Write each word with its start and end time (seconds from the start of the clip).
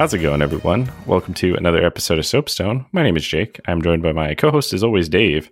How's 0.00 0.14
it 0.14 0.20
going, 0.20 0.40
everyone? 0.40 0.90
Welcome 1.04 1.34
to 1.34 1.54
another 1.56 1.84
episode 1.84 2.18
of 2.18 2.24
Soapstone. 2.24 2.86
My 2.90 3.02
name 3.02 3.18
is 3.18 3.26
Jake. 3.26 3.60
I'm 3.66 3.82
joined 3.82 4.02
by 4.02 4.12
my 4.12 4.34
co 4.34 4.50
host, 4.50 4.72
as 4.72 4.82
always, 4.82 5.10
Dave. 5.10 5.50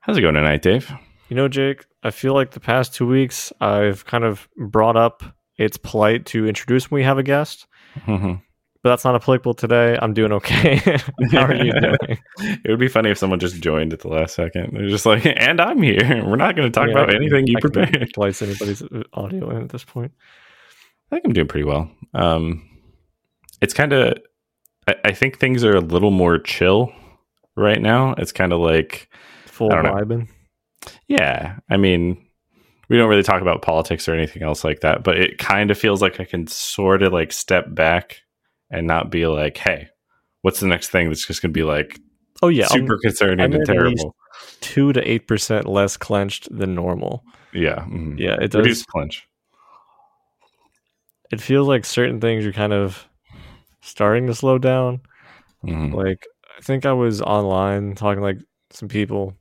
How's 0.00 0.16
it 0.16 0.22
going 0.22 0.36
tonight, 0.36 0.62
Dave? 0.62 0.90
You 1.28 1.36
know, 1.36 1.48
Jake, 1.48 1.84
I 2.02 2.10
feel 2.10 2.32
like 2.32 2.52
the 2.52 2.60
past 2.60 2.94
two 2.94 3.06
weeks 3.06 3.52
I've 3.60 4.06
kind 4.06 4.24
of 4.24 4.48
brought 4.56 4.96
up 4.96 5.22
it's 5.58 5.76
polite 5.76 6.24
to 6.26 6.46
introduce 6.48 6.90
when 6.90 7.00
we 7.00 7.04
have 7.04 7.18
a 7.18 7.22
guest, 7.22 7.66
Mhm. 8.06 8.40
but 8.82 8.88
that's 8.88 9.04
not 9.04 9.16
applicable 9.16 9.52
today. 9.52 9.98
I'm 10.00 10.14
doing 10.14 10.32
okay. 10.32 10.76
How 11.32 11.44
are 11.44 11.54
you 11.54 11.72
doing? 11.80 12.18
It 12.64 12.70
would 12.70 12.80
be 12.80 12.88
funny 12.88 13.10
if 13.10 13.18
someone 13.18 13.38
just 13.38 13.60
joined 13.60 13.92
at 13.92 14.00
the 14.00 14.08
last 14.08 14.34
second. 14.34 14.72
They're 14.72 14.88
just 14.88 15.04
like, 15.04 15.26
and 15.36 15.60
I'm 15.60 15.82
here. 15.82 16.24
We're 16.26 16.36
not 16.36 16.56
going 16.56 16.72
to 16.72 16.74
talk 16.74 16.86
Yeah, 16.88 16.94
about 16.94 17.08
can- 17.08 17.16
anything 17.16 17.46
you 17.48 17.56
I 17.58 17.60
prepared. 17.60 18.08
Splice 18.08 18.40
anybody's 18.40 18.80
uh, 18.82 19.02
audio 19.12 19.50
in 19.50 19.62
at 19.62 19.68
this 19.68 19.84
point. 19.84 20.10
I 21.12 21.16
think 21.16 21.26
I'm 21.26 21.32
doing 21.34 21.48
pretty 21.48 21.64
well. 21.66 21.90
Um, 22.14 22.68
it's 23.64 23.74
kind 23.74 23.92
of, 23.92 24.18
I, 24.86 24.94
I 25.06 25.12
think 25.12 25.38
things 25.38 25.64
are 25.64 25.74
a 25.74 25.80
little 25.80 26.10
more 26.10 26.38
chill 26.38 26.92
right 27.56 27.80
now. 27.80 28.14
It's 28.18 28.32
kind 28.32 28.52
of 28.52 28.60
like, 28.60 29.08
Full 29.46 29.72
I 29.72 29.82
don't 29.82 29.84
know. 29.84 29.92
vibing. 29.94 30.28
yeah, 31.08 31.58
I 31.70 31.76
mean, 31.76 32.24
we 32.88 32.96
don't 32.96 33.08
really 33.08 33.22
talk 33.22 33.40
about 33.40 33.62
politics 33.62 34.08
or 34.08 34.14
anything 34.14 34.42
else 34.42 34.64
like 34.64 34.80
that, 34.80 35.02
but 35.02 35.16
it 35.18 35.38
kind 35.38 35.70
of 35.70 35.78
feels 35.78 36.02
like 36.02 36.20
I 36.20 36.24
can 36.24 36.46
sort 36.46 37.02
of 37.02 37.12
like 37.12 37.32
step 37.32 37.66
back 37.74 38.20
and 38.70 38.86
not 38.86 39.10
be 39.10 39.26
like, 39.26 39.56
hey, 39.56 39.88
what's 40.42 40.60
the 40.60 40.66
next 40.66 40.90
thing 40.90 41.08
that's 41.08 41.26
just 41.26 41.40
going 41.40 41.52
to 41.52 41.58
be 41.58 41.62
like 41.64 41.98
Oh 42.42 42.48
yeah, 42.48 42.66
I'm 42.70 42.80
super 42.80 42.98
concerning 42.98 43.40
I'm 43.44 43.52
and 43.52 43.64
terrible? 43.64 44.14
two 44.60 44.92
to 44.92 45.00
eight 45.10 45.26
percent 45.28 45.66
less 45.66 45.96
clenched 45.96 46.48
than 46.54 46.74
normal. 46.74 47.24
Yeah. 47.52 47.84
mhm. 47.88 48.18
Yeah, 48.18 48.34
it 48.40 48.50
does. 48.50 48.62
Reduce 48.62 48.84
clench. 48.84 49.26
It 51.30 51.40
feels 51.40 51.66
like 51.68 51.84
certain 51.84 52.20
things 52.20 52.44
are 52.44 52.52
kind 52.52 52.72
of 52.72 53.08
starting 53.84 54.26
to 54.26 54.34
slow 54.34 54.58
down. 54.58 55.00
Mhm. 55.64 55.94
Like 55.94 56.26
I 56.58 56.60
think 56.62 56.86
I 56.86 56.92
was 56.92 57.20
online 57.22 57.94
talking 57.94 58.22
like 58.22 58.38
some 58.70 58.88
people. 58.88 59.34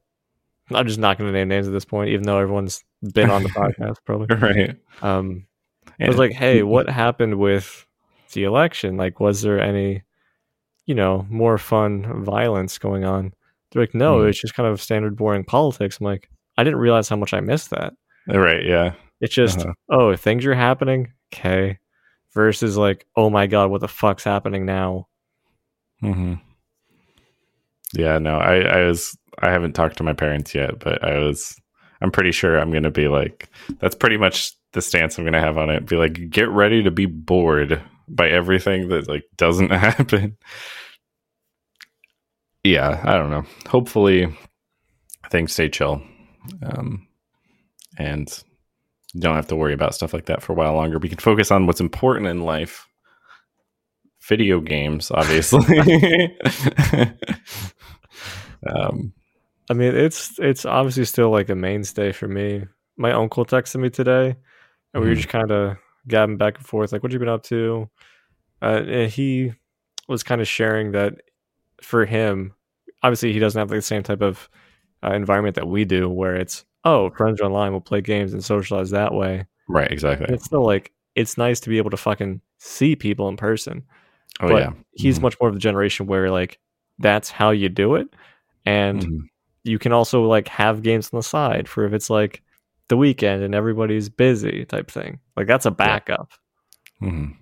I'm 0.72 0.88
just 0.88 1.00
not 1.00 1.18
going 1.18 1.32
to 1.32 1.38
name 1.38 1.50
names 1.50 1.68
at 1.68 1.74
this 1.74 1.86
point, 1.86 2.10
even 2.10 2.24
though 2.24 2.40
everyone's 2.40 2.84
been 3.14 3.30
on 3.30 3.44
the 3.44 3.50
podcast 3.60 3.98
probably. 4.06 4.36
Right. 4.36 4.76
Um, 5.02 5.46
I 6.00 6.08
was 6.08 6.18
like, 6.18 6.32
hey, 6.32 6.64
what 6.64 6.90
happened 6.90 7.38
with 7.38 7.86
the 8.32 8.46
election? 8.46 8.96
Like, 8.98 9.20
was 9.20 9.42
there 9.42 9.60
any, 9.60 10.04
you 10.86 10.96
know, 10.96 11.28
more 11.30 11.58
fun 11.58 12.24
violence 12.24 12.78
going 12.78 13.04
on? 13.04 13.34
They're 13.72 13.84
like, 13.84 13.94
no, 13.94 14.22
Hmm. 14.22 14.28
it's 14.30 14.40
just 14.42 14.54
kind 14.56 14.68
of 14.70 14.82
standard 14.82 15.18
boring 15.18 15.44
politics. 15.44 16.00
I'm 16.00 16.06
like, 16.06 16.30
I 16.58 16.64
didn't 16.64 16.80
realize 16.80 17.10
how 17.10 17.18
much 17.18 17.34
I 17.34 17.42
missed 17.42 17.70
that. 17.72 17.94
Right. 18.28 18.66
Yeah. 18.66 18.94
It's 19.20 19.36
just, 19.36 19.60
Uh-huh. 19.60 19.74
oh, 19.90 20.16
things 20.16 20.46
are 20.46 20.56
happening. 20.56 21.12
Okay. 21.34 21.78
Versus 22.36 22.78
like, 22.78 23.06
oh 23.16 23.30
my 23.30 23.48
God, 23.48 23.70
what 23.70 23.82
the 23.82 23.88
fuck's 23.88 24.24
happening 24.24 24.66
now? 24.66 25.08
hmm 26.00 26.36
Yeah. 27.94 28.18
No, 28.18 28.38
I, 28.38 28.62
I 28.62 28.84
was, 28.86 29.16
I 29.40 29.52
haven't 29.52 29.74
talked 29.74 29.98
to 29.98 30.04
my 30.04 30.14
parents 30.14 30.56
yet, 30.56 30.80
but 30.80 31.04
I 31.04 31.20
was, 31.20 31.56
I'm 32.02 32.12
pretty 32.12 32.32
sure 32.32 32.58
I'm 32.58 32.72
to 32.84 32.92
be 32.92 33.08
like, 33.08 33.50
that's 33.80 33.96
pretty 33.96 34.18
much 34.18 34.52
the 34.74 34.82
stance 34.82 35.18
I'm 35.18 35.24
to 35.34 35.40
have 35.40 35.58
on 35.58 35.70
it. 35.70 35.86
Be 35.86 35.96
like, 35.96 36.30
get 36.30 36.50
ready 36.50 36.84
to 36.84 36.92
be 36.92 37.06
bored 37.06 37.82
by 38.08 38.30
everything 38.30 38.90
that 38.90 39.08
like 39.08 39.26
doesn't 39.38 39.70
happen. 39.72 40.38
Yeah. 42.64 43.02
I 43.04 43.14
don't 43.18 43.30
know. 43.30 43.46
Hopefully 43.70 44.36
things 45.30 45.54
stay 45.54 45.70
chill. 45.70 46.02
Um, 46.64 47.08
and 47.98 48.44
don't 49.20 49.36
have 49.36 49.48
to 49.48 49.56
worry 49.56 49.74
about 49.74 49.96
stuff 49.96 50.14
like 50.14 50.26
that 50.26 50.42
for 50.42 50.54
a 50.54 50.56
while 50.56 50.74
longer. 50.74 50.98
We 51.00 51.10
can 51.10 51.20
focus 51.20 51.52
on 51.52 51.68
what's 51.68 51.82
important 51.82 52.28
in 52.28 52.42
life. 52.42 52.88
Video 54.28 54.60
games, 54.62 55.12
obviously. 55.12 55.66
um, 58.70 59.14
I 59.70 59.74
mean, 59.74 59.96
it's 59.96 60.38
it's 60.40 60.66
obviously 60.66 61.06
still 61.06 61.30
like 61.30 61.50
a 61.50 61.56
mainstay 61.56 62.12
for 62.12 62.28
me. 62.28 62.64
My 62.98 63.12
uncle 63.12 63.46
texted 63.46 63.80
me 63.82 63.90
today, 63.90 64.36
and 64.94 65.04
we 65.04 65.10
were 65.10 65.14
Mhm. 65.16 65.18
just 65.18 65.30
kind 65.30 65.52
of 65.52 65.78
gabbing 66.08 66.38
back 66.38 66.58
and 66.58 66.66
forth, 66.66 66.92
like, 66.92 67.02
"What 67.04 67.12
you 67.12 67.20
been 67.20 67.30
up 67.30 67.44
to?" 67.44 67.90
Uh, 68.62 68.82
and 68.86 69.12
he 69.12 69.54
was 70.08 70.24
kind 70.24 70.42
of 70.42 70.48
sharing 70.48 70.92
that 70.92 71.16
for 71.82 72.06
him, 72.06 72.54
obviously, 73.02 73.34
he 73.34 73.40
doesn't 73.40 73.60
have 73.60 73.70
like, 73.72 73.78
the 73.80 73.82
same 73.82 74.04
type 74.04 74.22
of 74.22 74.50
uh, 75.04 75.14
environment 75.14 75.56
that 75.56 75.68
we 75.68 75.86
do, 75.86 76.10
where 76.10 76.36
it's 76.36 76.66
oh, 76.86 77.10
friends 77.12 77.40
are 77.42 77.46
online, 77.46 77.72
we'll 77.72 77.82
play 77.82 78.02
games 78.02 78.34
and 78.34 78.44
socialize 78.44 78.90
that 78.92 79.14
way. 79.14 79.46
right, 79.70 79.92
exactly. 79.92 80.26
And 80.26 80.36
it's 80.36 80.46
still 80.46 80.66
like 80.66 80.92
it's 81.16 81.38
nice 81.38 81.60
to 81.62 81.70
be 81.70 81.78
able 81.78 81.92
to 81.92 81.98
fucking 81.98 82.42
see 82.58 82.96
people 82.96 83.30
in 83.30 83.38
person. 83.38 83.84
Oh 84.40 84.50
but 84.50 84.62
yeah, 84.62 84.74
He's 84.94 85.20
Mhm. 85.20 85.24
much 85.24 85.36
more 85.40 85.48
of 85.50 85.54
the 85.56 85.60
generation 85.60 86.06
where 86.08 86.30
like 86.32 86.60
that's 87.00 87.30
how 87.32 87.52
you 87.52 87.70
do 87.70 87.96
it, 87.96 88.08
and 88.66 89.00
Mhm. 89.06 89.20
you 89.64 89.80
can 89.80 89.92
also 89.94 90.24
like 90.24 90.48
have 90.48 90.82
games 90.84 91.10
on 91.14 91.18
the 91.20 91.24
side 91.24 91.68
for 91.68 91.86
if 91.86 91.94
it's 91.94 92.10
like 92.10 92.42
the 92.90 92.98
weekend 92.98 93.44
and 93.44 93.56
everybody's 93.56 94.10
busy 94.10 94.66
type 94.66 94.92
thing. 94.92 95.20
Like 95.38 95.48
that's 95.48 95.66
a 95.66 95.72
backup. 95.72 96.32
Mhm. 97.02 97.36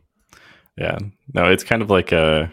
Yeah. 0.77 0.97
No, 1.33 1.49
it's 1.51 1.63
kind 1.63 1.81
of 1.81 1.89
like 1.89 2.11
a 2.11 2.51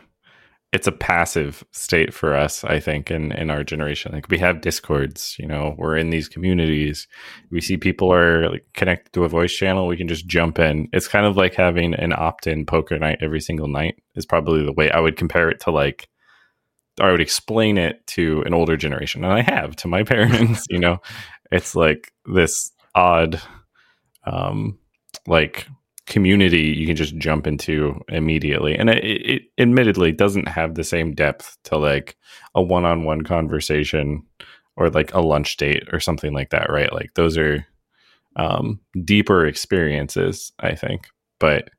it's 0.72 0.86
a 0.86 0.92
passive 0.92 1.64
state 1.72 2.12
for 2.12 2.34
us, 2.34 2.62
I 2.62 2.78
think, 2.78 3.10
in 3.10 3.32
in 3.32 3.50
our 3.50 3.64
generation. 3.64 4.12
Like 4.12 4.28
we 4.28 4.38
have 4.38 4.60
discords, 4.60 5.36
you 5.38 5.46
know, 5.46 5.74
we're 5.78 5.96
in 5.96 6.10
these 6.10 6.28
communities. 6.28 7.08
We 7.50 7.60
see 7.60 7.76
people 7.76 8.12
are 8.12 8.50
like, 8.50 8.66
connected 8.74 9.12
to 9.14 9.24
a 9.24 9.28
voice 9.28 9.52
channel, 9.52 9.86
we 9.86 9.96
can 9.96 10.08
just 10.08 10.26
jump 10.26 10.58
in. 10.58 10.88
It's 10.92 11.08
kind 11.08 11.24
of 11.24 11.36
like 11.36 11.54
having 11.54 11.94
an 11.94 12.12
opt-in 12.12 12.66
poker 12.66 12.98
night 12.98 13.18
every 13.22 13.40
single 13.40 13.68
night 13.68 13.96
is 14.14 14.26
probably 14.26 14.64
the 14.64 14.72
way 14.72 14.90
I 14.90 15.00
would 15.00 15.16
compare 15.16 15.48
it 15.48 15.60
to 15.60 15.70
like 15.70 16.08
I 17.00 17.10
would 17.10 17.20
explain 17.20 17.78
it 17.78 18.06
to 18.08 18.42
an 18.42 18.54
older 18.54 18.76
generation, 18.76 19.24
and 19.24 19.32
I 19.32 19.42
have 19.42 19.74
to 19.76 19.88
my 19.88 20.02
parents. 20.04 20.66
you 20.68 20.78
know, 20.78 20.98
it's 21.50 21.74
like 21.74 22.12
this 22.26 22.72
odd, 22.94 23.40
um, 24.24 24.78
like 25.26 25.66
community 26.08 26.74
you 26.76 26.86
can 26.86 26.96
just 26.96 27.16
jump 27.16 27.46
into 27.46 28.00
immediately, 28.08 28.76
and 28.76 28.90
it, 28.90 29.04
it 29.04 29.42
admittedly 29.58 30.12
doesn't 30.12 30.48
have 30.48 30.74
the 30.74 30.84
same 30.84 31.14
depth 31.14 31.56
to 31.64 31.76
like 31.76 32.16
a 32.54 32.62
one-on-one 32.62 33.22
conversation 33.22 34.22
or 34.76 34.90
like 34.90 35.12
a 35.14 35.20
lunch 35.20 35.56
date 35.56 35.84
or 35.92 36.00
something 36.00 36.32
like 36.32 36.50
that, 36.50 36.70
right? 36.70 36.92
Like 36.92 37.14
those 37.14 37.36
are 37.36 37.66
um, 38.36 38.80
deeper 39.04 39.46
experiences, 39.46 40.52
I 40.60 40.74
think, 40.74 41.08
but 41.38 41.70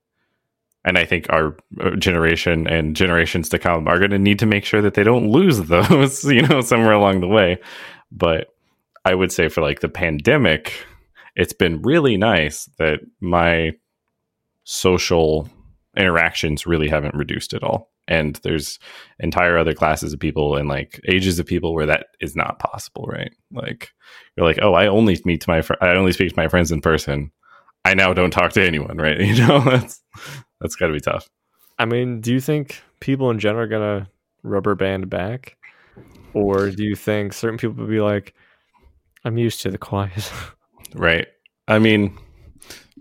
and 0.86 0.98
I 0.98 1.06
think 1.06 1.28
our 1.30 1.58
uh, 1.82 1.92
generation 1.92 2.68
and 2.68 2.96
generations 2.96 3.50
to 3.50 3.60
come 3.60 3.88
are 3.88 4.00
going 4.00 4.12
to 4.12 4.20
need 4.20 4.40
to 4.40 4.46
make 4.46 4.66
sure 4.66 4.82
that 4.82 4.94
they 4.94 5.04
don't 5.04 5.30
lose 5.30 5.62
those, 5.68 6.24
you 6.24 6.42
know, 6.42 6.62
somewhere 6.62 6.94
along 6.94 7.22
the 7.22 7.28
way. 7.28 7.60
But 8.12 8.48
I 9.06 9.14
would 9.14 9.32
say 9.32 9.50
for 9.50 9.62
like 9.62 9.82
the 9.82 9.90
pandemic, 9.90 10.86
it's 11.36 11.54
been 11.54 11.82
really 11.82 12.18
nice 12.18 12.66
that 12.78 13.00
my 13.22 13.74
social 14.70 15.50
interactions 15.98 16.68
really 16.68 16.88
haven't 16.88 17.16
reduced 17.16 17.56
at 17.56 17.64
all. 17.64 17.90
And 18.08 18.36
there's 18.44 18.78
entire 19.20 19.58
other 19.58 19.74
classes 19.74 20.14
of 20.14 20.20
people 20.20 20.56
and 20.56 20.70
like 20.70 21.00
ages 21.08 21.40
of 21.40 21.48
people 21.48 21.74
where 21.74 21.88
that 21.88 22.08
is 22.22 22.36
not 22.36 22.60
possible, 22.60 23.08
right? 23.08 23.34
Like 23.52 23.90
you're 24.36 24.46
like, 24.46 24.60
oh, 24.62 24.76
I 24.76 24.86
only 24.86 25.20
meet 25.26 25.42
to 25.42 25.50
my 25.50 25.64
fr- 25.64 25.74
I 25.82 25.96
only 25.96 26.12
speak 26.12 26.30
to 26.30 26.38
my 26.40 26.48
friends 26.48 26.72
in 26.72 26.82
person. 26.82 27.32
I 27.84 27.96
now 27.96 28.14
don't 28.14 28.30
talk 28.30 28.52
to 28.54 28.66
anyone, 28.66 28.98
right? 29.00 29.20
You 29.20 29.48
know, 29.48 29.60
that's 29.62 30.04
that's 30.62 30.76
got 30.76 30.88
to 30.88 30.94
be 30.94 31.00
tough. 31.00 31.28
I 31.80 31.86
mean, 31.86 32.22
do 32.22 32.32
you 32.32 32.40
think 32.40 32.82
people 33.00 33.32
in 33.32 33.40
general 33.40 33.64
are 33.64 33.68
gonna 33.68 34.10
rubber 34.44 34.76
band 34.76 35.10
back, 35.10 35.58
or 36.34 36.70
do 36.70 36.84
you 36.84 36.96
think 36.96 37.34
certain 37.34 37.58
people 37.58 37.76
will 37.76 37.90
be 37.90 38.02
like, 38.02 38.36
"I'm 39.24 39.38
used 39.38 39.62
to 39.62 39.72
the 39.72 39.80
quiet"? 39.80 40.32
Right. 40.96 41.28
I 41.68 41.78
mean, 41.78 42.18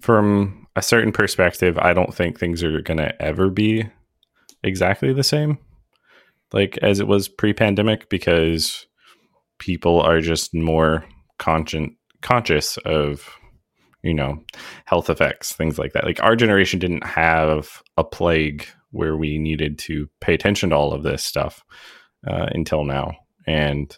from 0.02 0.67
a 0.78 0.82
certain 0.82 1.12
perspective, 1.12 1.76
I 1.78 1.92
don't 1.92 2.14
think 2.14 2.38
things 2.38 2.62
are 2.62 2.80
going 2.80 2.98
to 2.98 3.20
ever 3.20 3.50
be 3.50 3.84
exactly 4.62 5.12
the 5.12 5.24
same 5.24 5.58
like 6.52 6.78
as 6.78 6.98
it 6.98 7.06
was 7.06 7.28
pre-pandemic 7.28 8.08
because 8.08 8.86
people 9.58 10.00
are 10.00 10.20
just 10.20 10.54
more 10.54 11.04
conscious 11.38 11.90
conscious 12.22 12.76
of 12.78 13.28
you 14.02 14.12
know 14.12 14.42
health 14.86 15.10
effects 15.10 15.52
things 15.52 15.78
like 15.78 15.92
that. 15.92 16.04
Like 16.04 16.22
our 16.22 16.34
generation 16.34 16.78
didn't 16.78 17.06
have 17.06 17.82
a 17.96 18.04
plague 18.04 18.66
where 18.90 19.16
we 19.16 19.38
needed 19.38 19.78
to 19.78 20.08
pay 20.20 20.34
attention 20.34 20.70
to 20.70 20.76
all 20.76 20.92
of 20.92 21.02
this 21.02 21.22
stuff 21.22 21.62
uh, 22.26 22.46
until 22.52 22.84
now. 22.84 23.12
And 23.46 23.96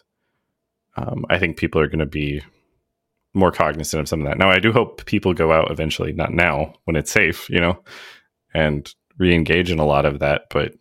um, 0.97 1.25
i 1.29 1.39
think 1.39 1.57
people 1.57 1.79
are 1.79 1.87
going 1.87 1.99
to 1.99 2.05
be 2.05 2.41
more 3.33 3.51
cognizant 3.51 4.01
of 4.01 4.07
some 4.07 4.21
of 4.21 4.27
that 4.27 4.37
now 4.37 4.49
i 4.49 4.59
do 4.59 4.71
hope 4.71 5.05
people 5.05 5.33
go 5.33 5.51
out 5.51 5.71
eventually 5.71 6.11
not 6.13 6.33
now 6.33 6.73
when 6.85 6.95
it's 6.95 7.11
safe 7.11 7.49
you 7.49 7.59
know 7.59 7.81
and 8.53 8.93
re-engage 9.17 9.71
in 9.71 9.79
a 9.79 9.85
lot 9.85 10.05
of 10.05 10.19
that 10.19 10.43
but 10.49 10.73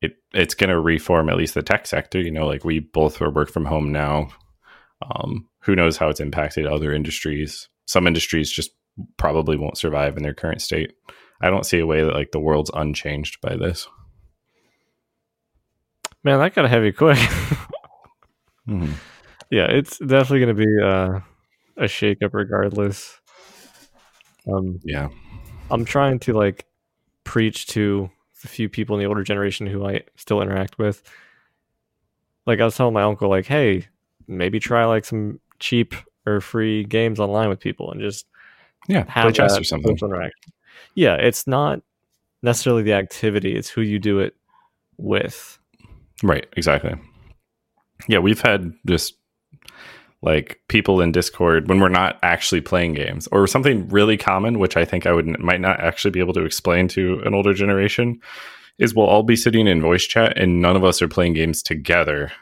it 0.00 0.12
it's 0.32 0.54
going 0.54 0.70
to 0.70 0.80
reform 0.80 1.28
at 1.28 1.36
least 1.36 1.54
the 1.54 1.62
tech 1.62 1.86
sector 1.86 2.20
you 2.20 2.30
know 2.30 2.46
like 2.46 2.64
we 2.64 2.78
both 2.78 3.20
are 3.20 3.30
work 3.30 3.50
from 3.50 3.64
home 3.64 3.92
now 3.92 4.28
um, 5.02 5.48
who 5.60 5.74
knows 5.74 5.96
how 5.96 6.08
it's 6.08 6.20
impacted 6.20 6.66
other 6.66 6.92
industries 6.92 7.68
some 7.86 8.06
industries 8.06 8.50
just 8.50 8.70
probably 9.16 9.56
won't 9.56 9.78
survive 9.78 10.16
in 10.16 10.22
their 10.22 10.34
current 10.34 10.62
state 10.62 10.92
I 11.40 11.50
don't 11.50 11.64
see 11.64 11.78
a 11.78 11.86
way 11.86 12.02
that 12.02 12.14
like 12.14 12.32
the 12.32 12.40
world's 12.40 12.70
unchanged 12.72 13.40
by 13.40 13.56
this. 13.56 13.88
Man, 16.22 16.38
that 16.38 16.54
got 16.54 16.66
a 16.66 16.68
heavy 16.68 16.92
quick. 16.92 17.16
Mhm. 18.68 18.92
yeah, 19.50 19.66
it's 19.70 19.98
definitely 19.98 20.40
going 20.40 20.56
to 20.56 20.64
be 20.66 20.82
uh, 20.82 21.20
a 21.80 21.84
shakeup 21.84 22.30
regardless. 22.32 23.18
Um, 24.50 24.78
Yeah. 24.84 25.08
I'm 25.70 25.84
trying 25.84 26.18
to 26.20 26.32
like 26.34 26.66
preach 27.24 27.66
to 27.68 28.10
the 28.42 28.48
few 28.48 28.68
people 28.68 28.96
in 28.96 29.00
the 29.00 29.06
older 29.06 29.22
generation 29.22 29.66
who 29.66 29.84
I 29.86 30.02
still 30.16 30.40
interact 30.42 30.78
with. 30.78 31.02
Like 32.46 32.60
I 32.60 32.64
was 32.64 32.76
telling 32.76 32.94
my 32.94 33.02
uncle, 33.02 33.28
like, 33.28 33.46
hey, 33.46 33.86
maybe 34.26 34.58
try 34.58 34.84
like 34.84 35.04
some 35.04 35.40
cheap 35.58 35.94
or 36.26 36.40
free 36.40 36.84
games 36.84 37.20
online 37.20 37.48
with 37.48 37.60
people 37.60 37.90
and 37.92 38.00
just 38.00 38.26
Yeah. 38.88 39.04
have 39.08 39.24
Play 39.24 39.32
chess 39.32 39.58
or 39.58 39.64
something. 39.64 39.96
interaction. 40.02 40.52
Yeah, 40.94 41.14
it's 41.16 41.46
not 41.46 41.80
necessarily 42.42 42.82
the 42.82 42.94
activity; 42.94 43.54
it's 43.54 43.68
who 43.68 43.82
you 43.82 43.98
do 43.98 44.18
it 44.20 44.34
with. 44.96 45.58
Right, 46.22 46.46
exactly. 46.56 46.94
Yeah, 48.08 48.18
we've 48.18 48.40
had 48.40 48.72
just 48.86 49.14
like 50.22 50.60
people 50.68 51.00
in 51.00 51.12
Discord 51.12 51.68
when 51.68 51.80
we're 51.80 51.88
not 51.88 52.18
actually 52.22 52.60
playing 52.60 52.94
games, 52.94 53.26
or 53.32 53.46
something 53.46 53.88
really 53.88 54.16
common, 54.16 54.58
which 54.58 54.76
I 54.76 54.84
think 54.84 55.06
I 55.06 55.12
would 55.12 55.38
might 55.40 55.60
not 55.60 55.80
actually 55.80 56.10
be 56.10 56.20
able 56.20 56.34
to 56.34 56.44
explain 56.44 56.88
to 56.88 57.20
an 57.24 57.34
older 57.34 57.54
generation, 57.54 58.20
is 58.78 58.94
we'll 58.94 59.06
all 59.06 59.22
be 59.22 59.36
sitting 59.36 59.66
in 59.66 59.80
voice 59.80 60.04
chat 60.04 60.36
and 60.36 60.60
none 60.60 60.76
of 60.76 60.84
us 60.84 61.00
are 61.00 61.08
playing 61.08 61.34
games 61.34 61.62
together. 61.62 62.32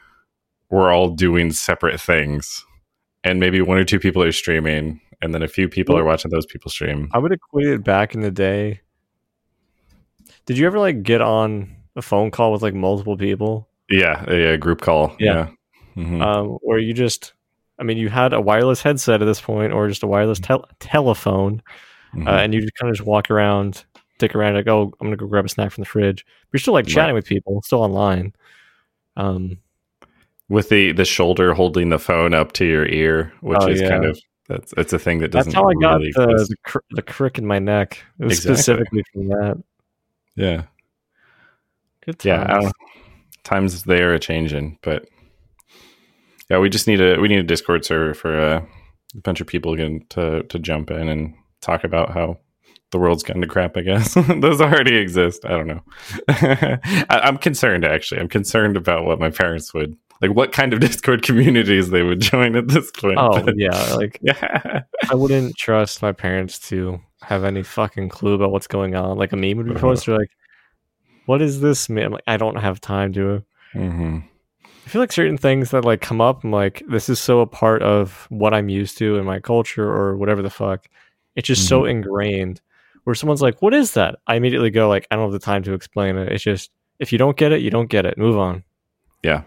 We're 0.71 0.93
all 0.93 1.11
doing 1.11 1.53
separate 1.53 2.01
things, 2.01 2.65
and 3.25 3.41
maybe 3.41 3.61
one 3.61 3.79
or 3.79 3.85
two 3.85 4.01
people 4.01 4.23
are 4.23 4.33
streaming, 4.33 5.01
and 5.23 5.33
then 5.33 5.43
a 5.43 5.49
few 5.49 5.69
people 5.69 5.97
are 5.97 6.05
watching 6.05 6.31
those 6.31 6.47
people 6.47 6.71
stream. 6.71 7.09
I 7.13 7.19
would 7.19 7.33
equate 7.33 7.69
it 7.69 7.85
back 7.85 8.15
in 8.15 8.21
the 8.21 8.31
day. 8.31 8.81
Did 10.47 10.59
you 10.59 10.67
ever 10.67 10.79
like 10.79 11.03
get 11.03 11.21
on 11.21 11.77
a 11.95 12.03
phone 12.03 12.31
call 12.31 12.53
with 12.53 12.63
like 12.63 12.75
multiple 12.75 13.17
people? 13.17 13.69
Yeah, 13.89 14.25
a, 14.29 14.55
a 14.55 14.59
group 14.59 14.81
call. 14.81 15.15
Yeah. 15.19 15.49
Yeah. 15.97 16.05
Mhm. 16.05 16.23
um, 16.23 16.47
where 16.63 16.79
you 16.79 16.95
just, 16.95 17.33
I 17.79 17.85
mean, 17.85 17.97
you 17.97 18.09
had 18.09 18.33
a 18.33 18.41
wireless 18.41 18.83
headset 18.83 19.23
at 19.23 19.27
this 19.27 19.41
point, 19.41 19.73
or 19.73 19.89
just 19.89 20.03
a 20.03 20.07
wireless 20.07 20.41
tel- 20.41 20.69
telephone, 20.81 21.63
Mhm. 22.15 22.27
uh, 22.27 22.31
and 22.39 22.53
you 22.55 22.61
just 22.61 22.75
kind 22.75 22.91
of 22.91 22.97
just 22.97 23.07
walk 23.07 23.31
around, 23.31 23.85
dick 24.19 24.35
around, 24.35 24.55
like, 24.55 24.67
oh, 24.67 24.93
I'm 25.01 25.07
gonna 25.07 25.17
go 25.17 25.27
grab 25.27 25.45
a 25.45 25.49
snack 25.49 25.71
from 25.73 25.83
the 25.83 25.89
fridge. 25.89 26.25
But 26.27 26.55
you're 26.55 26.61
still 26.61 26.75
like 26.75 26.87
chatting 26.87 27.15
with 27.15 27.27
people, 27.27 27.63
still 27.63 27.83
online. 27.83 28.33
Um, 29.17 29.59
with 30.49 30.71
the 30.71 30.93
the 30.93 31.05
shoulder 31.05 31.53
holding 31.55 31.91
the 31.91 31.99
phone 31.99 32.33
up 32.35 32.53
to 32.55 32.65
your 32.65 32.87
ear, 32.87 33.33
which 33.43 33.59
Oh, 33.61 33.69
is 33.69 33.81
yeah. 33.81 33.89
kind 33.91 34.05
of 34.07 34.19
that's 34.49 34.73
it's 34.79 34.93
a 34.95 34.99
thing 34.99 35.19
that 35.19 35.31
doesn't. 35.31 35.53
that's 35.53 35.63
how 35.63 35.69
I 35.69 35.75
got 35.81 35.99
really 35.99 36.11
the 36.13 36.47
the, 36.49 36.57
cr- 36.65 36.79
the 36.93 37.03
crick 37.03 37.37
in 37.39 37.47
my 37.47 37.59
neck, 37.59 38.03
It 38.19 38.25
was 38.25 38.39
Exactly. 38.39 38.55
specifically 38.57 39.05
from 39.13 39.29
that. 39.29 39.63
yeah, 40.37 40.63
Good 42.05 42.25
yeah. 42.25 42.45
Times. 42.45 42.65
don't, 42.65 42.75
times 43.45 43.83
they 43.85 44.03
are 44.03 44.15
a 44.15 44.19
changing, 44.19 44.79
but 44.83 45.07
yeah, 46.51 46.59
we 46.59 46.69
just 46.69 46.87
need 46.87 47.01
a 47.01 47.19
we 47.21 47.29
need 47.29 47.39
a 47.41 47.43
Discord 47.45 47.85
server 47.85 48.15
for 48.15 48.39
uh, 48.39 48.61
a 49.15 49.21
bunch 49.21 49.41
of 49.41 49.47
people 49.47 49.73
again 49.75 50.01
to 50.11 50.43
to 50.45 50.59
jump 50.59 50.91
in 50.91 51.09
and 51.09 51.35
talk 51.61 51.85
about 51.85 52.11
how 52.13 52.39
the 52.91 52.99
world's 52.99 53.23
gone 53.23 53.41
to 53.41 53.47
crap. 53.47 53.77
I 53.77 53.83
guess 53.83 54.15
those 54.41 54.61
already 54.61 54.97
exist. 54.97 55.45
I 55.45 55.51
don't 55.51 55.67
know. 55.67 55.83
I, 56.29 57.21
I'm 57.25 57.39
concerned 57.39 57.85
actually. 57.85 58.21
I'm 58.21 58.29
concerned 58.29 58.77
about 58.77 59.05
what 59.05 59.21
my 59.21 59.31
parents 59.31 59.75
would 59.75 59.97
like. 60.23 60.31
What 60.35 60.53
kind 60.53 60.73
of 60.73 60.81
Discord 60.87 61.23
communities 61.23 61.91
they 61.91 62.03
would 62.03 62.21
join 62.21 62.57
at 62.57 62.69
this 62.69 62.91
point. 62.93 63.19
Oh 63.19 63.45
yeah, 63.57 63.95
like 63.95 64.19
yeah. 64.23 64.83
I 65.11 65.15
wouldn't 65.15 65.57
trust 65.57 66.01
my 66.03 66.13
parents 66.13 66.59
to 66.71 66.99
have 67.23 67.45
any 67.45 67.63
fucking 67.63 68.09
clue 68.09 68.35
about 68.35 68.53
what's 68.53 68.67
going 68.69 68.95
on. 68.95 69.19
Like 69.19 69.33
a 69.33 69.37
meme 69.37 69.57
would 69.59 69.67
be 69.67 69.73
Uh-huh. 69.73 69.81
posted, 69.81 70.17
like, 70.17 70.31
"What 71.27 71.43
is 71.43 71.61
this 71.61 71.89
meme?" 71.89 72.13
Like, 72.13 72.23
I 72.27 72.37
don't 72.37 72.57
have 72.57 72.81
time 72.81 73.13
to. 73.15 73.43
hmm 73.73 74.19
I 74.89 74.91
feel 74.91 75.03
like 75.03 75.13
certain 75.13 75.37
things 75.37 75.73
that 75.73 75.85
like 75.85 76.01
come 76.01 76.23
up, 76.23 76.45
I'm 76.45 76.51
like, 76.51 76.83
this 76.89 77.11
is 77.11 77.21
so 77.21 77.41
a 77.41 77.47
part 77.47 77.83
of 77.83 78.27
what 78.31 78.55
I'm 78.55 78.71
used 78.71 78.97
to 78.97 79.19
in 79.19 79.27
my 79.27 79.39
culture 79.39 79.87
or 79.87 80.17
whatever 80.17 80.41
the 80.41 80.49
fuck. 80.49 80.89
It's 81.37 81.47
just 81.47 81.69
so 81.69 81.83
mm-hmm. 81.83 81.91
ingrained. 81.91 82.63
Where 83.05 83.15
someone's 83.15 83.43
like, 83.43 83.61
"What 83.61 83.75
is 83.75 83.93
that?" 83.93 84.17
I 84.27 84.37
immediately 84.37 84.71
go 84.71 84.89
like, 84.89 85.07
"I 85.11 85.17
don't 85.17 85.27
have 85.27 85.33
the 85.33 85.45
time 85.45 85.63
to 85.65 85.75
explain 85.75 86.17
it." 86.17 86.33
It's 86.33 86.43
just 86.43 86.71
if 86.99 87.13
you 87.13 87.19
don't 87.19 87.37
get 87.37 87.53
it, 87.53 87.61
you 87.61 87.69
don't 87.69 87.91
get 87.91 88.07
it. 88.07 88.17
Move 88.17 88.39
on. 88.39 88.65
Yeah. 89.23 89.43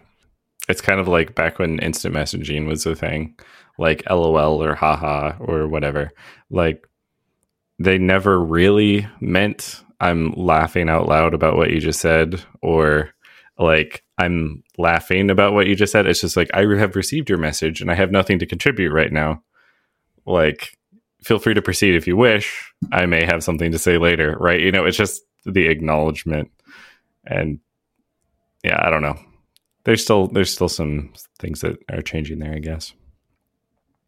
It's 0.69 0.79
kind 0.79 0.99
of 0.99 1.07
like 1.07 1.33
back 1.33 1.57
when 1.57 1.79
instant 1.79 2.13
messaging 2.13 2.67
was 2.67 2.85
a 2.85 2.95
thing, 2.95 3.35
like 3.79 4.07
LOL 4.07 4.63
or 4.63 4.75
haha 4.75 5.37
or 5.39 5.67
whatever. 5.67 6.11
Like 6.51 6.87
they 7.79 7.97
never 7.97 8.39
really 8.39 9.07
meant 9.19 9.83
I'm 9.99 10.33
laughing 10.33 10.87
out 10.87 11.07
loud 11.07 11.33
about 11.33 11.57
what 11.57 11.71
you 11.71 11.79
just 11.79 11.99
said 11.99 12.43
or 12.61 13.11
like 13.57 14.03
I'm 14.17 14.63
laughing 14.77 15.29
about 15.29 15.53
what 15.53 15.67
you 15.67 15.75
just 15.75 15.91
said. 15.91 16.05
It's 16.07 16.21
just 16.21 16.37
like 16.37 16.49
I 16.53 16.61
have 16.77 16.95
received 16.95 17.29
your 17.29 17.37
message 17.39 17.81
and 17.81 17.91
I 17.91 17.95
have 17.95 18.11
nothing 18.11 18.39
to 18.39 18.45
contribute 18.45 18.91
right 18.91 19.11
now. 19.11 19.43
Like 20.25 20.77
feel 21.23 21.39
free 21.39 21.53
to 21.53 21.61
proceed 21.61 21.95
if 21.95 22.07
you 22.07 22.15
wish. 22.17 22.73
I 22.91 23.05
may 23.05 23.25
have 23.25 23.43
something 23.43 23.71
to 23.71 23.79
say 23.79 23.97
later, 23.97 24.35
right? 24.39 24.59
You 24.59 24.71
know, 24.71 24.85
it's 24.85 24.97
just 24.97 25.21
the 25.45 25.67
acknowledgement 25.67 26.49
and 27.25 27.59
yeah, 28.63 28.79
I 28.85 28.89
don't 28.89 29.01
know 29.01 29.17
there's 29.83 30.03
still 30.03 30.27
there's 30.27 30.53
still 30.53 30.69
some 30.69 31.11
things 31.39 31.61
that 31.61 31.75
are 31.91 32.03
changing 32.03 32.37
there, 32.37 32.53
I 32.53 32.59
guess. 32.59 32.93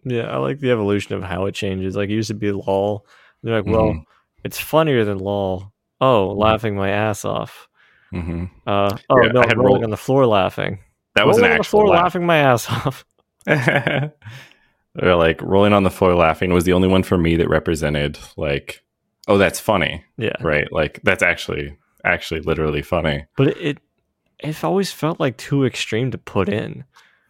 Yeah, 0.05 0.23
I 0.29 0.37
like 0.37 0.59
the 0.59 0.69
evolution 0.71 1.15
of 1.15 1.23
how 1.23 1.45
it 1.45 1.55
changes. 1.55 1.95
Like 1.95 2.09
it 2.09 2.13
used 2.13 2.27
to 2.27 2.33
be 2.35 2.51
lol. 2.51 3.05
They're 3.41 3.55
like, 3.55 3.65
well, 3.65 3.87
Mhm. 3.93 4.03
it's 4.43 4.59
funnier 4.59 5.03
than 5.05 5.17
lol. 5.17 5.73
Oh, 6.01 6.27
laughing 6.37 6.75
my 6.75 6.89
ass 6.89 7.25
off. 7.25 7.67
Hmm 8.13 8.45
Uh, 8.67 8.95
oh 9.09 9.21
Yeah, 9.23 9.31
no, 9.31 9.41
I 9.41 9.47
had 9.47 9.57
rolling 9.57 9.73
roll- 9.75 9.83
on 9.83 9.89
the 9.89 9.97
floor 9.97 10.25
laughing. 10.25 10.79
That 11.15 11.27
was 11.27 11.37
an 11.37 11.43
rolling 11.43 11.51
on 11.53 11.57
the 11.59 11.63
floor 11.63 11.87
laugh. 11.87 12.03
laughing 12.03 12.25
my 12.25 12.37
ass 12.37 12.69
off. 12.69 13.05
Or 15.01 15.15
like 15.15 15.41
rolling 15.41 15.73
on 15.73 15.81
the 15.83 15.89
floor 15.89 16.13
laughing 16.13 16.53
was 16.53 16.65
the 16.65 16.73
only 16.73 16.87
one 16.87 17.01
for 17.01 17.17
me 17.17 17.35
that 17.37 17.49
represented 17.49 18.19
like, 18.37 18.83
oh, 19.27 19.39
that's 19.39 19.59
funny, 19.59 20.03
yeah, 20.17 20.35
right? 20.39 20.71
Like 20.71 20.99
that's 21.03 21.23
actually 21.23 21.75
actually 22.05 22.41
literally 22.41 22.83
funny. 22.83 23.25
but 23.35 23.47
it, 23.47 23.57
it 23.57 23.77
it 24.39 24.63
always 24.63 24.91
felt 24.91 25.19
like 25.19 25.37
too 25.37 25.65
extreme 25.65 26.11
to 26.11 26.19
put 26.19 26.47
in. 26.47 26.83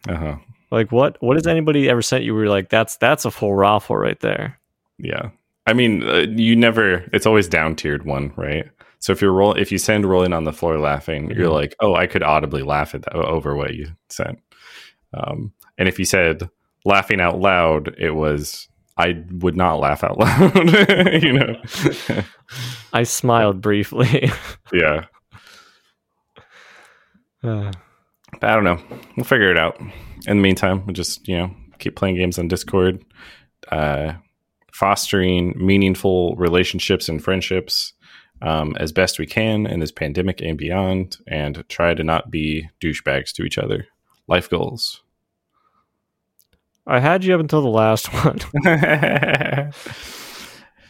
Uh 0.06 0.16
huh. 0.16 0.36
Like 0.70 0.92
what 0.92 1.16
what 1.20 1.36
has 1.36 1.46
anybody 1.46 1.88
ever 1.88 2.02
sent 2.02 2.24
you? 2.24 2.34
Where 2.34 2.44
you're 2.44 2.50
like, 2.52 2.68
that's 2.68 2.98
that's 2.98 3.24
a 3.24 3.30
full 3.30 3.54
raffle 3.54 3.96
right 3.96 4.20
there. 4.20 4.60
Yeah. 4.98 5.30
I 5.66 5.72
mean, 5.72 6.02
uh, 6.06 6.26
you 6.36 6.56
never. 6.56 7.08
It's 7.14 7.24
always 7.24 7.48
down 7.48 7.76
tiered 7.76 8.04
one, 8.04 8.34
right? 8.36 8.66
So 9.04 9.12
if 9.12 9.20
you're 9.20 9.34
roll, 9.34 9.52
if 9.52 9.70
you 9.70 9.76
send 9.76 10.06
rolling 10.06 10.32
on 10.32 10.44
the 10.44 10.52
floor 10.52 10.78
laughing, 10.78 11.30
you're 11.30 11.50
Mhm. 11.50 11.52
like, 11.52 11.76
oh, 11.80 11.94
I 11.94 12.06
could 12.06 12.22
audibly 12.22 12.62
laugh 12.62 12.94
at 12.94 13.02
that 13.02 13.14
over 13.14 13.54
what 13.54 13.74
you 13.74 13.88
sent. 14.08 14.38
Um, 15.12 15.52
and 15.76 15.88
if 15.88 15.98
you 15.98 16.06
said 16.06 16.48
laughing 16.86 17.20
out 17.20 17.38
loud, 17.38 17.94
it 17.98 18.12
was 18.12 18.66
I 18.96 19.22
would 19.30 19.56
not 19.58 19.78
laugh 19.80 20.04
out 20.04 20.16
loud. 20.24 20.54
you 21.22 21.32
know? 21.34 21.54
I 22.94 23.02
smiled 23.02 23.60
briefly. 23.60 24.30
yeah. 24.72 25.04
Uh, 27.42 27.70
But 28.40 28.44
I 28.50 28.54
don't 28.54 28.64
know. 28.64 28.80
We'll 29.18 29.24
figure 29.24 29.50
it 29.50 29.58
out. 29.58 29.78
In 30.26 30.38
the 30.38 30.42
meantime, 30.42 30.86
we'll 30.86 30.94
just 30.94 31.28
you 31.28 31.36
know 31.36 31.54
keep 31.78 31.94
playing 31.94 32.16
games 32.16 32.38
on 32.38 32.48
Discord, 32.48 33.04
uh, 33.70 34.14
fostering 34.72 35.52
meaningful 35.58 36.34
relationships 36.36 37.08
and 37.08 37.22
friendships 37.22 37.92
um, 38.44 38.76
as 38.78 38.92
best 38.92 39.18
we 39.18 39.26
can 39.26 39.66
in 39.66 39.80
this 39.80 39.90
pandemic 39.90 40.40
and 40.40 40.58
beyond, 40.58 41.16
and 41.26 41.64
try 41.68 41.94
to 41.94 42.04
not 42.04 42.30
be 42.30 42.68
douchebags 42.80 43.32
to 43.32 43.42
each 43.42 43.58
other. 43.58 43.88
Life 44.28 44.48
goals. 44.50 45.00
I 46.86 47.00
had 47.00 47.24
you 47.24 47.34
up 47.34 47.40
until 47.40 47.62
the 47.62 47.68
last 47.68 48.12
one. 48.12 48.38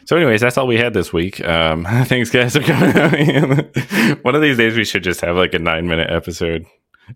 so, 0.04 0.16
anyways, 0.16 0.40
that's 0.40 0.58
all 0.58 0.66
we 0.66 0.76
had 0.76 0.92
this 0.92 1.12
week. 1.12 1.44
Um, 1.44 1.84
thanks, 2.06 2.30
guys, 2.30 2.56
for 2.56 2.62
coming. 2.62 3.70
One 4.23 4.34
of 4.34 4.42
these 4.42 4.56
days, 4.56 4.76
we 4.76 4.84
should 4.84 5.04
just 5.04 5.20
have 5.20 5.37
like 5.37 5.54
a 5.54 5.61
nine-minute 5.61 6.11
episode 6.11 6.66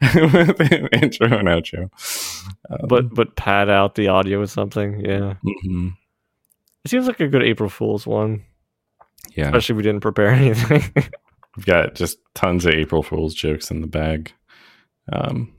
with 0.01 0.61
an 0.61 0.87
intro 0.93 1.27
and 1.39 1.49
outro. 1.49 1.91
Um, 2.71 2.87
but 2.89 3.13
but 3.13 3.35
pad 3.35 3.69
out 3.69 3.97
the 3.97 4.09
audio 4.09 4.39
with 4.39 4.51
something. 4.51 5.05
Yeah, 5.05 5.35
mhm. 5.67 5.95
it 6.85 6.91
seems 6.91 7.09
like 7.09 7.19
a 7.19 7.27
good 7.27 7.43
April 7.43 7.69
Fool's 7.69 8.07
one, 8.07 8.45
yeah, 9.35 9.47
especially 9.47 9.75
if 9.75 9.77
we 9.79 9.83
didn't 9.83 10.01
prepare 10.01 10.29
anything. 10.31 10.83
we've 11.57 11.67
got 11.67 11.95
just 11.95 12.19
tons 12.35 12.67
of 12.67 12.75
April 12.75 13.03
Fool's 13.03 13.35
jokes 13.35 13.71
in 13.71 13.81
the 13.81 13.87
bag. 13.87 14.33
Um, 15.13 15.53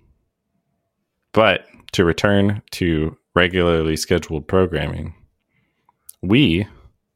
but 1.33 1.65
to 1.93 2.05
return 2.05 2.61
to 2.71 3.17
regularly 3.35 3.95
scheduled 3.95 4.47
programming, 4.47 5.13
we 6.21 6.67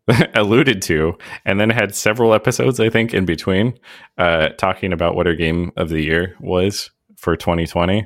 alluded 0.36 0.82
to 0.84 1.18
and 1.46 1.60
then 1.60 1.70
had 1.70 1.96
several 1.96 2.34
episodes, 2.34 2.80
I 2.80 2.90
think, 2.90 3.14
in 3.14 3.26
between, 3.26 3.78
uh, 4.18 4.50
talking 4.50 4.94
about 4.94 5.16
what 5.16 5.28
our 5.28 5.36
game 5.36 5.72
of 5.78 5.90
the 5.90 6.02
year 6.02 6.36
was 6.40 6.92
for 7.18 7.36
2020. 7.36 8.06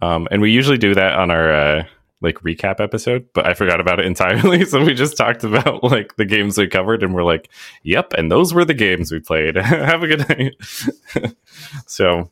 Um, 0.00 0.28
and 0.30 0.40
we 0.40 0.50
usually 0.50 0.78
do 0.78 0.94
that 0.94 1.14
on 1.14 1.30
our 1.30 1.50
uh, 1.52 1.84
like 2.20 2.40
recap 2.40 2.80
episode, 2.80 3.28
but 3.32 3.46
I 3.46 3.54
forgot 3.54 3.80
about 3.80 4.00
it 4.00 4.06
entirely. 4.06 4.64
So 4.68 4.84
we 4.84 4.94
just 4.94 5.16
talked 5.16 5.44
about 5.44 5.84
like 5.84 6.16
the 6.16 6.24
games 6.24 6.58
we 6.58 6.66
covered, 6.66 7.02
and 7.02 7.14
we're 7.14 7.24
like, 7.24 7.48
"Yep," 7.84 8.14
and 8.14 8.30
those 8.30 8.52
were 8.52 8.64
the 8.64 8.74
games 8.74 9.12
we 9.12 9.20
played. 9.20 9.56
Have 9.56 10.02
a 10.02 10.06
good 10.06 10.28
night. 10.28 11.34
so 11.86 12.30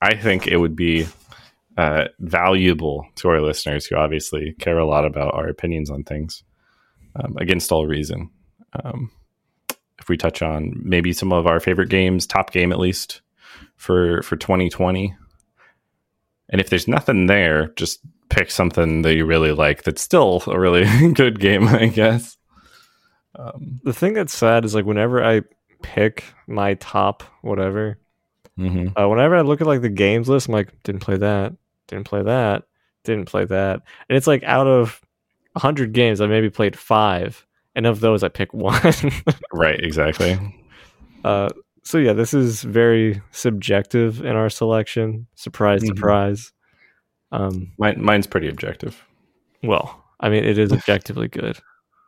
I 0.00 0.14
think 0.16 0.46
it 0.46 0.58
would 0.58 0.76
be 0.76 1.06
uh, 1.76 2.08
valuable 2.18 3.06
to 3.16 3.28
our 3.28 3.40
listeners 3.40 3.86
who 3.86 3.96
obviously 3.96 4.54
care 4.58 4.78
a 4.78 4.86
lot 4.86 5.04
about 5.04 5.34
our 5.34 5.48
opinions 5.48 5.88
on 5.90 6.04
things, 6.04 6.42
um, 7.16 7.36
against 7.38 7.72
all 7.72 7.86
reason. 7.86 8.30
Um, 8.84 9.10
if 9.98 10.08
we 10.08 10.16
touch 10.16 10.42
on 10.42 10.72
maybe 10.82 11.12
some 11.12 11.32
of 11.32 11.46
our 11.46 11.60
favorite 11.60 11.88
games, 11.88 12.26
top 12.26 12.50
game 12.50 12.72
at 12.72 12.80
least 12.80 13.22
for 13.76 14.20
for 14.22 14.36
2020. 14.36 15.14
And 16.48 16.60
if 16.60 16.68
there's 16.68 16.88
nothing 16.88 17.26
there, 17.26 17.68
just 17.76 18.00
pick 18.32 18.50
something 18.50 19.02
that 19.02 19.14
you 19.14 19.26
really 19.26 19.52
like 19.52 19.84
that's 19.84 20.02
still 20.02 20.42
a 20.46 20.58
really 20.58 21.12
good 21.12 21.38
game, 21.38 21.68
I 21.68 21.86
guess. 21.86 22.36
Um, 23.34 23.80
the 23.84 23.92
thing 23.92 24.14
that's 24.14 24.34
sad 24.34 24.64
is 24.64 24.74
like 24.74 24.84
whenever 24.84 25.24
I 25.24 25.42
pick 25.82 26.24
my 26.46 26.74
top 26.74 27.22
whatever, 27.42 27.98
mm-hmm. 28.58 28.98
uh, 28.98 29.08
whenever 29.08 29.36
I 29.36 29.42
look 29.42 29.60
at 29.60 29.66
like 29.66 29.82
the 29.82 29.88
games 29.88 30.28
list, 30.28 30.48
I'm 30.48 30.54
like, 30.54 30.82
didn't 30.82 31.00
play 31.00 31.16
that, 31.18 31.54
didn't 31.88 32.06
play 32.06 32.22
that, 32.22 32.64
didn't 33.04 33.26
play 33.26 33.44
that, 33.44 33.80
and 34.08 34.16
it's 34.16 34.26
like 34.26 34.42
out 34.44 34.66
of 34.66 35.00
hundred 35.56 35.92
games, 35.92 36.20
I 36.20 36.26
maybe 36.26 36.50
played 36.50 36.78
five, 36.78 37.46
and 37.74 37.86
of 37.86 38.00
those, 38.00 38.22
I 38.22 38.28
pick 38.28 38.52
one. 38.54 38.80
right, 39.52 39.80
exactly. 39.80 40.38
Uh, 41.24 41.50
so 41.84 41.98
yeah, 41.98 42.12
this 42.12 42.32
is 42.32 42.62
very 42.62 43.20
subjective 43.30 44.24
in 44.24 44.36
our 44.36 44.50
selection. 44.50 45.26
Surprise, 45.34 45.80
mm-hmm. 45.80 45.96
surprise. 45.96 46.52
Um, 47.32 47.72
Mine, 47.78 48.00
mine's 48.00 48.26
pretty 48.26 48.48
objective. 48.48 49.04
Well, 49.62 50.04
I 50.20 50.28
mean, 50.28 50.44
it 50.44 50.58
is 50.58 50.72
objectively 50.72 51.28
good. 51.28 51.58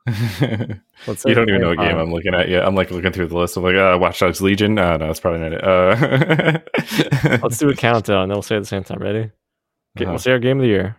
you 0.07 1.35
don't 1.35 1.49
even 1.49 1.63
know 1.63 1.71
what 1.71 1.79
game 1.79 1.97
I'm 1.97 2.13
looking 2.13 2.35
at 2.35 2.49
yet. 2.51 2.65
I'm 2.65 2.75
like 2.75 2.91
looking 2.91 3.11
through 3.11 3.29
the 3.29 3.37
list. 3.37 3.57
I'm 3.57 3.63
like, 3.63 3.75
uh, 3.75 3.97
Watch 3.99 4.19
Dogs 4.21 4.43
Legion. 4.43 4.79
Uh, 4.79 4.99
no, 4.99 5.07
that's 5.07 5.21
probably 5.21 5.41
not 5.41 5.53
it. 5.55 5.65
Uh, 5.65 7.39
Let's 7.43 7.59
do 7.59 7.71
a 7.71 7.75
countdown. 7.75 8.23
And 8.23 8.31
then 8.31 8.37
we'll 8.37 8.43
say 8.43 8.57
at 8.57 8.61
the 8.61 8.67
same 8.67 8.85
time. 8.85 8.99
Ready? 8.99 9.19
Okay, 9.97 10.05
uh-huh. 10.05 10.11
We'll 10.11 10.19
say 10.19 10.33
our 10.33 10.39
game 10.39 10.59
of 10.59 10.63
the 10.63 10.69
year. 10.69 10.97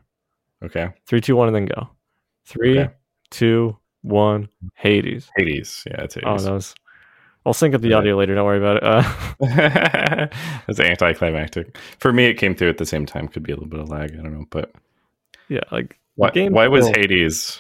Okay. 0.63 0.89
Three, 1.05 1.21
two, 1.21 1.35
one, 1.35 1.47
and 1.47 1.55
then 1.55 1.65
go. 1.65 1.89
Three, 2.45 2.79
okay. 2.79 2.93
two, 3.29 3.77
one. 4.01 4.49
Hades. 4.73 5.29
Hades. 5.37 5.83
Yeah, 5.85 6.01
it's 6.01 6.15
Hades. 6.15 6.27
Oh, 6.27 6.37
that 6.37 6.53
was 6.53 6.73
I'll 7.45 7.53
sync 7.53 7.75
up 7.75 7.81
the 7.81 7.93
audio 7.93 8.15
later. 8.15 8.33
Don't 8.33 8.45
worry 8.45 8.57
about 8.57 8.77
it. 8.77 8.83
Uh, 8.83 10.27
it's 10.67 10.79
anticlimactic. 10.79 11.77
For 11.99 12.11
me, 12.11 12.25
it 12.25 12.35
came 12.35 12.55
through 12.55 12.69
at 12.69 12.79
the 12.79 12.85
same 12.87 13.05
time. 13.05 13.27
Could 13.27 13.43
be 13.43 13.51
a 13.51 13.55
little 13.55 13.69
bit 13.69 13.79
of 13.79 13.89
lag. 13.89 14.13
I 14.13 14.23
don't 14.23 14.33
know, 14.33 14.45
but 14.49 14.73
yeah, 15.47 15.61
like 15.71 15.99
why, 16.15 16.31
why 16.49 16.67
was 16.67 16.87
Hades? 16.87 17.59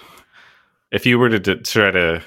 If 0.91 1.05
you 1.05 1.19
were 1.19 1.29
to 1.29 1.39
d- 1.39 1.55
try 1.57 1.91
to 1.91 2.23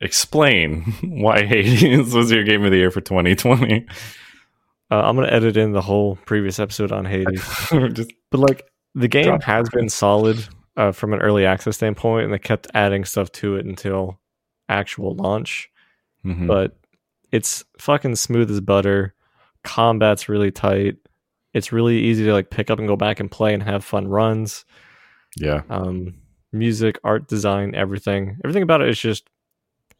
explain 0.00 0.82
why 1.02 1.44
Hades 1.44 2.14
was 2.14 2.30
your 2.30 2.44
game 2.44 2.64
of 2.64 2.70
the 2.70 2.78
year 2.78 2.90
for 2.90 3.02
2020, 3.02 3.86
uh, 4.90 4.94
I'm 4.94 5.16
gonna 5.16 5.28
edit 5.28 5.58
in 5.58 5.72
the 5.72 5.82
whole 5.82 6.16
previous 6.24 6.58
episode 6.58 6.92
on 6.92 7.04
Hades. 7.04 7.42
Just 7.92 8.12
but 8.30 8.40
like 8.40 8.66
the 8.94 9.08
game 9.08 9.40
has 9.40 9.68
been 9.68 9.90
solid 9.90 10.46
uh, 10.78 10.92
from 10.92 11.12
an 11.12 11.20
early 11.20 11.44
access 11.44 11.76
standpoint, 11.76 12.24
and 12.24 12.32
they 12.32 12.38
kept 12.38 12.68
adding 12.72 13.04
stuff 13.04 13.30
to 13.32 13.56
it 13.56 13.66
until 13.66 14.18
actual 14.70 15.14
launch. 15.14 15.68
Mm-hmm. 16.24 16.46
But 16.46 16.78
it's 17.32 17.64
fucking 17.78 18.16
smooth 18.16 18.50
as 18.50 18.60
butter. 18.60 19.14
Combat's 19.64 20.28
really 20.28 20.50
tight. 20.50 20.96
It's 21.54 21.72
really 21.72 21.98
easy 21.98 22.24
to 22.24 22.32
like 22.32 22.50
pick 22.50 22.70
up 22.70 22.78
and 22.78 22.88
go 22.88 22.96
back 22.96 23.20
and 23.20 23.30
play 23.30 23.54
and 23.54 23.62
have 23.62 23.84
fun 23.84 24.06
runs. 24.06 24.64
Yeah. 25.36 25.62
Um, 25.68 26.14
music, 26.52 26.98
art 27.02 27.26
design, 27.28 27.74
everything. 27.74 28.38
Everything 28.44 28.62
about 28.62 28.82
it 28.82 28.88
is 28.88 29.00
just 29.00 29.28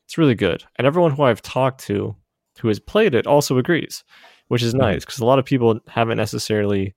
it's 0.05 0.19
really 0.19 0.35
good. 0.35 0.65
And 0.77 0.87
everyone 0.87 1.13
who 1.13 1.23
I've 1.23 1.43
talked 1.43 1.81
to 1.85 2.15
who 2.61 2.69
has 2.69 2.79
played 2.79 3.15
it 3.15 3.27
also 3.27 3.57
agrees, 3.57 4.05
which 4.49 4.63
is 4.63 4.75
nice 4.75 5.05
because 5.05 5.21
a 5.21 5.25
lot 5.25 5.39
of 5.39 5.45
people 5.45 5.81
haven't 5.89 6.19
necessarily 6.19 6.95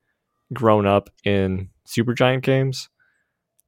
grown 0.53 0.85
up 0.85 1.09
in 1.23 1.69
Supergiant 1.87 2.41
games. 2.41 2.89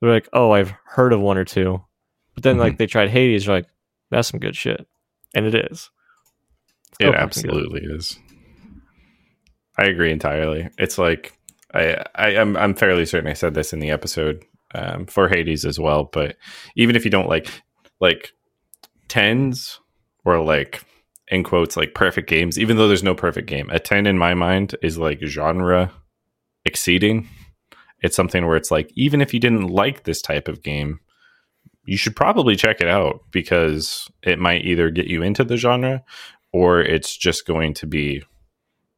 They're 0.01 0.11
like, 0.11 0.27
"Oh, 0.33 0.51
I've 0.51 0.73
heard 0.85 1.13
of 1.13 1.21
one 1.21 1.37
or 1.37 1.45
two. 1.45 1.81
But 2.33 2.43
then 2.43 2.55
mm-hmm. 2.55 2.61
like 2.61 2.77
they 2.77 2.87
tried 2.87 3.09
Hades, 3.09 3.45
they're 3.45 3.55
like, 3.55 3.67
"That's 4.11 4.27
some 4.27 4.39
good 4.39 4.55
shit." 4.55 4.85
And 5.33 5.45
it 5.45 5.55
is. 5.55 5.89
It 6.99 7.13
absolutely 7.13 7.81
good. 7.81 7.95
is. 7.95 8.19
I 9.77 9.85
agree 9.85 10.11
entirely. 10.11 10.69
It's 10.77 10.97
like 10.97 11.37
I, 11.73 12.03
I 12.15 12.29
am 12.31 12.55
I'm, 12.55 12.63
I'm 12.63 12.73
fairly 12.73 13.05
certain 13.05 13.29
I 13.29 13.33
said 13.33 13.53
this 13.53 13.73
in 13.73 13.79
the 13.79 13.91
episode 13.91 14.43
um, 14.73 15.05
for 15.05 15.29
Hades 15.29 15.65
as 15.65 15.79
well. 15.79 16.05
But 16.05 16.37
even 16.75 16.95
if 16.95 17.05
you 17.05 17.11
don't 17.11 17.29
like 17.29 17.49
like 17.99 18.33
tens 19.07 19.79
or 20.25 20.41
like 20.41 20.83
in 21.29 21.43
quotes 21.43 21.77
like 21.77 21.93
perfect 21.93 22.29
games, 22.29 22.57
even 22.57 22.77
though 22.77 22.87
there's 22.87 23.03
no 23.03 23.15
perfect 23.15 23.47
game, 23.47 23.69
a 23.69 23.79
ten 23.79 24.07
in 24.07 24.17
my 24.17 24.33
mind 24.33 24.75
is 24.81 24.97
like 24.97 25.21
genre 25.23 25.91
exceeding. 26.65 27.29
It's 28.01 28.15
something 28.15 28.45
where 28.45 28.57
it's 28.57 28.71
like 28.71 28.91
even 28.95 29.21
if 29.21 29.33
you 29.33 29.39
didn't 29.39 29.67
like 29.67 30.03
this 30.03 30.21
type 30.21 30.47
of 30.47 30.63
game, 30.63 30.99
you 31.85 31.97
should 31.97 32.15
probably 32.15 32.55
check 32.55 32.81
it 32.81 32.87
out 32.87 33.21
because 33.31 34.09
it 34.23 34.39
might 34.39 34.65
either 34.65 34.89
get 34.89 35.07
you 35.07 35.23
into 35.23 35.43
the 35.43 35.57
genre 35.57 36.03
or 36.53 36.81
it's 36.81 37.15
just 37.15 37.45
going 37.45 37.73
to 37.75 37.87
be 37.87 38.23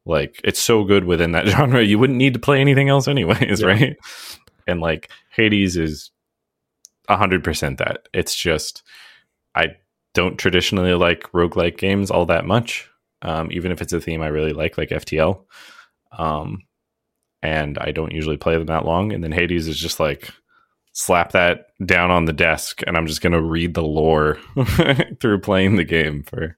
like 0.06 0.40
it's 0.44 0.60
so 0.60 0.84
good 0.84 1.04
within 1.04 1.32
that 1.32 1.46
genre 1.48 1.82
you 1.82 1.98
wouldn't 1.98 2.18
need 2.18 2.34
to 2.34 2.40
play 2.40 2.60
anything 2.60 2.88
else 2.88 3.08
anyways, 3.08 3.60
yeah. 3.60 3.66
right? 3.66 3.96
And 4.66 4.80
like 4.80 5.10
Hades 5.30 5.76
is 5.76 6.10
hundred 7.08 7.42
percent 7.42 7.78
that. 7.78 8.08
It's 8.12 8.34
just 8.34 8.82
I 9.54 9.76
don't 10.14 10.38
traditionally 10.38 10.94
like 10.94 11.22
roguelike 11.32 11.78
games 11.78 12.10
all 12.10 12.26
that 12.26 12.44
much. 12.44 12.88
Um, 13.22 13.50
even 13.52 13.70
if 13.70 13.82
it's 13.82 13.92
a 13.92 14.00
theme 14.00 14.22
I 14.22 14.28
really 14.28 14.52
like, 14.52 14.78
like 14.78 14.88
FTL. 14.88 15.44
Um, 16.16 16.62
and 17.42 17.78
I 17.78 17.92
don't 17.92 18.12
usually 18.12 18.36
play 18.36 18.54
them 18.54 18.66
that 18.66 18.84
long. 18.84 19.12
And 19.12 19.22
then 19.22 19.32
Hades 19.32 19.68
is 19.68 19.78
just 19.78 20.00
like 20.00 20.30
slap 20.92 21.32
that 21.32 21.68
down 21.86 22.10
on 22.10 22.24
the 22.24 22.32
desk 22.32 22.82
and 22.86 22.96
I'm 22.96 23.06
just 23.06 23.22
going 23.22 23.32
to 23.32 23.42
read 23.42 23.74
the 23.74 23.82
lore 23.82 24.38
through 25.20 25.40
playing 25.40 25.76
the 25.76 25.84
game 25.84 26.22
for 26.22 26.56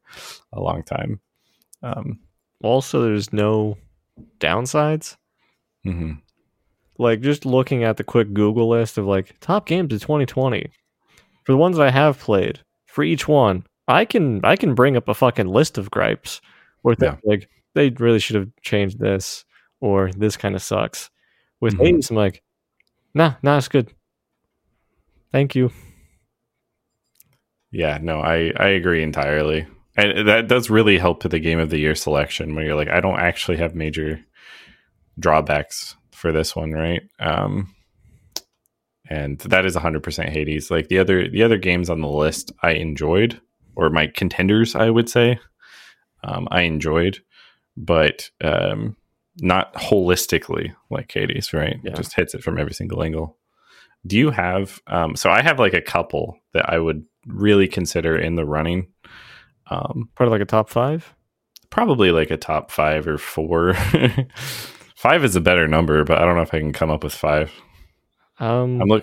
a 0.52 0.60
long 0.60 0.82
time. 0.82 1.20
Um, 1.82 2.20
also, 2.62 3.02
there's 3.02 3.32
no 3.32 3.76
downsides. 4.38 5.16
Mm-hmm. 5.86 6.12
Like 6.98 7.20
just 7.20 7.44
looking 7.44 7.84
at 7.84 7.96
the 7.96 8.04
quick 8.04 8.32
Google 8.32 8.68
list 8.68 8.98
of 8.98 9.06
like 9.06 9.38
top 9.40 9.66
games 9.66 9.92
of 9.92 10.00
2020 10.00 10.70
for 11.44 11.52
the 11.52 11.58
ones 11.58 11.76
that 11.76 11.86
I 11.86 11.90
have 11.90 12.18
played 12.18 12.60
for 12.86 13.02
each 13.02 13.26
one, 13.26 13.66
I 13.88 14.04
can 14.04 14.40
I 14.44 14.56
can 14.56 14.74
bring 14.74 14.96
up 14.96 15.08
a 15.08 15.14
fucking 15.14 15.48
list 15.48 15.78
of 15.78 15.90
gripes 15.90 16.40
where 16.82 16.94
yeah. 17.00 17.16
like 17.24 17.48
they 17.74 17.90
really 17.90 18.18
should 18.18 18.36
have 18.36 18.48
changed 18.62 18.98
this 18.98 19.44
or 19.80 20.10
this 20.12 20.36
kind 20.36 20.54
of 20.54 20.62
sucks. 20.62 21.10
With 21.60 21.74
mm-hmm. 21.74 21.84
Hades, 21.84 22.10
I'm 22.10 22.16
like, 22.16 22.42
nah, 23.14 23.34
nah, 23.42 23.58
it's 23.58 23.68
good. 23.68 23.92
Thank 25.32 25.54
you. 25.54 25.72
Yeah, 27.70 27.98
no, 28.02 28.20
I 28.20 28.52
I 28.56 28.68
agree 28.68 29.02
entirely. 29.02 29.66
And 29.96 30.28
that 30.28 30.48
does 30.48 30.70
really 30.70 30.98
help 30.98 31.20
to 31.20 31.28
the 31.28 31.38
game 31.40 31.58
of 31.58 31.70
the 31.70 31.78
year 31.78 31.94
selection 31.94 32.54
when 32.54 32.66
you're 32.66 32.76
like 32.76 32.88
I 32.90 33.00
don't 33.00 33.18
actually 33.18 33.56
have 33.56 33.74
major 33.74 34.20
drawbacks 35.18 35.96
for 36.12 36.32
this 36.32 36.54
one, 36.54 36.72
right? 36.72 37.02
Um 37.18 37.74
and 39.10 39.38
that 39.40 39.66
is 39.66 39.76
100% 39.76 40.28
Hades. 40.30 40.70
Like 40.70 40.88
the 40.88 40.98
other 40.98 41.28
the 41.28 41.42
other 41.42 41.58
games 41.58 41.90
on 41.90 42.00
the 42.02 42.08
list 42.08 42.52
I 42.62 42.72
enjoyed 42.72 43.40
or 43.74 43.90
my 43.90 44.06
contenders 44.06 44.74
I 44.74 44.90
would 44.90 45.08
say 45.08 45.38
um, 46.24 46.46
I 46.50 46.62
enjoyed 46.62 47.20
but 47.76 48.30
um, 48.42 48.96
not 49.40 49.72
holistically 49.74 50.74
like 50.90 51.10
Hades, 51.10 51.52
right? 51.52 51.76
Yeah. 51.82 51.92
It 51.92 51.96
just 51.96 52.14
hits 52.14 52.34
it 52.34 52.42
from 52.42 52.58
every 52.58 52.74
single 52.74 53.02
angle 53.02 53.38
do 54.06 54.16
you 54.18 54.30
have 54.30 54.80
um, 54.86 55.16
so 55.16 55.30
i 55.30 55.42
have 55.42 55.58
like 55.58 55.74
a 55.74 55.80
couple 55.82 56.38
that 56.52 56.68
i 56.68 56.78
would 56.78 57.04
really 57.26 57.68
consider 57.68 58.16
in 58.16 58.34
the 58.34 58.44
running. 58.44 58.88
Um, 59.70 60.10
part 60.16 60.26
of 60.26 60.32
like 60.32 60.40
a 60.40 60.44
top 60.44 60.68
five? 60.68 61.14
probably 61.70 62.10
like 62.12 62.30
a 62.30 62.36
top 62.36 62.70
five 62.70 63.08
or 63.08 63.16
four. 63.16 63.74
Five 64.94 65.24
is 65.24 65.34
a 65.34 65.40
better 65.40 65.66
number 65.66 66.04
but 66.04 66.18
i 66.18 66.24
don't 66.24 66.36
know 66.36 66.42
if 66.42 66.54
i 66.54 66.60
can 66.60 66.72
come 66.72 66.88
up 66.90 67.02
with 67.02 67.12
five. 67.12 67.50
Um 68.38 68.80
i'm 68.80 68.88
look 68.88 69.02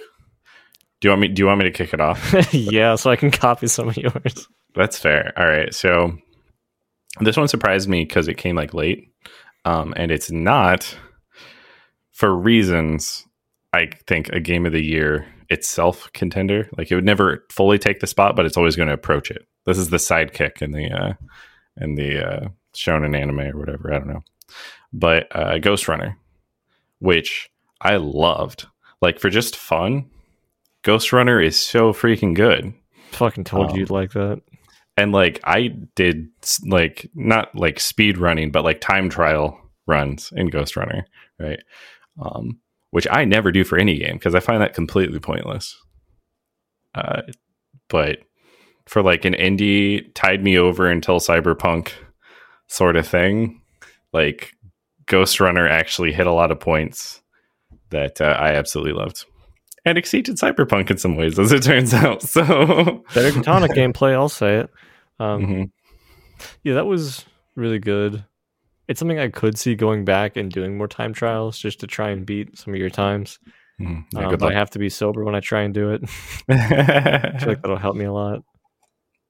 do 1.01 1.08
you 1.08 1.10
want 1.10 1.20
me 1.20 1.27
do 1.27 1.41
you 1.41 1.46
want 1.48 1.60
me 1.60 1.65
to 1.65 1.72
kick 1.72 1.94
it 1.94 2.00
off? 2.00 2.34
Yeah 2.53 2.96
so 2.96 3.10
i 3.12 3.18
can 3.18 3.32
copy 3.32 3.68
some 3.68 3.89
of 3.89 3.98
yours. 3.98 4.48
That's 4.75 4.98
fair. 4.98 5.34
All 5.36 5.46
right 5.46 5.74
so 5.74 6.15
this 7.20 7.36
one 7.36 7.50
surprised 7.50 7.89
me 7.89 8.06
because 8.06 8.29
it 8.29 8.36
came 8.36 8.56
like 8.56 8.74
late. 8.74 9.12
Um 9.65 9.94
and 9.98 10.10
it's 10.10 10.32
not 10.32 10.96
for 12.12 12.34
reasons 12.34 13.25
I 13.74 13.90
think 14.08 14.30
a 14.30 14.40
game 14.40 14.66
of 14.66 14.72
the 14.72 14.84
year 14.84 15.28
itself 15.50 16.12
contender. 16.14 16.70
Like 16.78 16.92
it 16.92 16.96
would 16.96 17.06
never 17.06 17.46
fully 17.52 17.78
take 17.78 18.00
the 18.00 18.08
spot, 18.08 18.36
but 18.36 18.46
it's 18.46 18.58
always 18.58 18.76
going 18.76 18.88
to 18.88 18.94
approach 18.94 19.32
it. 19.32 19.48
This 19.66 19.78
is 19.78 19.90
the 19.90 19.98
sidekick 19.98 20.62
in 20.62 20.72
the 20.72 20.92
uh, 20.92 21.14
in 21.78 21.96
the 21.96 22.26
uh, 22.26 22.48
shonen 22.74 23.16
anime 23.16 23.40
or 23.40 23.58
whatever. 23.58 23.94
I 23.94 24.00
don't 24.00 24.08
know, 24.08 24.24
but 24.94 25.28
uh, 25.36 25.60
Ghostrunner, 25.60 26.16
which 27.00 27.50
I 27.82 27.98
loved, 27.98 28.68
like 29.02 29.20
for 29.20 29.30
just 29.30 29.56
fun. 29.56 30.10
Ghostrunner 30.84 31.46
is 31.46 31.60
so 31.60 31.94
freaking 31.94 32.34
good. 32.34 32.74
Fucking 33.12 33.44
told 33.44 33.72
Um, 33.72 33.76
you 33.76 33.82
you'd 33.82 33.90
like 33.90 34.12
that. 34.14 34.42
And 34.98 35.12
like 35.12 35.40
I 35.44 35.76
did 35.96 36.30
like 36.66 37.10
not 37.14 37.54
like 37.56 37.80
speed 37.80 38.18
running, 38.18 38.52
but 38.52 38.64
like 38.64 38.82
time 38.82 39.10
trial 39.10 39.60
runs 39.88 40.32
in 40.36 40.50
Ghostrunner, 40.50 41.04
right? 41.38 41.60
Um, 42.22 42.60
which 42.91 43.08
I 43.10 43.25
never 43.25 43.51
do 43.51 43.63
for 43.63 43.77
any 43.77 43.98
game 43.98 44.15
because 44.15 44.36
I 44.36 44.39
find 44.39 44.62
that 44.62 44.74
completely 44.74 45.19
pointless. 45.19 45.77
Uh, 46.96 47.22
but 47.88 48.19
for 48.88 49.01
like 49.03 49.25
an 49.25 49.34
indie 49.34 50.13
tied 50.15 50.43
me 50.43 50.58
over 50.58 50.89
until 50.89 51.19
cyberpunk 51.19 51.91
sort 52.67 52.96
of 52.96 53.08
thing, 53.08 53.62
like 54.13 54.53
Ghostrunner 55.05 55.69
actually 55.69 56.12
hit 56.13 56.27
a 56.27 56.31
lot 56.34 56.51
of 56.51 56.60
points 56.60 57.22
that 57.91 58.22
uh, 58.22 58.25
I 58.39 58.53
absolutely 58.53 58.93
loved. 58.93 59.25
And 59.86 59.98
exceeded 59.98 60.36
Cyberpunk 60.36 60.91
in 60.91 60.98
some 60.98 61.15
ways, 61.15 61.39
as 61.39 61.51
it 61.51 61.63
turns 61.63 61.93
out. 61.96 62.22
So, 62.22 63.03
Better 63.13 63.31
Katana 63.31 63.67
gameplay, 63.75 64.13
I'll 64.13 64.29
say 64.29 64.58
it. 64.58 64.69
Um, 65.19 65.41
Mhm. 65.46 65.72
Yeah, 66.63 66.75
that 66.75 66.86
was 66.86 67.25
really 67.55 67.79
good. 67.79 68.24
It's 68.89 69.00
something 69.00 69.19
I 69.19 69.29
could 69.29 69.58
see 69.58 69.75
going 69.75 70.03
back 70.03 70.36
and 70.36 70.51
doing 70.51 70.75
more 70.77 70.88
time 70.88 71.13
trials 71.13 71.58
just 71.58 71.79
to 71.81 71.88
try 71.88 72.10
and 72.10 72.25
beat 72.25 72.58
some 72.58 72.74
of 72.74 72.79
your 72.79 72.89
times. 72.89 73.39
Mhm. 73.79 74.03
Yeah, 74.13 74.27
Um, 74.27 74.38
but 74.38 74.51
I 74.51 74.58
have 74.58 74.72
to 74.72 74.79
be 74.79 74.89
sober 74.89 75.24
when 75.24 75.36
I 75.36 75.39
try 75.39 75.62
and 75.62 75.74
do 75.74 75.91
it. 75.91 76.01
I 76.50 77.38
feel 77.39 77.48
like 77.50 77.62
that'll 77.62 77.77
help 77.77 77.96
me 77.96 78.05
a 78.05 78.12
lot. 78.12 78.43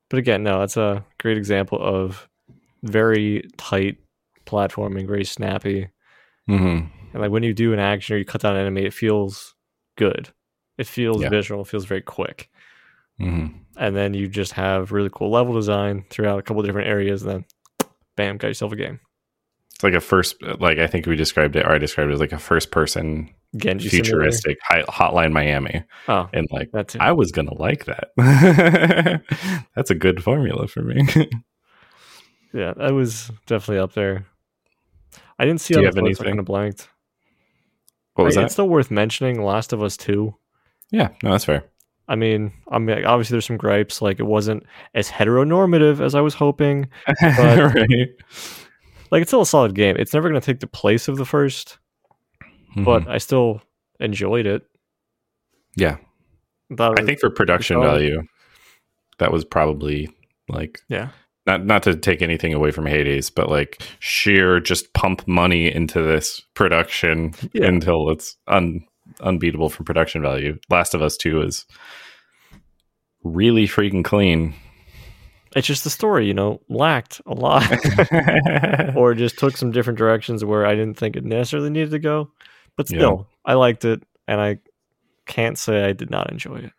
But 0.09 0.17
again, 0.19 0.41
no, 0.43 0.59
that's 0.61 0.77
a 0.77 1.05
great 1.19 1.37
example 1.37 1.77
of 1.79 2.27
very 2.83 3.43
tight 3.57 3.97
platforming, 4.47 5.05
very 5.07 5.25
snappy. 5.25 5.89
Mhm. 6.49 6.89
And 7.13 7.21
like 7.21 7.29
when 7.31 7.43
you 7.43 7.53
do 7.53 7.73
an 7.73 7.79
action 7.79 8.15
or 8.15 8.17
you 8.19 8.25
cut 8.25 8.41
down 8.41 8.55
an 8.55 8.61
enemy, 8.61 8.85
it 8.85 8.93
feels 8.93 9.55
good. 9.97 10.29
It 10.77 10.87
feels 10.87 11.21
Yeah. 11.21 11.29
visual, 11.29 11.61
it 11.61 11.67
feels 11.67 11.85
very 11.85 12.01
quick. 12.01 12.49
Mhm. 13.19 13.53
And 13.77 13.95
then 13.95 14.13
you 14.13 14.27
just 14.29 14.53
have 14.53 14.91
really 14.93 15.09
cool 15.11 15.29
level 15.29 15.53
design 15.53 16.05
throughout 16.09 16.39
a 16.39 16.43
couple 16.43 16.63
different 16.63 16.87
areas, 16.87 17.21
and 17.23 17.31
then 17.31 17.45
bam, 18.15 18.37
got 18.37 18.47
yourself 18.47 18.71
a 18.71 18.77
game. 18.77 18.99
It's 19.79 19.83
like 19.85 19.93
a 19.93 20.01
first, 20.01 20.35
like 20.59 20.77
I 20.77 20.87
think 20.87 21.05
we 21.05 21.15
described 21.15 21.55
it, 21.55 21.65
or 21.65 21.71
I 21.71 21.77
described 21.77 22.11
it 22.11 22.13
as 22.13 22.19
like 22.19 22.33
a 22.33 22.37
first 22.37 22.69
person 22.69 23.33
Genji 23.55 23.87
futuristic 23.87 24.57
hi- 24.61 24.83
Hotline 24.83 25.31
Miami, 25.31 25.85
Oh, 26.09 26.27
and 26.33 26.45
like 26.51 26.69
that's 26.73 26.95
it. 26.95 27.01
I 27.01 27.13
was 27.13 27.31
gonna 27.31 27.53
like 27.53 27.85
that. 27.85 28.09
That's 29.77 29.89
a 29.89 29.95
good 29.95 30.21
formula 30.21 30.67
for 30.67 30.81
me. 30.81 31.07
yeah, 32.53 32.73
that 32.75 32.93
was 32.93 33.31
definitely 33.45 33.79
up 33.79 33.93
there. 33.93 34.25
I 35.39 35.45
didn't 35.45 35.61
see 35.61 35.75
Do 35.75 35.79
you 35.79 35.85
have 35.85 35.95
I 35.97 36.01
anything? 36.01 36.25
kind 36.25 36.39
of 36.39 36.45
blanked. 36.45 36.89
what 38.15 38.25
was 38.25 38.35
I- 38.35 38.41
that? 38.41 38.45
It's 38.47 38.53
still 38.55 38.67
worth 38.67 38.91
mentioning. 38.91 39.41
Last 39.41 39.71
of 39.71 39.81
Us 39.81 39.95
Two. 39.95 40.35
Yeah, 40.91 41.09
no, 41.23 41.31
that's 41.31 41.45
fair. 41.45 41.63
I 42.09 42.15
mean, 42.17 42.51
I 42.69 42.79
mean, 42.79 43.05
obviously 43.05 43.35
there's 43.35 43.45
some 43.45 43.55
gripes. 43.57 44.01
Like 44.01 44.19
it 44.19 44.23
wasn't 44.25 44.63
as 44.93 45.09
heteronormative 45.09 46.01
as 46.01 46.15
I 46.15 46.21
was 46.21 46.33
hoping. 46.33 46.89
right. 47.21 48.09
Like 49.11 49.21
it's 49.21 49.29
still 49.29 49.41
a 49.41 49.45
solid 49.45 49.73
game. 49.75 49.95
It's 49.97 50.13
never 50.13 50.29
going 50.29 50.39
to 50.39 50.45
take 50.45 50.59
the 50.59 50.67
place 50.67 51.07
of 51.07 51.17
the 51.17 51.25
first, 51.25 51.77
but 52.75 53.03
Mhm. 53.03 53.07
I 53.09 53.17
still 53.17 53.61
enjoyed 53.99 54.45
it. 54.45 54.63
yeah, 55.75 55.97
I 56.79 57.03
think 57.03 57.19
for 57.19 57.29
production 57.29 57.81
value, 57.81 58.21
that 59.17 59.31
was 59.31 59.43
probably 59.45 60.09
like 60.47 60.79
yeah, 60.89 61.09
not 61.47 61.65
not 61.65 61.83
to 61.83 61.95
take 61.95 62.21
anything 62.21 62.53
away 62.53 62.71
from 62.71 62.85
Hades, 62.85 63.29
but 63.29 63.49
like 63.49 63.81
sheer 63.99 64.59
just 64.59 64.93
pump 64.93 65.27
money 65.27 65.73
into 65.73 66.01
this 66.01 66.41
production 66.53 67.33
Yeah. 67.53 67.65
until 67.67 68.09
it's 68.11 68.35
un 68.47 68.85
unbeatable 69.21 69.69
from 69.69 69.85
production 69.85 70.21
value. 70.21 70.57
Last 70.69 70.93
of 70.93 71.01
Us 71.01 71.17
Two 71.17 71.41
is 71.41 71.65
really 73.23 73.67
freaking 73.67 74.03
clean. 74.03 74.53
It's 75.55 75.67
just 75.67 75.83
the 75.83 75.89
story, 75.89 76.27
you 76.27 76.33
know, 76.33 76.61
lacked 76.69 77.21
a 77.25 77.33
lot, 77.33 77.63
or 78.95 79.13
just 79.13 79.37
took 79.39 79.57
some 79.57 79.71
different 79.71 79.97
directions 79.99 80.43
where 80.45 80.65
I 80.65 80.75
didn't 80.75 80.97
think 80.97 81.15
it 81.15 81.23
necessarily 81.25 81.69
needed 81.69 81.91
to 81.91 81.99
go. 81.99 82.31
But 82.75 82.89
Yeah. 82.89 82.97
still, 82.99 83.27
I 83.45 83.53
liked 83.53 83.85
it, 83.85 84.03
and 84.27 84.39
I 84.39 84.59
can't 85.25 85.57
say 85.57 85.85
I 85.85 85.93
did 85.93 86.09
not 86.09 86.31
enjoy 86.31 86.57
it. 86.57 86.71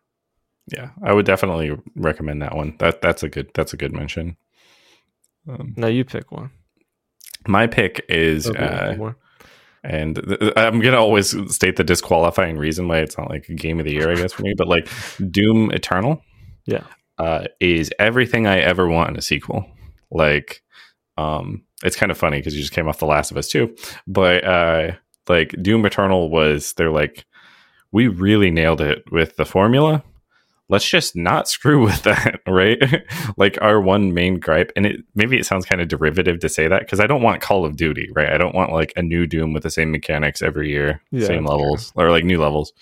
yeah, 0.72 0.90
I 1.02 1.12
would 1.12 1.26
definitely 1.26 1.76
recommend 1.96 2.42
that 2.42 2.54
one. 2.56 2.76
That 2.78 3.00
that's 3.02 3.22
a 3.22 3.28
good 3.28 3.50
that's 3.54 3.72
a 3.72 3.76
good 3.76 3.92
mention. 3.92 4.36
Um, 5.48 5.74
Now 5.76 5.86
you 5.88 6.04
pick 6.04 6.30
one. 6.30 6.50
my 7.48 7.66
pick 7.66 8.04
is 8.08 8.46
Okay, 8.48 8.62
uh, 8.64 9.12
and 9.82 10.16
th- 10.16 10.52
I'm 10.56 10.80
gonna 10.80 10.98
always 11.00 11.34
state 11.54 11.76
the 11.76 11.84
disqualifying 11.84 12.56
reason 12.58 12.86
why 12.86 12.98
it's 12.98 13.16
not 13.18 13.30
like 13.30 13.48
a 13.48 13.54
game 13.54 13.78
of 13.80 13.84
the 13.86 13.92
year, 13.92 14.10
I 14.10 14.14
guess 14.14 14.32
for 14.32 14.42
me. 14.42 14.54
But 14.56 14.68
like 14.68 14.88
Doom 15.30 15.70
Eternal, 15.72 16.22
Yeah. 16.66 16.84
Uh, 17.20 17.44
is 17.60 17.90
everything 17.98 18.46
I 18.46 18.60
ever 18.60 18.88
want 18.88 19.10
in 19.10 19.16
a 19.16 19.22
sequel. 19.22 19.66
Like, 20.10 20.62
um, 21.18 21.64
it's 21.84 21.96
kind 21.96 22.10
of 22.10 22.16
funny 22.16 22.38
because 22.38 22.54
you 22.54 22.62
just 22.62 22.72
came 22.72 22.88
off 22.88 22.98
The 22.98 23.04
Last 23.06 23.30
of 23.30 23.36
Us 23.36 23.48
too, 23.48 23.76
but 24.06 24.42
uh, 24.42 24.92
like 25.28 25.54
Doom 25.60 25.84
Eternal 25.84 26.30
was 26.30 26.72
they're 26.74 26.90
like 26.90 27.26
we 27.92 28.08
really 28.08 28.50
nailed 28.50 28.80
it 28.80 29.04
with 29.12 29.36
the 29.36 29.44
formula. 29.44 30.02
Let's 30.70 30.88
just 30.88 31.14
not 31.14 31.46
screw 31.54 31.84
with 31.84 32.02
that, 32.04 32.40
right? 32.48 32.78
like 33.36 33.58
our 33.60 33.82
one 33.82 34.14
main 34.14 34.40
gripe, 34.40 34.72
and 34.74 34.86
it 34.86 35.04
maybe 35.14 35.38
it 35.38 35.44
sounds 35.44 35.66
kind 35.66 35.82
of 35.82 35.88
derivative 35.88 36.40
to 36.40 36.48
say 36.48 36.68
that 36.68 36.80
because 36.80 37.00
I 37.00 37.06
don't 37.06 37.22
want 37.22 37.42
Call 37.42 37.66
of 37.66 37.76
Duty, 37.76 38.08
right? 38.14 38.30
I 38.30 38.38
don't 38.38 38.54
want 38.54 38.72
like 38.72 38.94
a 38.96 39.02
new 39.02 39.26
Doom 39.26 39.52
with 39.52 39.62
the 39.62 39.70
same 39.70 39.90
mechanics 39.90 40.40
every 40.40 40.70
year, 40.70 41.02
Yeah, 41.10 41.26
same 41.26 41.44
levels 41.44 41.92
or 41.96 42.10
like 42.10 42.24
new 42.24 42.40
levels. 42.40 42.72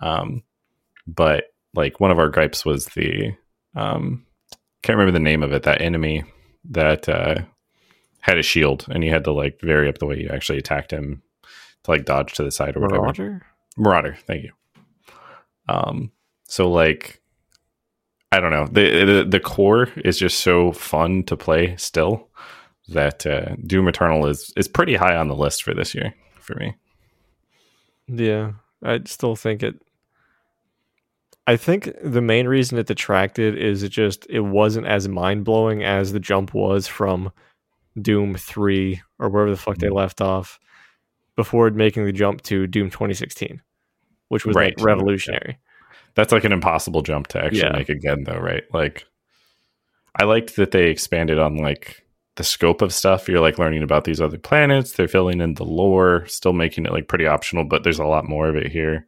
Um, 0.00 0.44
but 1.06 1.44
like 1.74 2.00
one 2.00 2.10
of 2.10 2.18
our 2.18 2.30
gripes 2.30 2.64
was 2.64 2.86
the 2.86 3.34
um, 3.76 4.26
can't 4.82 4.98
remember 4.98 5.16
the 5.16 5.22
name 5.22 5.42
of 5.42 5.52
it. 5.52 5.62
That 5.62 5.80
enemy 5.80 6.24
that 6.70 7.08
uh, 7.08 7.42
had 8.20 8.38
a 8.38 8.42
shield, 8.42 8.86
and 8.90 9.04
you 9.04 9.10
had 9.10 9.24
to 9.24 9.32
like 9.32 9.60
vary 9.60 9.88
up 9.88 9.98
the 9.98 10.06
way 10.06 10.18
you 10.18 10.28
actually 10.28 10.58
attacked 10.58 10.90
him 10.92 11.22
to 11.84 11.90
like 11.90 12.04
dodge 12.04 12.32
to 12.34 12.42
the 12.42 12.50
side 12.50 12.76
or 12.76 12.80
whatever. 12.80 13.02
Marauder? 13.02 13.46
Marauder, 13.76 14.18
thank 14.26 14.44
you. 14.44 14.52
Um, 15.68 16.10
so 16.48 16.70
like, 16.70 17.20
I 18.32 18.40
don't 18.40 18.50
know. 18.50 18.66
The, 18.66 19.04
the 19.04 19.26
the 19.28 19.40
core 19.40 19.88
is 19.96 20.18
just 20.18 20.40
so 20.40 20.72
fun 20.72 21.22
to 21.24 21.36
play 21.36 21.76
still 21.76 22.28
that 22.88 23.26
uh, 23.26 23.56
Doom 23.66 23.88
Eternal 23.88 24.26
is 24.26 24.52
is 24.56 24.68
pretty 24.68 24.94
high 24.94 25.16
on 25.16 25.28
the 25.28 25.34
list 25.34 25.62
for 25.62 25.74
this 25.74 25.94
year 25.94 26.14
for 26.40 26.54
me. 26.54 26.74
Yeah, 28.08 28.52
I 28.82 29.00
still 29.04 29.36
think 29.36 29.62
it. 29.62 29.82
I 31.46 31.56
think 31.56 31.90
the 32.02 32.20
main 32.22 32.48
reason 32.48 32.76
it 32.78 32.86
detracted 32.88 33.56
is 33.56 33.82
it 33.82 33.90
just 33.90 34.26
it 34.28 34.40
wasn't 34.40 34.86
as 34.86 35.08
mind 35.08 35.44
blowing 35.44 35.84
as 35.84 36.12
the 36.12 36.20
jump 36.20 36.54
was 36.54 36.86
from 36.88 37.30
Doom 38.00 38.34
three 38.34 39.00
or 39.18 39.28
wherever 39.28 39.50
the 39.50 39.56
fuck 39.56 39.78
they 39.78 39.86
Mm-hmm. 39.86 39.96
left 39.96 40.20
off 40.20 40.58
before 41.36 41.70
making 41.70 42.04
the 42.04 42.12
jump 42.12 42.42
to 42.42 42.66
Doom 42.66 42.90
2016, 42.90 43.62
which 44.28 44.44
was 44.44 44.56
Right. 44.56 44.74
like 44.78 44.84
revolutionary. 44.84 45.58
That's 46.14 46.32
like 46.32 46.44
an 46.44 46.52
impossible 46.52 47.02
jump 47.02 47.28
to 47.28 47.38
actually 47.44 47.60
Yeah. 47.60 47.72
make 47.72 47.90
again, 47.90 48.24
though, 48.24 48.38
right? 48.38 48.64
Like, 48.72 49.06
I 50.18 50.24
liked 50.24 50.56
that 50.56 50.70
they 50.70 50.88
expanded 50.90 51.38
on 51.38 51.56
like 51.56 52.06
the 52.36 52.44
scope 52.44 52.82
of 52.82 52.92
stuff. 52.92 53.28
You're 53.28 53.40
like 53.40 53.58
learning 53.58 53.82
about 53.82 54.04
these 54.04 54.20
other 54.20 54.38
planets. 54.38 54.92
They're 54.92 55.08
filling 55.08 55.40
in 55.40 55.54
the 55.54 55.64
lore, 55.64 56.26
still 56.26 56.52
making 56.54 56.86
it 56.86 56.92
like 56.92 57.06
pretty 57.08 57.26
optional, 57.26 57.64
but 57.64 57.82
there's 57.84 57.98
a 57.98 58.04
lot 58.06 58.28
more 58.28 58.48
of 58.48 58.56
it 58.56 58.72
here. 58.72 59.06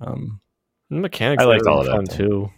Um, 0.00 0.40
The 0.90 0.96
mechanics 0.96 1.42
I 1.42 1.46
liked 1.46 1.64
were 1.64 1.70
all 1.70 1.80
of 1.80 1.86
that, 1.86 1.92
fun 1.92 2.04
though. 2.04 2.16
too. 2.16 2.50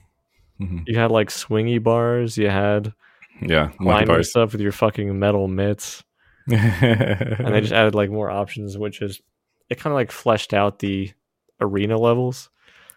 mhm. 0.60 0.84
You 0.86 0.98
had 0.98 1.10
like 1.10 1.28
swingy 1.28 1.82
bars. 1.82 2.36
You 2.38 2.48
had 2.48 2.92
yeah, 3.40 3.64
monkey 3.64 3.76
climbing 3.78 4.06
bars. 4.06 4.30
stuff 4.30 4.52
with 4.52 4.60
your 4.60 4.72
fucking 4.72 5.18
metal 5.18 5.48
mitts. 5.48 6.02
and 6.50 7.54
they 7.54 7.60
just 7.60 7.72
added 7.72 7.94
like 7.94 8.10
more 8.10 8.30
options, 8.30 8.76
which 8.76 9.00
is 9.02 9.20
it 9.68 9.78
kind 9.78 9.92
of 9.92 9.96
like 9.96 10.10
fleshed 10.10 10.52
out 10.52 10.80
the 10.80 11.12
arena 11.60 11.96
levels 11.96 12.50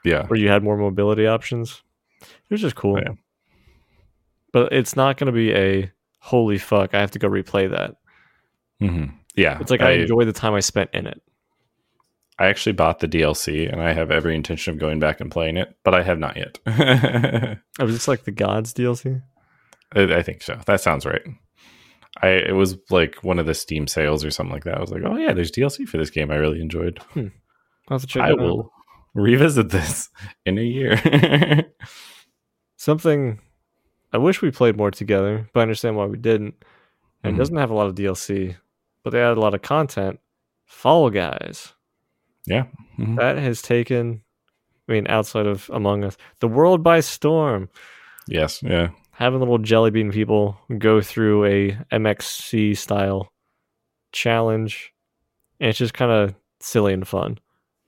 yeah, 0.03 0.25
where 0.27 0.39
you 0.39 0.49
had 0.49 0.63
more 0.63 0.77
mobility 0.77 1.27
options. 1.27 1.83
It 2.21 2.27
was 2.49 2.61
just 2.61 2.75
cool. 2.75 2.97
Yeah. 2.99 3.13
But 4.51 4.71
it's 4.71 4.95
not 4.95 5.17
going 5.17 5.27
to 5.27 5.33
be 5.33 5.53
a 5.53 5.91
holy 6.19 6.57
fuck. 6.57 6.95
I 6.95 6.99
have 7.01 7.11
to 7.11 7.19
go 7.19 7.29
replay 7.29 7.69
that. 7.69 7.97
hmm 8.79 9.05
yeah. 9.35 9.59
It's 9.59 9.69
like 9.69 9.81
I, 9.81 9.91
enjoy 9.91 10.23
the 10.23 10.31
time 10.33 10.53
I 10.53 10.61
spent 10.61 10.89
in 10.93 11.05
it. 11.07 11.21
I 12.37 12.47
actually 12.47 12.73
bought 12.73 12.99
the 12.99 13.07
DLC, 13.07 13.71
and 13.71 13.81
I 13.81 13.93
have 13.93 14.11
every 14.11 14.35
intention 14.35 14.73
of 14.73 14.79
going 14.79 14.99
back 14.99 15.21
and 15.21 15.31
playing 15.31 15.55
it, 15.57 15.73
but 15.85 15.93
I 15.95 16.03
have 16.03 16.19
not 16.19 16.35
yet. 16.35 16.59
I, 16.65 17.57
Oh, 17.79 17.85
was 17.85 17.93
just 17.95 18.07
like 18.09 18.23
the 18.25 18.31
Gods 18.31 18.73
DLC? 18.73 19.21
I 19.95 20.21
think 20.21 20.41
so. 20.43 20.59
That 20.65 20.81
sounds 20.81 21.05
right. 21.05 21.21
I 22.21 22.27
it 22.29 22.55
was 22.55 22.77
like 22.89 23.23
one 23.23 23.39
of 23.39 23.45
the 23.45 23.53
Steam 23.53 23.87
sales 23.87 24.23
or 24.25 24.31
something 24.31 24.53
like 24.53 24.63
that. 24.65 24.77
I 24.77 24.81
was 24.81 24.89
like, 24.91 25.03
oh 25.05 25.15
yeah, 25.17 25.33
there's 25.33 25.51
DLC 25.51 25.87
for 25.87 25.97
this 25.97 26.09
game. 26.09 26.31
I 26.31 26.35
really 26.35 26.59
enjoyed. 26.61 26.99
I'll 27.15 27.29
have 27.89 28.01
to 28.01 28.07
check 28.07 28.23
I 28.23 28.29
it 28.29 28.31
out. 28.33 28.39
will 28.39 28.71
revisit 29.13 29.69
this 29.69 30.09
in 30.45 30.57
a 30.57 30.61
year. 30.61 30.99
Something 32.77 33.39
I 34.13 34.17
wish 34.17 34.41
we 34.41 34.51
played 34.51 34.77
more 34.77 34.91
together, 34.91 35.49
but 35.53 35.59
I 35.59 35.63
understand 35.63 35.95
why 35.97 36.05
we 36.05 36.17
didn't. 36.17 36.55
And 37.23 37.33
Mhm. 37.33 37.35
It 37.35 37.39
doesn't 37.39 37.57
have 37.57 37.69
a 37.71 37.73
lot 37.75 37.87
of 37.87 37.95
DLC, 37.95 38.55
but 39.03 39.09
they 39.11 39.21
added 39.21 39.37
a 39.37 39.41
lot 39.41 39.53
of 39.55 39.61
content. 39.61 40.19
Fall 40.65 41.09
Guys. 41.09 41.73
Mhm. 42.97 43.17
That 43.17 43.37
has 43.37 43.61
taken 43.61 44.21
I 44.87 44.91
mean, 44.91 45.07
outside 45.07 45.47
of 45.47 45.69
Among 45.73 46.03
Us, 46.03 46.15
the 46.39 46.47
world 46.47 46.83
by 46.83 46.99
storm. 46.99 47.69
Yes, 48.27 48.61
yeah, 48.61 48.89
Having 49.11 49.39
little 49.39 49.57
jelly 49.57 49.91
bean 49.91 50.11
people 50.11 50.57
go 50.77 51.01
through 51.01 51.45
a 51.45 51.71
MXC 51.91 52.77
style 52.77 53.31
challenge, 54.11 54.93
and 55.59 55.69
it's 55.69 55.79
just 55.79 55.93
kind 55.93 56.11
of 56.11 56.35
silly 56.59 56.93
and 56.93 57.07
fun. 57.07 57.39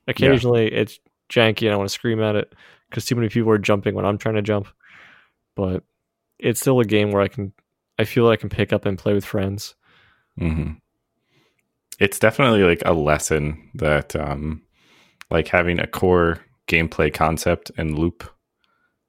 Occasionally, 0.07 0.71
it's 0.71 0.99
janky, 1.29 1.63
and 1.67 1.73
I 1.73 1.77
want 1.77 1.89
to 1.89 1.93
scream 1.93 2.21
at 2.21 2.35
it 2.35 2.53
because 2.89 3.05
too 3.05 3.15
many 3.15 3.29
people 3.29 3.51
are 3.51 3.57
jumping 3.57 3.93
when 3.93 4.05
I'm 4.05 4.17
trying 4.17 4.35
to 4.35 4.41
jump. 4.41 4.67
But 5.55 5.83
it's 6.39 6.59
still 6.59 6.79
a 6.79 6.85
game 6.85 7.11
where 7.11 7.21
I 7.21 7.27
can, 7.27 7.51
I 7.99 8.05
feel 8.05 8.23
like 8.25 8.39
I 8.39 8.41
can 8.41 8.49
pick 8.49 8.71
up 8.71 8.85
and 8.85 8.97
play 8.97 9.13
with 9.13 9.25
friends. 9.25 9.75
hmm 10.37 10.73
It's 11.99 12.19
definitely 12.19 12.63
like 12.63 12.81
a 12.85 12.93
lesson 12.93 13.69
that, 13.75 14.15
um, 14.15 14.61
like 15.31 15.47
having 15.47 15.79
a 15.79 15.87
core 15.87 16.39
gameplay 16.67 17.13
concept 17.13 17.71
and 17.77 17.97
loop 17.97 18.23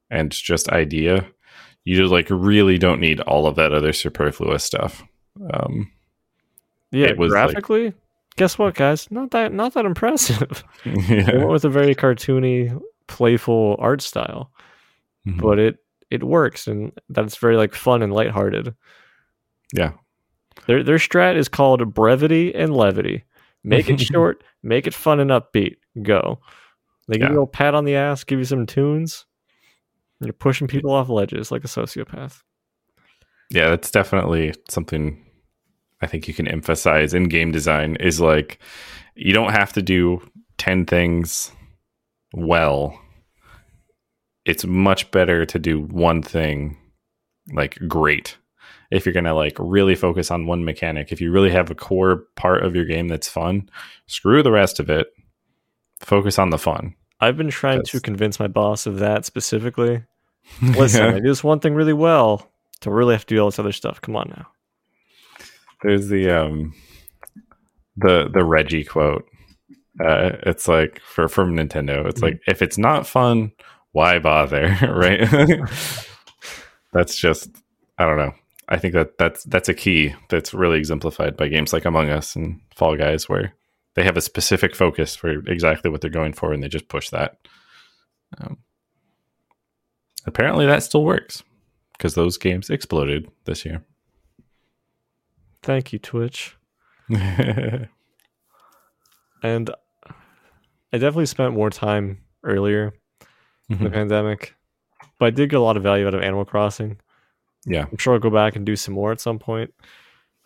and 0.09 0.31
just 0.31 0.69
idea, 0.69 1.27
you 1.85 1.95
just 1.97 2.11
like 2.11 2.27
really 2.29 2.77
don't 2.77 2.99
need 2.99 3.19
all 3.21 3.45
of 3.47 3.55
that 3.55 3.73
other 3.73 3.93
superfluous 3.93 4.63
stuff. 4.63 5.03
Um, 5.53 5.91
Yeah, 6.91 7.07
It 7.09 7.17
was, 7.19 7.31
like- 7.31 7.51
graphically, 7.51 7.93
guess 8.35 8.57
what, 8.57 8.73
guys? 8.73 9.11
Not 9.11 9.29
that, 9.31 9.53
not 9.53 9.75
that 9.75 9.85
impressive. 9.85 10.63
Yeah. 10.85 11.35
went 11.37 11.49
with 11.49 11.65
a 11.65 11.69
very 11.69 11.93
cartoony, 11.93 12.79
playful 13.07 13.75
art 13.79 14.01
style, 14.01 14.51
Mhm. 15.27 15.39
but 15.41 15.59
it 15.59 15.77
it 16.09 16.23
works, 16.23 16.65
and 16.67 16.91
that's 17.09 17.37
very 17.37 17.55
like 17.55 17.75
fun 17.75 18.01
and 18.01 18.11
lighthearted. 18.11 18.73
yeah. 19.73 19.91
Their 20.67 20.83
their 20.83 20.97
strat 20.97 21.35
is 21.35 21.47
called 21.47 21.93
brevity 21.93 22.53
and 22.53 22.75
levity. 22.75 23.23
Make 23.63 23.89
it 23.89 23.99
short, 24.01 24.43
make 24.63 24.87
it 24.87 24.93
fun 24.93 25.19
and 25.19 25.31
upbeat. 25.31 25.75
Go. 26.01 26.39
They 27.07 27.15
give 27.15 27.21
Yeah. 27.21 27.27
you 27.27 27.31
a 27.31 27.35
little 27.35 27.47
pat 27.47 27.75
on 27.75 27.85
the 27.85 27.95
ass, 27.95 28.23
give 28.23 28.39
you 28.39 28.45
some 28.45 28.65
tunes. 28.65 29.25
You're 30.21 30.33
pushing 30.33 30.67
people 30.67 30.91
off 30.91 31.09
ledges 31.09 31.51
like 31.51 31.63
a 31.63 31.67
sociopath. 31.67 32.41
Yeah, 33.49 33.69
that's 33.69 33.89
definitely 33.89 34.53
something 34.69 35.25
I 36.01 36.07
think 36.07 36.27
you 36.27 36.33
can 36.33 36.47
emphasize 36.47 37.13
in 37.13 37.29
game 37.29 37.51
design 37.51 37.95
is 37.97 38.19
like 38.21 38.59
you 39.15 39.33
don't 39.33 39.51
have 39.51 39.73
to 39.73 39.81
do 39.81 40.21
10 40.57 40.85
things 40.85 41.51
well. 42.33 42.99
It's 44.45 44.65
much 44.65 45.09
better 45.11 45.45
to 45.45 45.59
do 45.59 45.81
one 45.81 46.21
thing 46.21 46.77
like 47.53 47.77
great. 47.87 48.37
If 48.91 49.05
you're 49.05 49.13
going 49.13 49.25
to 49.25 49.33
like 49.33 49.55
really 49.59 49.95
focus 49.95 50.31
on 50.31 50.47
one 50.47 50.65
mechanic, 50.65 51.11
if 51.11 51.21
you 51.21 51.31
really 51.31 51.51
have 51.51 51.69
a 51.69 51.75
core 51.75 52.23
part 52.35 52.63
of 52.63 52.75
your 52.75 52.85
game 52.85 53.07
that's 53.07 53.27
fun, 53.27 53.69
screw 54.07 54.41
the 54.41 54.51
rest 54.51 54.79
of 54.79 54.89
it. 54.89 55.07
Focus 55.99 56.39
on 56.39 56.49
the 56.49 56.57
fun. 56.57 56.95
I've 57.19 57.37
been 57.37 57.49
trying 57.49 57.83
to 57.83 57.99
convince 57.99 58.39
my 58.39 58.47
boss 58.47 58.85
of 58.85 58.99
that 58.99 59.25
specifically. 59.25 60.03
Listen, 60.61 61.03
I 61.03 61.19
do 61.19 61.27
this 61.27 61.43
one 61.43 61.59
thing 61.59 61.75
really 61.75 61.93
well 61.93 62.49
to 62.81 62.91
really 62.91 63.13
have 63.13 63.25
to 63.25 63.35
do 63.35 63.41
all 63.41 63.49
this 63.49 63.59
other 63.59 63.71
stuff. 63.71 64.01
Come 64.01 64.15
on 64.15 64.33
now. 64.35 64.47
There's 65.83 66.07
the 66.07 66.29
um 66.29 66.73
the 67.97 68.29
the 68.33 68.43
Reggie 68.43 68.83
quote. 68.83 69.25
Uh, 70.03 70.37
it's 70.43 70.67
like 70.67 71.01
for 71.01 71.27
from 71.27 71.55
Nintendo. 71.55 72.05
It's 72.07 72.21
like 72.21 72.41
if 72.47 72.61
it's 72.61 72.77
not 72.77 73.05
fun, 73.05 73.51
why 73.91 74.19
bother, 74.19 74.77
right? 74.81 75.27
that's 76.93 77.17
just 77.17 77.49
I 77.97 78.05
don't 78.05 78.17
know. 78.17 78.33
I 78.69 78.77
think 78.77 78.93
that 78.93 79.17
that's 79.17 79.43
that's 79.45 79.67
a 79.69 79.73
key 79.73 80.13
that's 80.29 80.53
really 80.53 80.77
exemplified 80.77 81.35
by 81.35 81.47
games 81.47 81.73
like 81.73 81.85
Among 81.85 82.09
Us 82.09 82.35
and 82.35 82.61
Fall 82.75 82.95
Guys, 82.95 83.27
where 83.27 83.53
they 83.95 84.03
have 84.03 84.15
a 84.17 84.21
specific 84.21 84.75
focus 84.75 85.15
for 85.15 85.29
exactly 85.49 85.89
what 85.89 86.01
they're 86.01 86.09
going 86.11 86.33
for, 86.33 86.53
and 86.53 86.61
they 86.63 86.67
just 86.69 86.87
push 86.87 87.09
that. 87.09 87.37
Um, 88.39 88.57
apparently, 90.25 90.67
that 90.67 90.83
still 90.83 91.03
works 91.03 91.41
because 91.97 92.13
those 92.13 92.37
games 92.37 92.69
exploded 92.69 93.29
this 93.45 93.65
year. 93.65 93.83
Thank 95.63 95.91
you, 95.91 95.99
Twitch. 95.99 96.55
And 99.41 99.69
I 100.91 100.97
definitely 100.97 101.25
spent 101.27 101.53
more 101.53 101.69
time 101.69 102.19
earlier 102.43 102.93
in 103.69 103.77
the 103.79 103.89
Mhm. 103.89 103.93
pandemic, 103.93 104.55
but 105.17 105.27
I 105.27 105.29
did 105.29 105.49
get 105.49 105.55
a 105.59 105.63
lot 105.63 105.77
of 105.77 105.83
value 105.83 106.05
out 106.07 106.13
of 106.13 106.21
Animal 106.21 106.43
Crossing. 106.45 106.99
Yeah. 107.65 107.85
I'm 107.91 107.97
sure 107.97 108.13
I'll 108.13 108.19
go 108.19 108.29
back 108.29 108.55
and 108.55 108.65
do 108.65 108.75
some 108.75 108.93
more 108.93 109.11
at 109.11 109.21
some 109.21 109.39
point. 109.39 109.73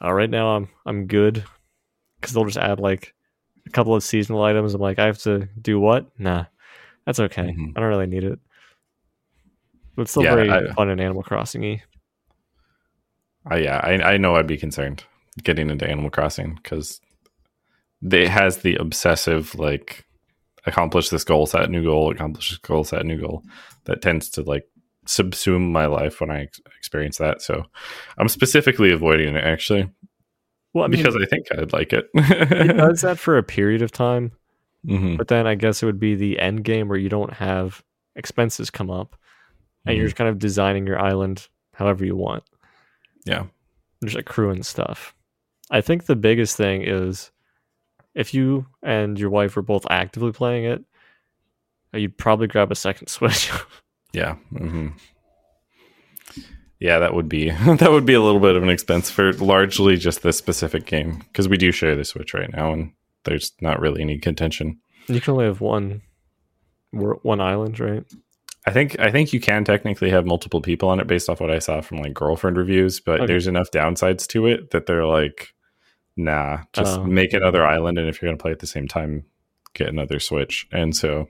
Uh, 0.03 0.11
right 0.11 0.29
now, 0.29 0.55
I'm 0.55 0.69
I'm 0.85 1.07
good 1.07 1.43
because 2.19 2.33
they'll 2.33 2.45
just 2.45 2.57
add 2.57 2.79
like 2.79 3.13
a 3.65 3.69
couple 3.69 3.95
of 3.95 4.03
seasonal 4.03 4.43
items. 4.43 4.73
I'm 4.73 4.81
like, 4.81 4.99
I 4.99 5.05
have 5.05 5.19
to 5.19 5.47
do 5.61 5.79
what? 5.79 6.07
Nah, 6.19 6.45
that's 7.05 7.19
okay. 7.19 7.53
Mhm. 7.57 7.73
I 7.75 7.79
don't 7.79 7.89
really 7.89 8.07
need 8.07 8.23
it. 8.23 8.39
But 9.95 10.03
it's 10.03 10.11
still 10.11 10.23
Yeah, 10.23 10.35
very 10.35 10.49
I- 10.49 10.73
fun 10.73 10.89
in 10.89 10.99
Animal 10.99 11.23
Crossing 11.23 11.61
y. 11.61 11.83
I, 13.45 13.57
yeah, 13.57 13.77
I, 13.83 14.13
I 14.13 14.17
know 14.17 14.35
I'd 14.35 14.47
be 14.47 14.57
concerned 14.57 15.03
getting 15.43 15.69
into 15.69 15.87
Animal 15.89 16.09
Crossing 16.09 16.55
because 16.55 17.01
it 18.01 18.27
has 18.29 18.57
the 18.59 18.75
obsessive 18.75 19.53
like 19.55 20.05
accomplish 20.65 21.09
this 21.09 21.23
goal, 21.25 21.45
set 21.45 21.69
new 21.69 21.83
goal, 21.83 22.11
accomplish 22.11 22.49
this 22.51 22.57
goal, 22.59 22.83
set 22.85 23.05
new 23.05 23.19
goal 23.19 23.43
that 23.85 24.01
tends 24.01 24.29
to 24.31 24.43
like 24.43 24.67
subsume 25.05 25.71
my 25.71 25.85
life 25.85 26.19
when 26.21 26.29
I 26.31 26.43
ex- 26.43 26.61
experience 26.77 27.17
that. 27.17 27.41
So 27.41 27.63
I'm 28.17 28.27
specifically 28.29 28.91
avoiding 28.91 29.35
it 29.35 29.43
actually 29.43 29.89
Well, 30.73 30.85
I 30.85 30.87
mean, 30.87 31.01
because 31.03 31.15
I 31.15 31.25
think 31.25 31.47
I'd 31.51 31.73
like 31.73 31.93
it. 31.93 32.09
it 32.13 32.77
does 32.77 33.01
that 33.01 33.19
for 33.19 33.37
a 33.37 33.43
period 33.43 33.81
of 33.81 33.91
time, 33.91 34.31
Mhm. 34.87 35.17
but 35.17 35.27
then 35.27 35.45
I 35.47 35.55
guess 35.55 35.83
it 35.83 35.85
would 35.85 35.99
be 35.99 36.15
the 36.15 36.39
end 36.39 36.63
game 36.63 36.87
where 36.87 36.97
you 36.97 37.09
don't 37.09 37.33
have 37.33 37.83
expenses 38.15 38.69
come 38.69 38.89
up, 38.89 39.15
and 39.85 39.95
you're 39.97 40.05
Mhm. 40.05 40.09
just 40.09 40.15
kind 40.17 40.29
of 40.29 40.39
designing 40.39 40.87
your 40.87 40.99
island 40.99 41.47
however 41.73 42.05
you 42.05 42.15
want. 42.15 42.43
Yeah. 43.25 43.45
Just 44.03 44.15
accruing 44.17 44.63
stuff. 44.63 45.15
I 45.71 45.81
think 45.81 46.05
the 46.05 46.15
biggest 46.15 46.55
thing 46.57 46.81
is 46.83 47.31
if 48.15 48.33
you 48.33 48.67
and 48.83 49.17
your 49.19 49.29
wife 49.29 49.55
were 49.55 49.61
both 49.61 49.85
actively 49.89 50.31
playing 50.31 50.65
it, 50.65 50.83
you'd 51.93 52.17
probably 52.17 52.47
grab 52.47 52.71
a 52.71 52.75
second 52.75 53.07
Switch. 53.09 53.51
Yeah. 54.13 54.35
hmm 54.55 54.89
Yeah, 56.79 56.99
that 56.99 57.13
would 57.13 57.29
be 57.29 57.49
that 57.79 57.91
would 57.91 58.05
be 58.05 58.13
a 58.13 58.21
little 58.21 58.39
bit 58.41 58.55
of 58.55 58.63
an 58.63 58.69
expense 58.69 59.09
for 59.09 59.33
largely 59.33 59.97
just 59.97 60.21
this 60.23 60.37
specific 60.37 60.85
game 60.85 61.19
because 61.27 61.47
we 61.49 61.57
do 61.57 61.71
share 61.71 61.95
the 61.95 62.05
Switch 62.05 62.33
right 62.33 62.51
now, 62.53 62.71
and 62.73 62.91
there's 63.25 63.53
not 63.61 63.79
really 63.79 64.01
any 64.01 64.17
contention. 64.19 64.79
you 65.07 65.19
can 65.21 65.31
only 65.33 65.45
have 65.45 65.61
one 65.61 66.01
one 66.91 67.41
island, 67.41 67.79
right? 67.79 68.03
I 68.65 68.71
think 68.71 68.97
I 68.99 69.11
think 69.11 69.33
you 69.33 69.39
can 69.39 69.63
technically 69.65 70.09
have 70.11 70.25
multiple 70.25 70.61
people 70.61 70.89
on 70.89 70.99
it 70.99 71.07
based 71.07 71.29
off 71.29 71.41
what 71.41 71.51
I 71.51 71.59
saw 71.59 71.81
from 71.81 71.97
like 71.97 72.13
girlfriend 72.13 72.57
reviews, 72.57 72.99
but 72.99 73.21
Okay. 73.21 73.27
there's 73.27 73.47
enough 73.47 73.71
downsides 73.71 74.27
to 74.27 74.45
it 74.47 74.71
that 74.71 74.85
they're 74.85 75.05
like, 75.05 75.53
nah, 76.15 76.59
just 76.73 76.99
Oh. 76.99 77.03
make 77.03 77.33
another 77.33 77.65
island, 77.65 77.97
and 77.97 78.07
if 78.07 78.21
you're 78.21 78.29
gonna 78.29 78.37
play 78.37 78.51
at 78.51 78.59
the 78.59 78.67
same 78.67 78.87
time, 78.87 79.25
get 79.73 79.87
another 79.89 80.19
Switch. 80.19 80.67
And 80.71 80.95
so, 80.95 81.27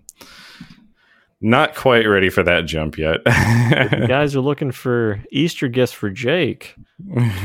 not 1.43 1.75
quite 1.75 2.05
ready 2.07 2.29
for 2.29 2.41
that 2.43 2.65
jump 2.65 2.97
yet. 2.97 3.17
If 3.25 3.91
you 3.91 4.07
guys 4.07 4.35
are 4.35 4.41
looking 4.41 4.71
for 4.71 5.23
Easter 5.31 5.67
gifts 5.67 5.91
for 5.93 6.09
Jake, 6.09 6.73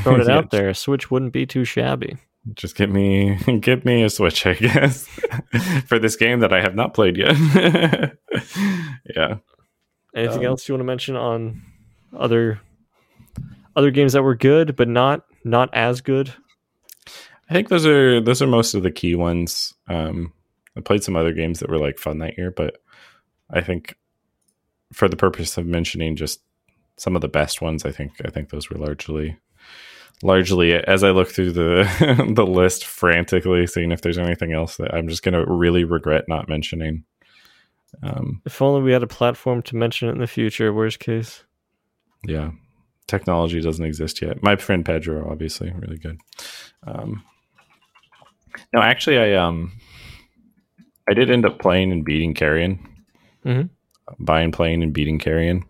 throwing 0.02 0.20
it 0.22 0.28
Yeah, 0.28 0.34
out 0.38 0.50
there, 0.50 0.68
a 0.70 0.74
Switch 0.74 1.10
wouldn't 1.10 1.32
be 1.32 1.44
too 1.44 1.64
shabby. 1.64 2.16
Just 2.54 2.76
get 2.76 2.88
me 2.90 3.36
get 3.60 3.84
me 3.84 4.02
a 4.04 4.08
Switch, 4.10 4.46
I 4.46 4.54
guess, 4.54 5.06
for 5.86 5.98
this 5.98 6.16
game 6.16 6.40
that 6.40 6.52
I 6.52 6.62
have 6.62 6.74
not 6.74 6.94
played 6.94 7.16
yet. 7.18 7.36
yeah. 9.14 9.36
Anything 10.14 10.38
Um, 10.38 10.44
else 10.46 10.68
you 10.68 10.74
want 10.74 10.80
to 10.80 10.84
mention 10.86 11.16
on 11.16 11.62
other 12.16 12.60
other 13.76 13.90
games 13.90 14.14
that 14.14 14.22
were 14.22 14.34
good 14.34 14.76
but 14.76 14.88
not 14.88 15.24
not 15.44 15.68
as 15.74 16.00
good? 16.00 16.32
I 17.50 17.54
think 17.54 17.68
those 17.68 17.86
are 17.86 18.20
those 18.20 18.40
are 18.42 18.46
most 18.46 18.74
of 18.74 18.82
the 18.82 18.90
key 18.90 19.14
ones. 19.14 19.74
Um, 19.88 20.32
I 20.76 20.80
played 20.80 21.02
some 21.02 21.16
other 21.16 21.32
games 21.32 21.60
that 21.60 21.68
were 21.70 21.78
like 21.78 21.98
fun 21.98 22.18
that 22.18 22.38
year, 22.38 22.50
but 22.50 22.76
I 23.50 23.60
think 23.60 23.96
for 24.92 25.08
the 25.08 25.16
purpose 25.16 25.56
of 25.58 25.66
mentioning 25.66 26.16
just 26.16 26.40
some 26.96 27.14
of 27.14 27.22
the 27.22 27.28
best 27.28 27.60
ones, 27.60 27.84
I 27.84 27.92
think 27.92 28.12
I 28.24 28.30
think 28.30 28.50
those 28.50 28.70
were 28.70 28.78
largely 28.78 29.38
largely 30.22 30.74
as 30.74 31.04
I 31.04 31.10
look 31.10 31.28
through 31.28 31.52
the 31.52 32.32
the 32.34 32.46
list 32.46 32.84
frantically, 32.84 33.66
seeing 33.66 33.92
if 33.92 34.00
there's 34.02 34.18
anything 34.18 34.52
else 34.52 34.76
that 34.76 34.94
I'm 34.94 35.08
just 35.08 35.22
gonna 35.22 35.44
really 35.46 35.84
regret 35.84 36.24
not 36.28 36.48
mentioning. 36.48 37.04
Um, 38.02 38.42
If 38.44 38.60
only 38.60 38.82
we 38.82 38.92
had 38.92 39.02
a 39.02 39.06
platform 39.06 39.62
to 39.62 39.76
mention 39.76 40.08
it 40.08 40.12
in 40.12 40.18
the 40.18 40.26
future. 40.26 40.72
Worst 40.74 40.98
case. 40.98 41.44
yeah, 42.26 42.50
technology 43.06 43.60
doesn't 43.60 43.84
exist 43.84 44.20
yet. 44.20 44.42
My 44.42 44.56
friend 44.56 44.84
Pedro, 44.84 45.30
obviously, 45.30 45.72
really 45.72 45.96
good. 45.96 46.20
Um, 46.86 47.22
no, 48.74 48.80
actually, 48.82 49.18
I 49.18 49.34
um, 49.34 49.72
I 51.08 51.14
did 51.14 51.30
end 51.30 51.46
up 51.46 51.58
playing 51.58 51.92
and 51.92 52.04
beating 52.04 52.34
Carrion, 52.34 52.78
Mhm. 53.44 53.70
buying, 54.18 54.52
playing, 54.52 54.82
and 54.82 54.92
beating 54.92 55.18
Carrion, 55.18 55.64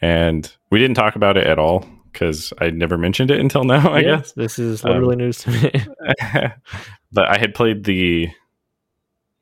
and 0.00 0.54
we 0.70 0.78
didn't 0.78 0.96
talk 0.96 1.16
about 1.16 1.36
it 1.36 1.46
at 1.46 1.58
all 1.58 1.84
because 2.12 2.52
I 2.60 2.70
never 2.70 2.98
mentioned 2.98 3.30
it 3.30 3.38
until 3.40 3.64
now. 3.64 3.90
I 3.92 4.00
Yeah, 4.00 4.16
guess, 4.16 4.32
this 4.32 4.58
is 4.58 4.84
Um, 4.84 4.90
literally 4.90 5.16
news 5.16 5.38
to 5.38 5.50
me. 5.50 5.70
but 7.12 7.28
I 7.28 7.38
had 7.38 7.54
played 7.54 7.84
the 7.84 8.28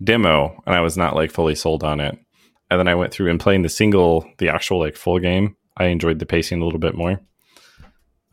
demo 0.02 0.62
and 0.66 0.74
I 0.74 0.80
was 0.80 0.96
not 0.96 1.14
like 1.16 1.30
fully 1.30 1.54
sold 1.54 1.82
on 1.82 2.00
it. 2.00 2.16
and 2.70 2.78
then 2.78 2.86
I 2.88 2.94
went 2.94 3.12
through 3.14 3.30
and 3.30 3.40
playing 3.40 3.62
the 3.62 3.68
single, 3.70 4.30
the 4.36 4.50
actual 4.50 4.78
like 4.78 4.94
full 4.96 5.18
game. 5.18 5.56
I 5.78 5.86
enjoyed 5.86 6.18
the 6.18 6.26
pacing 6.26 6.60
a 6.60 6.64
little 6.64 6.78
bit 6.78 6.94
more. 6.94 7.18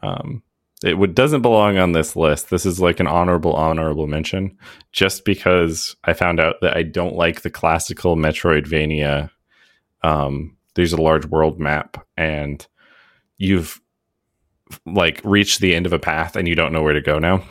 Um, 0.03 0.43
it 0.83 0.97
would, 0.97 1.15
doesn't 1.15 1.41
belong 1.41 1.77
on 1.77 1.93
this 1.93 2.15
list. 2.15 2.49
This 2.49 2.65
is 2.65 2.79
like 2.79 2.99
an 2.99 3.07
honorable 3.07 3.53
honorable 3.53 4.07
mention, 4.07 4.57
just 4.91 5.23
because 5.25 5.95
I 6.03 6.13
found 6.13 6.39
out 6.39 6.55
that 6.61 6.75
I 6.75 6.83
don't 6.83 7.15
like 7.15 7.41
the 7.41 7.49
classical 7.49 8.15
Metroidvania. 8.15 9.29
Um, 10.03 10.57
there's 10.75 10.93
a 10.93 11.01
large 11.01 11.25
world 11.25 11.59
map, 11.59 12.05
and 12.17 12.65
you've 13.37 13.79
like 14.85 15.21
reached 15.23 15.59
the 15.61 15.73
end 15.75 15.85
of 15.85 15.93
a 15.93 15.99
path, 15.99 16.35
and 16.35 16.47
you 16.47 16.55
don't 16.55 16.73
know 16.73 16.83
where 16.83 16.93
to 16.93 17.01
go 17.01 17.19
now. 17.19 17.43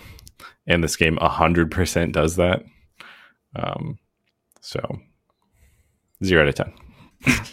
And 0.67 0.85
this 0.85 0.97
game 0.97 1.17
hundred 1.17 1.71
percent 1.71 2.13
does 2.13 2.37
that. 2.37 2.63
Um, 3.57 3.99
so 4.61 4.81
zero 6.23 6.43
out 6.43 6.49
of 6.49 6.55
ten. 6.55 6.73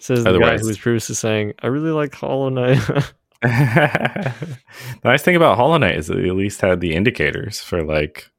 Says 0.00 0.24
the 0.24 0.30
guy 0.30 0.30
Otherwise- 0.30 0.60
who 0.62 0.66
was 0.68 0.78
previously 0.78 1.14
saying, 1.14 1.54
"I 1.62 1.68
really 1.68 1.90
like 1.90 2.14
Hollow 2.14 2.48
Knight." 2.50 2.78
the 3.42 4.58
nice 5.04 5.22
thing 5.22 5.36
about 5.36 5.56
Hollow 5.56 5.78
Knight 5.78 5.96
is 5.96 6.06
that 6.08 6.16
they 6.16 6.28
at 6.28 6.36
least 6.36 6.60
had 6.60 6.80
the 6.80 6.94
indicators 6.94 7.60
for 7.60 7.82
like, 7.82 8.30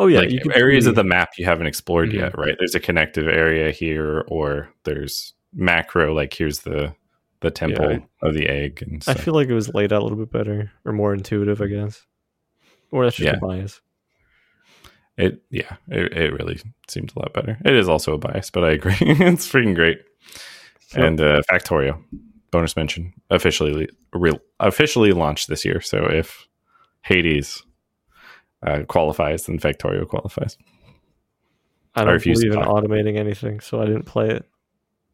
oh 0.00 0.06
yeah, 0.06 0.20
like 0.20 0.32
areas 0.56 0.84
see- 0.84 0.90
of 0.90 0.96
the 0.96 1.04
map 1.04 1.30
you 1.38 1.44
haven't 1.44 1.66
explored 1.66 2.10
Mhm. 2.10 2.14
yet, 2.14 2.38
right? 2.38 2.54
There's 2.58 2.74
a 2.74 2.80
connective 2.80 3.26
area 3.28 3.70
here, 3.70 4.24
or 4.28 4.70
there's 4.84 5.34
macro, 5.54 6.14
like 6.14 6.32
here's 6.34 6.60
the 6.60 6.94
the 7.40 7.50
temple 7.50 7.86
I- 7.86 8.26
of 8.26 8.34
the 8.34 8.48
egg, 8.48 8.82
and 8.82 9.02
so, 9.04 9.12
I 9.12 9.14
feel 9.14 9.34
like 9.34 9.48
it 9.48 9.54
was 9.54 9.72
laid 9.74 9.92
out 9.92 10.00
a 10.00 10.04
little 10.04 10.18
bit 10.18 10.32
better 10.32 10.72
or 10.86 10.92
more 10.92 11.12
intuitive, 11.12 11.60
I 11.60 11.66
guess. 11.66 12.02
Or 12.90 13.04
that's 13.04 13.16
just 13.16 13.26
Yeah. 13.26 13.36
a 13.36 13.40
bias. 13.40 13.80
it 15.18 15.42
yeah, 15.50 15.76
it, 15.88 16.12
it 16.16 16.32
really 16.32 16.58
seemed 16.88 17.12
a 17.14 17.18
lot 17.18 17.32
better. 17.34 17.58
It 17.64 17.74
is 17.74 17.88
also 17.88 18.14
a 18.14 18.18
bias, 18.18 18.50
but 18.50 18.64
I 18.64 18.70
agree, 18.72 18.96
it's 19.00 19.50
freaking 19.50 19.74
great. 19.74 19.98
So- 20.88 21.02
and 21.02 21.20
uh, 21.20 21.42
Factorio, 21.50 22.02
bonus 22.50 22.76
mention, 22.76 23.12
officially 23.30 23.88
real 24.12 24.38
officially 24.60 25.12
launched 25.12 25.48
this 25.48 25.64
year. 25.64 25.80
So 25.80 26.04
if 26.06 26.46
Hades 27.02 27.62
uh, 28.66 28.82
qualifies, 28.88 29.46
then 29.46 29.58
Factorio 29.58 30.06
qualifies. 30.06 30.56
I 31.94 32.04
don't 32.04 32.22
believe 32.22 32.52
in 32.52 32.58
talk. 32.58 32.68
automating 32.68 33.16
anything, 33.16 33.60
so 33.60 33.80
I 33.80 33.86
didn't 33.86 34.04
play 34.04 34.40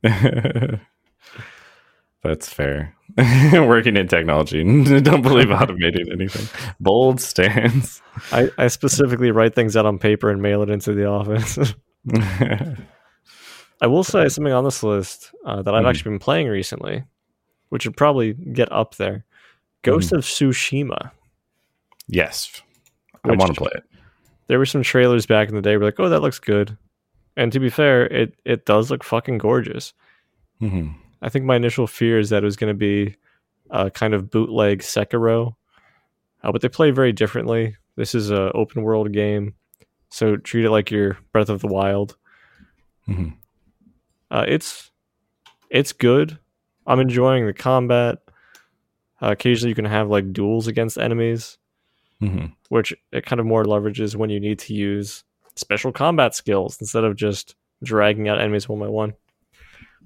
it. 0.02 0.80
That's 2.22 2.48
fair. 2.48 2.94
Working 3.52 3.96
in 3.96 4.08
technology, 4.08 4.62
don't 5.00 5.22
believe 5.22 5.48
automating 5.48 6.10
anything. 6.12 6.46
Bold 6.80 7.20
stance. 7.20 8.00
I, 8.30 8.48
I 8.58 8.68
specifically 8.68 9.30
write 9.32 9.54
things 9.54 9.76
out 9.76 9.86
on 9.86 9.98
paper 9.98 10.30
and 10.30 10.40
mail 10.40 10.62
it 10.62 10.70
into 10.70 10.92
the 10.94 11.06
office. 11.06 11.58
I 13.80 13.86
will 13.86 14.04
say 14.04 14.28
something 14.28 14.52
on 14.52 14.64
this 14.64 14.82
list 14.82 15.32
uh, 15.44 15.62
that 15.62 15.74
I've 15.74 15.84
Mhm. 15.84 15.88
actually 15.90 16.10
been 16.12 16.18
playing 16.20 16.46
recently, 16.48 17.04
which 17.72 17.86
would 17.86 17.96
probably 17.96 18.34
get 18.34 18.70
up 18.70 18.96
there. 18.96 19.24
Ghost 19.80 20.12
of 20.12 20.20
Tsushima. 20.20 21.10
yes, 22.06 22.60
I 23.24 23.32
want 23.32 23.54
to 23.54 23.58
play 23.58 23.70
it. 23.74 23.84
There 24.48 24.58
were 24.58 24.66
some 24.66 24.82
trailers 24.82 25.24
back 25.24 25.48
in 25.48 25.54
the 25.54 25.62
day. 25.62 25.78
We're 25.78 25.86
like, 25.86 25.98
oh, 25.98 26.10
that 26.10 26.20
looks 26.20 26.38
good. 26.38 26.76
And 27.34 27.50
to 27.52 27.58
be 27.58 27.70
fair, 27.70 28.04
it 28.06 28.34
it 28.44 28.66
does 28.66 28.90
look 28.90 29.02
fucking 29.02 29.38
gorgeous. 29.38 29.94
Mhm. 30.60 30.94
I 31.22 31.30
think 31.30 31.46
my 31.46 31.56
initial 31.56 31.86
fear 31.86 32.18
is 32.18 32.28
that 32.28 32.42
it 32.42 32.44
was 32.44 32.56
going 32.56 32.72
to 32.74 32.78
be 32.78 33.16
a 33.70 33.90
kind 33.90 34.12
of 34.12 34.30
bootleg 34.30 34.80
Sekiro, 34.80 35.54
uh, 36.42 36.52
but 36.52 36.60
they 36.60 36.68
play 36.68 36.90
very 36.90 37.12
differently. 37.12 37.74
This 37.96 38.14
is 38.14 38.30
a 38.30 38.52
open 38.52 38.82
world 38.82 39.12
game, 39.12 39.54
so 40.10 40.36
treat 40.36 40.66
it 40.66 40.70
like 40.70 40.90
your 40.90 41.16
Breath 41.32 41.48
of 41.48 41.60
the 41.62 41.68
Wild. 41.68 42.16
Mhm. 43.08 43.36
Uh, 44.30 44.44
it's 44.46 44.90
it's 45.70 45.92
good. 45.94 46.38
I'm 46.86 47.00
enjoying 47.00 47.46
the 47.46 47.52
combat. 47.52 48.18
Uh, 49.20 49.30
occasionally, 49.30 49.70
you 49.70 49.74
can 49.74 49.84
have 49.84 50.08
like 50.08 50.32
duels 50.32 50.66
against 50.66 50.98
enemies, 50.98 51.58
Mhm. 52.20 52.52
which 52.70 52.92
it 53.12 53.24
kind 53.26 53.38
of 53.40 53.46
more 53.46 53.64
leverages 53.64 54.16
when 54.16 54.30
you 54.30 54.40
need 54.40 54.58
to 54.60 54.74
use 54.74 55.24
special 55.54 55.92
combat 55.92 56.34
skills 56.34 56.78
instead 56.80 57.04
of 57.04 57.14
just 57.16 57.54
dragging 57.84 58.28
out 58.28 58.40
enemies 58.40 58.68
one 58.68 58.80
by 58.80 58.88
one. 58.88 59.14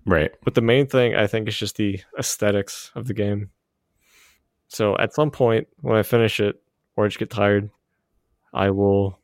Right. 0.04 0.30
But 0.44 0.54
the 0.54 0.60
main 0.60 0.86
thing 0.86 1.14
I 1.14 1.26
think 1.26 1.48
is 1.48 1.56
just 1.56 1.76
the 1.76 2.00
aesthetics 2.18 2.90
of 2.94 3.06
the 3.06 3.14
game. 3.14 3.50
So 4.68 4.96
at 4.98 5.14
some 5.14 5.30
point 5.30 5.68
when 5.80 5.96
I 5.96 6.02
finish 6.02 6.40
it 6.40 6.60
or 6.96 7.04
I 7.04 7.08
just 7.08 7.18
get 7.18 7.30
tired, 7.30 7.70
I 8.52 8.70
will 8.70 9.18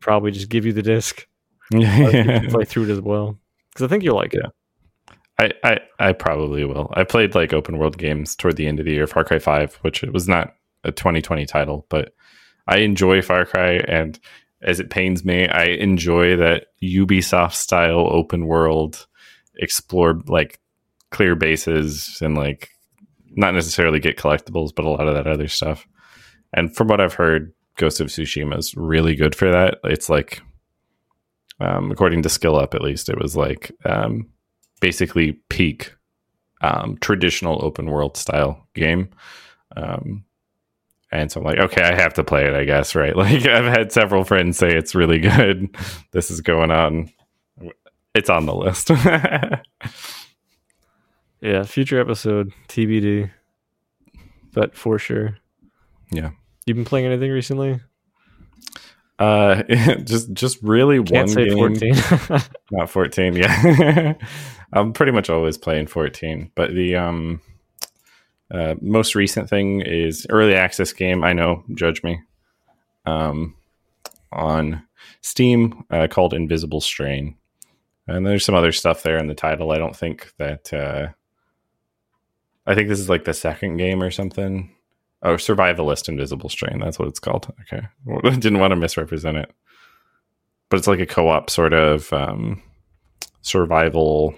probably 0.00 0.30
just 0.30 0.48
give 0.48 0.66
you 0.66 0.72
the 0.72 0.82
disc. 0.82 1.26
Play 1.72 2.64
through 2.64 2.84
it 2.84 2.90
as 2.90 3.00
well 3.00 3.38
because 3.70 3.84
I 3.84 3.88
think 3.88 4.04
you'll 4.04 4.16
like 4.16 4.34
it. 4.34 4.44
I, 5.38 5.52
I 5.62 5.80
I 5.98 6.12
probably 6.12 6.64
will. 6.64 6.90
I 6.94 7.04
played 7.04 7.34
like 7.34 7.52
open 7.52 7.78
world 7.78 7.98
games 7.98 8.34
toward 8.34 8.56
the 8.56 8.66
end 8.66 8.78
of 8.78 8.86
the 8.86 8.92
year, 8.92 9.06
Far 9.06 9.24
Cry 9.24 9.38
Five, 9.38 9.74
which 9.76 10.02
it 10.02 10.12
was 10.12 10.28
not 10.28 10.54
a 10.84 10.92
2020 10.92 11.44
title, 11.46 11.86
but 11.88 12.14
I 12.66 12.78
enjoy 12.78 13.22
Far 13.22 13.44
Cry, 13.44 13.74
and 13.86 14.18
as 14.62 14.80
it 14.80 14.90
pains 14.90 15.24
me, 15.24 15.46
I 15.46 15.64
enjoy 15.64 16.36
that 16.36 16.68
Ubisoft 16.82 17.54
style 17.54 18.08
open 18.10 18.46
world, 18.46 19.06
explore 19.56 20.20
like 20.26 20.58
clear 21.10 21.36
bases 21.36 22.18
and 22.20 22.36
like 22.36 22.70
not 23.36 23.54
necessarily 23.54 24.00
get 24.00 24.16
collectibles, 24.16 24.74
but 24.74 24.86
a 24.86 24.90
lot 24.90 25.06
of 25.06 25.14
that 25.14 25.26
other 25.26 25.48
stuff. 25.48 25.86
And 26.52 26.74
from 26.74 26.88
what 26.88 27.00
I've 27.00 27.14
heard, 27.14 27.52
Ghost 27.76 28.00
of 28.00 28.08
Tsushima 28.08 28.56
is 28.58 28.74
really 28.74 29.14
good 29.14 29.34
for 29.34 29.50
that. 29.50 29.78
It's 29.84 30.08
like, 30.08 30.40
um, 31.60 31.90
according 31.90 32.22
to 32.22 32.30
Skill 32.30 32.56
Up, 32.56 32.74
at 32.74 32.82
least, 32.82 33.10
it 33.10 33.20
was 33.20 33.36
like 33.36 33.70
um, 33.84 34.30
basically 34.80 35.32
peak 35.48 35.94
um, 36.60 36.96
traditional 37.00 37.64
open 37.64 37.86
world 37.90 38.16
style 38.16 38.66
game. 38.74 39.10
Um, 39.76 40.24
and 41.12 41.30
so 41.30 41.40
I'm 41.40 41.46
like, 41.46 41.58
okay, 41.58 41.82
I 41.82 41.94
have 41.94 42.14
to 42.14 42.24
play 42.24 42.46
it, 42.46 42.54
I 42.54 42.64
guess, 42.64 42.94
right? 42.94 43.14
Like 43.16 43.46
I've 43.46 43.64
had 43.64 43.92
several 43.92 44.24
friends 44.24 44.58
say 44.58 44.74
it's 44.74 44.94
really 44.94 45.18
good. 45.20 45.74
This 46.12 46.30
is 46.30 46.40
going 46.40 46.70
on. 46.70 47.10
It's 48.14 48.30
on 48.30 48.46
the 48.46 48.54
list. 48.54 48.90
Yeah, 51.40 51.64
future 51.64 52.00
episode 52.00 52.52
TBD, 52.68 53.30
but 54.52 54.74
for 54.74 54.98
sure. 54.98 55.36
Yeah. 56.10 56.30
You've 56.64 56.76
been 56.76 56.86
playing 56.86 57.06
anything 57.06 57.30
recently? 57.30 57.80
uh, 59.18 59.62
just 60.04 60.32
just 60.32 60.62
really 60.62 61.02
Can't 61.04 61.28
one 61.28 61.44
game. 61.46 61.56
14. 61.56 61.94
not 62.72 62.90
14 62.90 63.36
yeah 63.36 64.14
i'm 64.72 64.92
pretty 64.92 65.12
much 65.12 65.30
always 65.30 65.58
playing 65.58 65.86
14 65.86 66.50
but 66.54 66.74
the 66.74 66.96
um 66.96 67.40
uh, 68.50 68.74
most 68.80 69.14
recent 69.14 69.48
thing 69.48 69.80
is 69.80 70.26
early 70.30 70.54
access 70.54 70.92
game. 70.92 71.24
I 71.24 71.32
know 71.32 71.64
judge 71.74 72.02
me 72.02 72.20
um 73.06 73.54
on 74.32 74.82
steam 75.20 75.84
uh, 75.90 76.06
called 76.08 76.34
invisible 76.34 76.80
strain. 76.80 77.36
And 78.08 78.26
there's 78.26 78.44
some 78.44 78.54
other 78.54 78.72
stuff 78.72 79.02
there 79.02 79.18
in 79.18 79.26
the 79.26 79.34
title. 79.34 79.72
I 79.72 79.78
don't 79.78 79.96
think 79.96 80.32
that 80.38 80.72
uh 80.72 81.08
i 82.68 82.74
think 82.74 82.88
this 82.88 82.98
is 82.98 83.08
like 83.08 83.24
the 83.24 83.34
second 83.34 83.76
game 83.76 84.02
or 84.02 84.10
something. 84.10 84.72
Oh 85.22 85.34
survivalist 85.34 86.08
invisible 86.08 86.48
strain. 86.48 86.78
That's 86.78 86.98
what 86.98 87.08
it's 87.08 87.20
called. 87.20 87.52
Okay. 87.62 87.86
Didn't 88.38 88.58
want 88.60 88.72
to 88.72 88.76
misrepresent 88.76 89.36
it. 89.36 89.52
But 90.68 90.78
it's 90.78 90.88
like 90.88 91.00
a 91.00 91.06
co-op 91.06 91.48
sort 91.48 91.72
of 91.72 92.12
um, 92.12 92.60
survival 93.40 94.34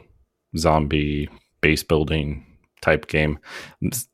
zombie 0.57 1.29
base 1.61 1.83
building 1.83 2.45
type 2.81 3.09
game. 3.09 3.39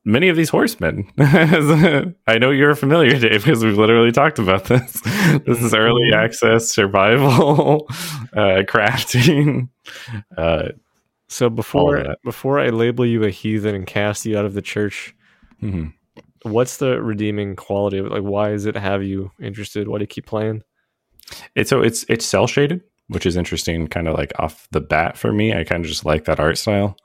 Many 0.07 0.29
of 0.31 0.37
these 0.37 0.49
horsemen, 0.49 1.07
I 1.19 2.39
know 2.39 2.51
you're 2.51 2.75
familiar, 2.75 3.19
Dave, 3.19 3.45
because 3.45 3.63
we've 3.63 3.77
literally 3.77 4.11
talked 4.13 4.39
about 4.39 4.65
this. 4.65 5.01
This 5.47 5.61
is 5.63 5.75
early 5.75 6.11
Mhm. 6.13 6.17
access 6.25 6.69
survival 6.71 7.87
uh, 8.33 8.63
crafting. 8.67 9.69
Uh, 10.37 10.69
so 11.29 11.51
before 11.51 12.17
before 12.25 12.59
I 12.61 12.69
label 12.69 13.05
you 13.05 13.25
a 13.25 13.31
heathen 13.31 13.75
and 13.75 13.87
cast 13.87 14.25
you 14.25 14.39
out 14.39 14.45
of 14.47 14.55
the 14.55 14.63
church, 14.63 15.15
mhm. 15.63 15.93
what's 16.43 16.77
the 16.79 17.03
redeeming 17.03 17.57
quality 17.57 17.99
of 17.99 18.07
it? 18.07 18.13
Like, 18.13 18.23
why 18.23 18.53
is 18.53 18.65
it 18.67 18.77
have 18.77 19.03
you 19.03 19.31
interested? 19.41 19.89
Why 19.89 19.99
do 19.99 20.03
you 20.05 20.07
keep 20.09 20.27
playing? 20.27 20.63
It's 21.55 21.69
so 21.71 21.83
it's 21.83 22.05
it's 22.09 22.25
cel 22.25 22.47
shaded, 22.47 22.83
which 23.09 23.27
is 23.27 23.37
interesting. 23.37 23.87
Kind 23.89 24.09
of 24.09 24.15
like 24.15 24.33
off 24.39 24.69
the 24.71 24.81
bat 24.81 25.17
for 25.17 25.33
me, 25.33 25.55
I 25.55 25.65
kind 25.65 25.85
of 25.85 25.89
just 25.89 26.05
like 26.05 26.25
that 26.25 26.41
art 26.41 26.59
style. 26.59 26.97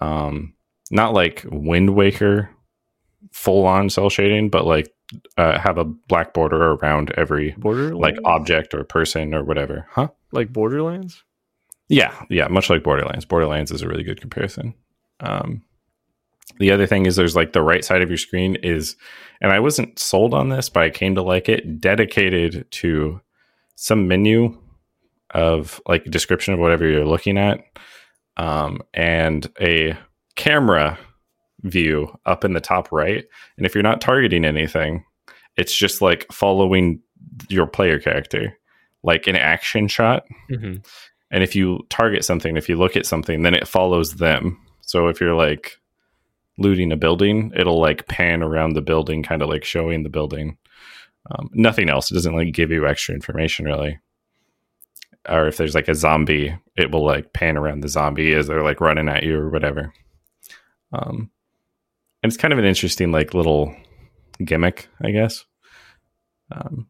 Um, 0.00 0.54
not 0.90 1.14
like 1.14 1.44
Wind 1.50 1.94
Waker, 1.94 2.50
full 3.32 3.66
on 3.66 3.88
cel 3.90 4.10
shading, 4.10 4.50
but 4.50 4.66
like 4.66 4.92
uh, 5.36 5.58
have 5.58 5.78
a 5.78 5.84
black 5.84 6.34
border 6.34 6.72
around 6.72 7.12
every 7.16 7.52
border 7.58 7.94
like 7.94 8.16
object 8.24 8.74
or 8.74 8.84
person 8.84 9.34
or 9.34 9.44
whatever. 9.44 9.86
Huh? 9.90 10.08
like 10.32 10.52
Borderlands? 10.52 11.22
Yeah, 11.88 12.14
yeah, 12.30 12.48
much 12.48 12.70
like 12.70 12.82
Borderlands. 12.82 13.24
Borderlands 13.24 13.70
is 13.70 13.82
a 13.82 13.88
really 13.88 14.02
good 14.02 14.20
comparison. 14.20 14.74
Um, 15.20 15.62
the 16.58 16.70
other 16.70 16.86
thing 16.86 17.06
is 17.06 17.16
there's 17.16 17.36
like 17.36 17.52
the 17.52 17.62
right 17.62 17.84
side 17.84 18.02
of 18.02 18.08
your 18.08 18.18
screen 18.18 18.56
is, 18.56 18.96
and 19.40 19.52
I 19.52 19.60
wasn't 19.60 19.98
sold 19.98 20.34
on 20.34 20.48
this, 20.48 20.68
but 20.68 20.82
I 20.82 20.90
came 20.90 21.14
to 21.14 21.22
like 21.22 21.48
it, 21.48 21.80
dedicated 21.80 22.66
to 22.72 23.20
some 23.76 24.08
menu 24.08 24.58
of 25.32 25.80
like 25.86 26.06
a 26.06 26.10
description 26.10 26.54
of 26.54 26.60
whatever 26.60 26.86
you're 26.86 27.06
looking 27.06 27.38
at, 27.38 27.60
um, 28.36 28.82
and 28.94 29.50
a 29.60 29.96
camera 30.36 30.98
view 31.62 32.08
up 32.26 32.44
in 32.44 32.52
the 32.52 32.60
top 32.60 32.90
right. 32.92 33.24
And 33.56 33.66
if 33.66 33.74
you're 33.74 33.82
not 33.82 34.00
targeting 34.00 34.44
anything, 34.44 35.04
it's 35.56 35.74
just 35.74 36.02
like 36.02 36.30
following 36.32 37.00
your 37.48 37.66
player 37.66 37.98
character, 37.98 38.56
like 39.02 39.26
an 39.26 39.36
action 39.36 39.88
shot. 39.88 40.24
Mm-hmm. 40.50 40.76
And 41.30 41.42
if 41.42 41.56
you 41.56 41.86
target 41.88 42.24
something, 42.24 42.56
if 42.56 42.68
you 42.68 42.76
look 42.76 42.96
at 42.96 43.06
something, 43.06 43.42
then 43.42 43.54
it 43.54 43.68
follows 43.68 44.16
them. 44.16 44.58
So 44.82 45.08
if 45.08 45.20
you're 45.20 45.34
like 45.34 45.78
looting 46.58 46.92
a 46.92 46.96
building, 46.96 47.52
it'll 47.56 47.80
like 47.80 48.08
pan 48.08 48.42
around 48.42 48.74
the 48.74 48.82
building, 48.82 49.22
kind 49.22 49.42
of 49.42 49.48
like 49.48 49.64
showing 49.64 50.02
the 50.02 50.10
building. 50.10 50.58
Um, 51.30 51.48
nothing 51.52 51.88
else. 51.88 52.10
It 52.10 52.14
doesn't 52.14 52.34
like 52.34 52.52
give 52.52 52.70
you 52.70 52.86
extra 52.86 53.14
information 53.14 53.64
really. 53.64 53.98
Or 55.28 55.46
if 55.46 55.56
there's 55.56 55.74
like 55.74 55.88
a 55.88 55.94
zombie, 55.94 56.56
it 56.76 56.90
will 56.90 57.04
like 57.04 57.32
pan 57.32 57.56
around 57.56 57.80
the 57.80 57.88
zombie 57.88 58.34
as 58.34 58.46
they're 58.46 58.64
like 58.64 58.80
running 58.80 59.08
at 59.08 59.22
you 59.22 59.38
or 59.38 59.50
whatever. 59.50 59.92
Um, 60.92 61.30
and 62.22 62.30
it's 62.30 62.36
kind 62.36 62.52
of 62.52 62.58
an 62.58 62.64
interesting 62.64 63.12
like 63.12 63.34
little 63.34 63.74
gimmick, 64.44 64.88
I 65.00 65.10
guess. 65.10 65.44
Um, 66.50 66.88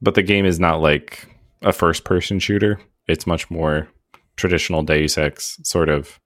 but 0.00 0.14
the 0.14 0.22
game 0.22 0.46
is 0.46 0.58
not 0.58 0.80
like 0.80 1.28
a 1.62 1.72
first 1.72 2.04
person 2.04 2.38
shooter. 2.38 2.80
It's 3.06 3.26
much 3.26 3.50
more 3.50 3.88
traditional 4.36 4.82
Deus 4.82 5.18
Ex 5.18 5.58
sort 5.64 5.88
of 5.88 6.18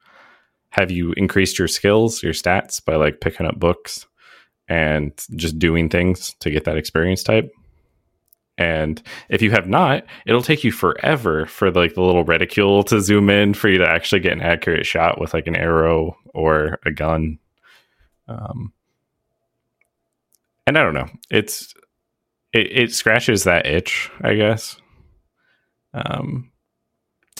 have 0.70 0.90
you 0.90 1.12
increased 1.12 1.58
your 1.58 1.68
skills, 1.68 2.22
your 2.22 2.32
stats 2.32 2.84
by 2.84 2.96
like 2.96 3.20
picking 3.20 3.46
up 3.46 3.58
books 3.58 4.06
and 4.68 5.12
just 5.36 5.58
doing 5.58 5.88
things 5.88 6.34
to 6.40 6.50
get 6.50 6.64
that 6.64 6.76
experience 6.76 7.22
type. 7.22 7.50
And 8.56 9.02
if 9.28 9.42
you 9.42 9.50
have 9.50 9.66
not, 9.66 10.04
it'll 10.26 10.42
take 10.42 10.62
you 10.62 10.70
forever 10.70 11.46
for 11.46 11.70
like 11.72 11.94
the 11.94 12.02
little 12.02 12.24
reticule 12.24 12.84
to 12.84 13.00
zoom 13.00 13.28
in 13.28 13.54
for 13.54 13.68
you 13.68 13.78
to 13.78 13.88
actually 13.88 14.20
get 14.20 14.32
an 14.32 14.42
accurate 14.42 14.86
shot 14.86 15.20
with 15.20 15.34
like 15.34 15.46
an 15.46 15.56
arrow 15.56 16.16
or 16.32 16.78
a 16.86 16.92
gun. 16.92 17.38
Um, 18.28 18.72
and 20.66 20.78
I 20.78 20.82
don't 20.82 20.94
know. 20.94 21.08
It's 21.30 21.74
it, 22.52 22.70
it 22.70 22.94
scratches 22.94 23.44
that 23.44 23.66
itch, 23.66 24.10
I 24.22 24.34
guess. 24.34 24.76
Um, 25.92 26.50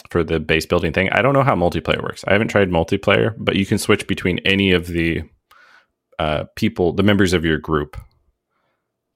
for 0.09 0.23
the 0.23 0.39
base 0.39 0.65
building 0.65 0.93
thing. 0.93 1.09
I 1.11 1.21
don't 1.21 1.33
know 1.33 1.43
how 1.43 1.55
multiplayer 1.55 2.01
works. 2.01 2.23
I 2.27 2.33
haven't 2.33 2.49
tried 2.49 2.69
multiplayer, 2.69 3.33
but 3.37 3.55
you 3.55 3.65
can 3.65 3.77
switch 3.77 4.07
between 4.07 4.39
any 4.39 4.71
of 4.71 4.87
the 4.87 5.23
uh, 6.19 6.45
people, 6.55 6.93
the 6.93 7.03
members 7.03 7.33
of 7.33 7.43
your 7.43 7.57
group, 7.57 7.97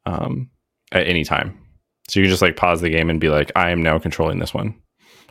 um, 0.06 0.50
at 0.92 1.08
any 1.08 1.24
time. 1.24 1.58
So 2.10 2.20
you 2.20 2.26
can 2.26 2.32
just 2.32 2.42
like 2.42 2.56
pause 2.58 2.82
the 2.82 2.90
game 2.90 3.10
and 3.10 3.20
be 3.22 3.30
like, 3.30 3.52
I 3.56 3.70
am 3.70 3.84
now 3.84 4.00
controlling 4.00 4.40
this 4.40 4.54
one. 4.54 4.76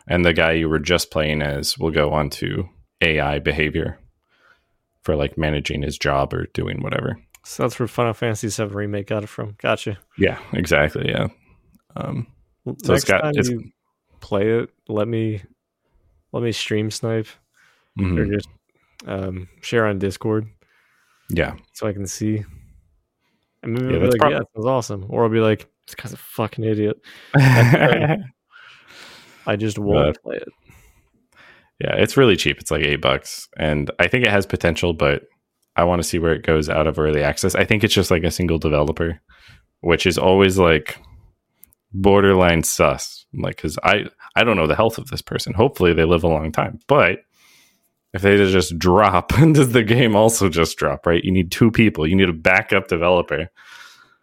And 0.07 0.23
the 0.25 0.33
guy 0.33 0.53
you 0.53 0.69
were 0.69 0.79
just 0.79 1.11
playing 1.11 1.41
as 1.41 1.77
will 1.77 1.91
go 1.91 2.11
on 2.13 2.29
to 2.31 2.67
AI 3.01 3.39
behavior 3.39 3.99
for 5.03 5.15
like 5.15 5.37
managing 5.37 5.81
his 5.83 5.97
job 5.97 6.33
or 6.33 6.47
doing 6.53 6.81
whatever. 6.81 7.19
So 7.45 7.63
that's 7.63 7.79
where 7.79 7.87
Final 7.87 8.13
Fantasy 8.13 8.47
VII 8.47 8.73
Remake 8.73 9.07
got 9.07 9.23
it 9.23 9.27
from. 9.29 9.55
Gotcha. 9.61 9.97
Yeah, 10.17 10.39
exactly. 10.53 11.09
Yeah. 11.09 11.27
Um, 11.95 12.27
So 12.65 12.71
it's 12.71 12.87
Next 12.87 13.03
got- 13.05 13.21
time 13.21 13.29
it's- 13.31 13.49
you 13.49 13.71
play 14.19 14.49
it, 14.59 14.69
let 14.87 15.07
me 15.07 15.41
let 16.31 16.43
me 16.43 16.51
stream 16.51 16.91
snipe 16.91 17.27
mhm. 17.99 18.17
or 18.19 18.25
just 18.25 18.47
um, 19.07 19.47
share 19.61 19.87
on 19.87 19.97
Discord 19.97 20.47
Yeah. 21.29 21.55
so 21.73 21.87
I 21.87 21.93
can 21.93 22.05
see. 22.05 22.43
And 23.63 23.73
maybe 23.73 23.85
Yeah, 23.85 23.93
I'll 23.93 23.99
be 23.99 23.99
that's 24.05 24.11
like, 24.13 24.19
prob- 24.19 24.31
yeah, 24.33 24.37
that 24.39 24.47
was 24.55 24.65
awesome. 24.65 25.05
Or 25.09 25.23
I'll 25.23 25.29
be 25.29 25.39
like, 25.39 25.67
this 25.89 25.95
guy's 25.95 26.13
a 26.13 26.17
fucking 26.17 26.63
idiot. 26.63 26.97
I 27.35 28.17
just 29.57 29.79
won't 29.79 30.21
play 30.21 30.35
it. 30.35 30.47
Yeah, 31.81 31.95
it's 31.95 32.17
really 32.17 32.35
cheap. 32.35 32.59
It's 32.59 32.71
like 32.71 32.83
eight 32.83 33.01
bucks, 33.01 33.47
and 33.57 33.89
I 33.99 34.07
think 34.07 34.25
it 34.25 34.31
has 34.31 34.45
potential, 34.45 34.93
but 34.93 35.23
I 35.75 35.85
want 35.85 36.01
to 36.01 36.07
see 36.07 36.19
where 36.19 36.33
it 36.33 36.45
goes 36.45 36.69
out 36.69 36.87
of 36.87 36.99
early 36.99 37.23
access. 37.23 37.55
I 37.55 37.65
think 37.65 37.83
it's 37.83 37.93
just 37.93 38.11
like 38.11 38.23
a 38.23 38.31
single 38.31 38.59
developer, 38.59 39.19
which 39.79 40.05
is 40.05 40.17
always 40.17 40.59
like 40.59 40.99
borderline 41.91 42.63
sus. 42.63 43.25
Like, 43.33 43.55
because 43.55 43.79
I 43.83 44.05
I 44.35 44.43
don't 44.43 44.57
know 44.57 44.67
the 44.67 44.75
health 44.75 44.97
of 44.97 45.09
this 45.09 45.21
person. 45.21 45.53
Hopefully, 45.53 45.93
they 45.93 46.05
live 46.05 46.23
a 46.23 46.27
long 46.27 46.51
time, 46.51 46.79
but 46.87 47.19
if 48.13 48.21
they 48.21 48.37
just 48.37 48.77
drop, 48.77 49.29
does 49.53 49.71
the 49.71 49.83
game 49.83 50.15
also 50.15 50.49
just 50.49 50.77
drop? 50.77 51.07
Right? 51.07 51.23
You 51.23 51.31
need 51.31 51.51
two 51.51 51.71
people. 51.71 52.05
You 52.05 52.15
need 52.15 52.29
a 52.29 52.33
backup 52.33 52.89
developer. 52.89 53.49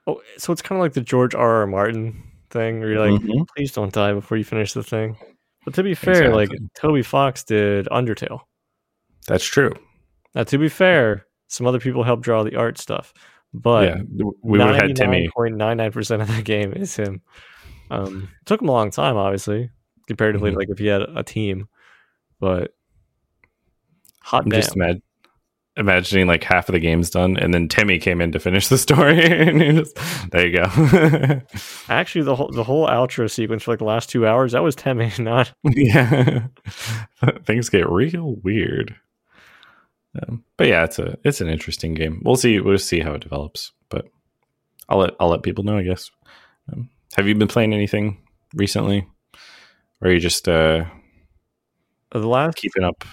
Oh, 0.07 0.21
so 0.39 0.53
it's 0.53 0.63
kind 0.63 0.79
of 0.79 0.83
like 0.85 0.93
the 0.93 1.01
George 1.01 1.35
R. 1.35 1.61
R. 1.63 1.67
Martin 1.67 2.23
thing, 2.51 2.79
where 2.81 2.91
you're 2.93 3.11
like, 3.11 3.21
Mhm. 3.23 3.47
please 3.57 3.73
don't 3.73 3.93
die 3.93 4.13
before 4.13 4.37
you 4.39 4.45
finish 4.45 4.73
the 4.73 4.83
thing. 4.85 5.17
But 5.65 5.75
to 5.75 5.83
be 5.83 5.95
fair, 5.95 6.35
like 6.35 6.51
Toby 6.75 7.03
Fox 7.03 7.43
did 7.43 7.87
Undertale. 7.87 8.41
That's 9.27 9.45
true. 9.45 9.73
Now, 10.35 10.45
to 10.45 10.59
be 10.59 10.69
fair, 10.69 11.27
some 11.49 11.67
other 11.67 11.81
people 11.81 12.05
helped 12.05 12.23
draw 12.23 12.45
the 12.45 12.55
art 12.55 12.79
stuff, 12.79 13.13
but 13.53 13.85
yeah, 13.89 14.03
we 14.43 14.59
would 14.59 14.61
have 14.61 14.77
had 14.77 14.91
Temmie. 14.97 15.29
99.99% 15.37 16.23
of 16.23 16.29
the 16.37 16.43
game 16.43 16.73
is 16.73 16.95
him. 16.95 17.21
Um, 17.91 18.29
took 18.45 18.63
him 18.63 18.69
a 18.69 18.73
long 18.73 18.91
time, 18.91 19.17
obviously, 19.17 19.71
comparatively 20.07 20.53
Mhm. 20.53 20.57
like 20.57 20.69
if 20.69 20.79
he 20.79 20.87
had 20.87 21.03
a 21.03 21.23
team, 21.25 21.69
but 22.39 22.73
hot 24.23 24.45
I'm 24.45 24.51
damn. 24.51 24.61
just 24.61 24.77
imag- 24.77 25.03
imagining 25.77 26.27
like 26.27 26.43
half 26.43 26.69
of 26.69 26.73
the 26.73 26.79
game's 26.79 27.11
done, 27.11 27.37
and 27.37 27.53
then 27.53 27.69
Temmie 27.69 28.01
came 28.01 28.21
in 28.21 28.33
to 28.33 28.39
finish 28.39 28.69
the 28.69 28.79
story. 28.79 29.25
and 29.25 29.79
just, 29.79 29.99
there 30.31 30.47
you 30.47 30.57
go. 30.57 31.43
Actually, 31.89 32.25
the 32.25 32.37
whole 32.37 32.51
the 32.51 32.65
whole 32.65 32.87
outro 32.87 33.31
sequence 33.31 33.63
for 33.63 33.73
like 33.73 33.79
the 33.79 33.85
last 33.85 34.09
two 34.09 34.27
hours 34.27 34.53
that 34.53 34.63
was 34.63 34.77
Temmie, 34.77 35.19
not 35.23 35.53
yeah, 35.65 36.47
things 37.45 37.69
get 37.69 37.89
real 37.89 38.37
weird. 38.43 38.95
Um, 40.23 40.45
but 40.57 40.69
yeah, 40.69 40.85
it's 40.85 40.99
a 40.99 41.19
it's 41.25 41.41
an 41.41 41.49
interesting 41.49 41.95
game. 41.95 42.23
We'll 42.25 42.37
see. 42.37 42.61
We'll 42.61 42.79
see 42.79 43.01
how 43.01 43.13
it 43.13 43.23
develops. 43.23 43.73
But 43.89 44.07
I'll 44.89 44.99
let 44.99 45.15
I'll 45.21 45.29
let 45.29 45.43
people 45.43 45.65
know. 45.65 45.77
I 45.77 45.83
guess. 45.83 46.11
Um, 46.73 46.91
have 47.17 47.29
you 47.29 47.35
been 47.35 47.49
playing 47.49 47.73
anything 47.73 48.23
recently, 48.55 49.07
or 50.01 50.09
are 50.09 50.13
you 50.13 50.21
just 50.21 50.49
uh, 50.49 50.85
the 52.13 52.27
last 52.27 52.57
keeping 52.57 52.83
up 52.83 53.05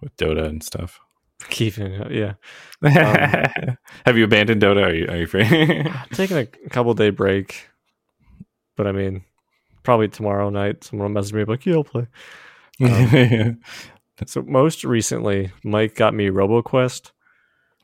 with 0.00 0.16
Dota 0.16 0.46
and 0.46 0.62
stuff? 0.62 1.00
Keeping 1.48 1.92
it, 1.92 2.10
yeah. 2.12 2.34
Um, 2.82 3.76
have 4.06 4.16
you 4.16 4.24
abandoned 4.24 4.62
Dota? 4.62 4.86
Are 4.86 4.94
you 4.94 5.06
are 5.08 5.16
you 5.16 5.26
free? 5.26 5.44
Taking 6.12 6.36
a 6.38 6.46
couple 6.70 6.94
day 6.94 7.10
break, 7.10 7.68
but 8.76 8.86
I 8.86 8.92
mean, 8.92 9.24
probably 9.82 10.08
tomorrow 10.08 10.50
night 10.50 10.84
someone 10.84 11.08
will 11.08 11.14
message 11.20 11.34
me 11.34 11.44
like, 11.44 11.64
"Yeah, 11.66 11.74
I'll 11.74 11.84
play." 11.84 12.06
Um, 12.82 13.60
so 14.26 14.42
most 14.42 14.84
recently, 14.84 15.50
Mike 15.64 15.94
got 15.94 16.14
me 16.14 16.26
RoboQuest, 16.28 17.10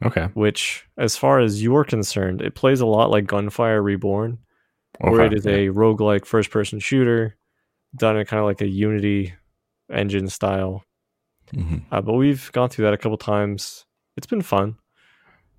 okay. 0.05 0.28
which, 0.34 0.84
as 0.96 1.16
far 1.16 1.40
as 1.40 1.62
you're 1.62 1.84
concerned, 1.84 2.40
it 2.42 2.55
plays 2.55 2.80
a 2.80 2.86
lot 2.86 3.11
like 3.11 3.26
Gunfire 3.26 3.82
Reborn, 3.82 4.38
where 5.00 5.22
Okay. 5.22 5.34
it 5.34 5.38
is 5.38 5.46
a 5.46 5.68
roguelike 5.68 6.24
first 6.26 6.50
person 6.50 6.78
shooter 6.78 7.36
done 7.96 8.16
in 8.16 8.26
kind 8.26 8.40
of 8.40 8.46
like 8.46 8.61
a 8.61 8.66
Unity 8.68 9.34
engine 9.90 10.28
style. 10.28 10.84
Mhm. 11.55 11.82
Uh, 11.90 12.00
but 12.00 12.14
we've 12.14 12.50
gone 12.52 12.68
through 12.68 12.84
that 12.86 12.94
a 12.94 12.98
couple 12.98 13.16
times. 13.16 13.86
It's 14.16 14.26
been 14.26 14.42
fun. 14.42 14.76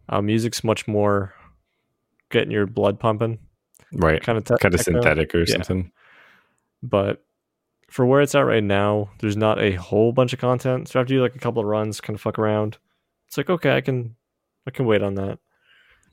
Uh, 0.10 0.22
music's 0.22 0.64
much 0.64 0.88
more 0.88 1.34
getting 2.30 2.52
your 2.52 2.66
blood 2.68 3.00
pumping, 3.00 3.40
Right. 3.94 4.22
kind 4.22 4.38
of 4.38 4.44
te- 4.44 4.58
Kind 4.60 4.74
of 4.74 4.82
synthetic 4.82 5.34
or 5.34 5.40
Yeah. 5.40 5.46
something. 5.56 5.92
But 6.84 7.24
for 7.90 8.06
where 8.06 8.22
it's 8.22 8.36
at 8.36 8.42
right 8.42 8.64
now, 8.64 9.12
there's 9.20 9.38
not 9.38 9.60
a 9.62 9.72
whole 9.74 10.12
bunch 10.12 10.34
of 10.34 10.40
content. 10.40 10.88
So 10.90 11.00
after 11.00 11.14
you 11.14 11.20
do 11.20 11.24
like 11.24 11.36
a 11.36 11.40
couple 11.40 11.62
of 11.62 11.68
runs, 11.68 12.02
kind 12.02 12.16
of 12.16 12.22
fuck 12.22 12.38
around. 12.40 12.78
It's 13.28 13.38
like 13.38 13.50
okay, 13.50 13.76
I 13.76 13.82
can, 13.82 14.16
I 14.68 14.72
can 14.72 14.86
wait 14.86 15.02
on 15.02 15.16
that. 15.16 15.40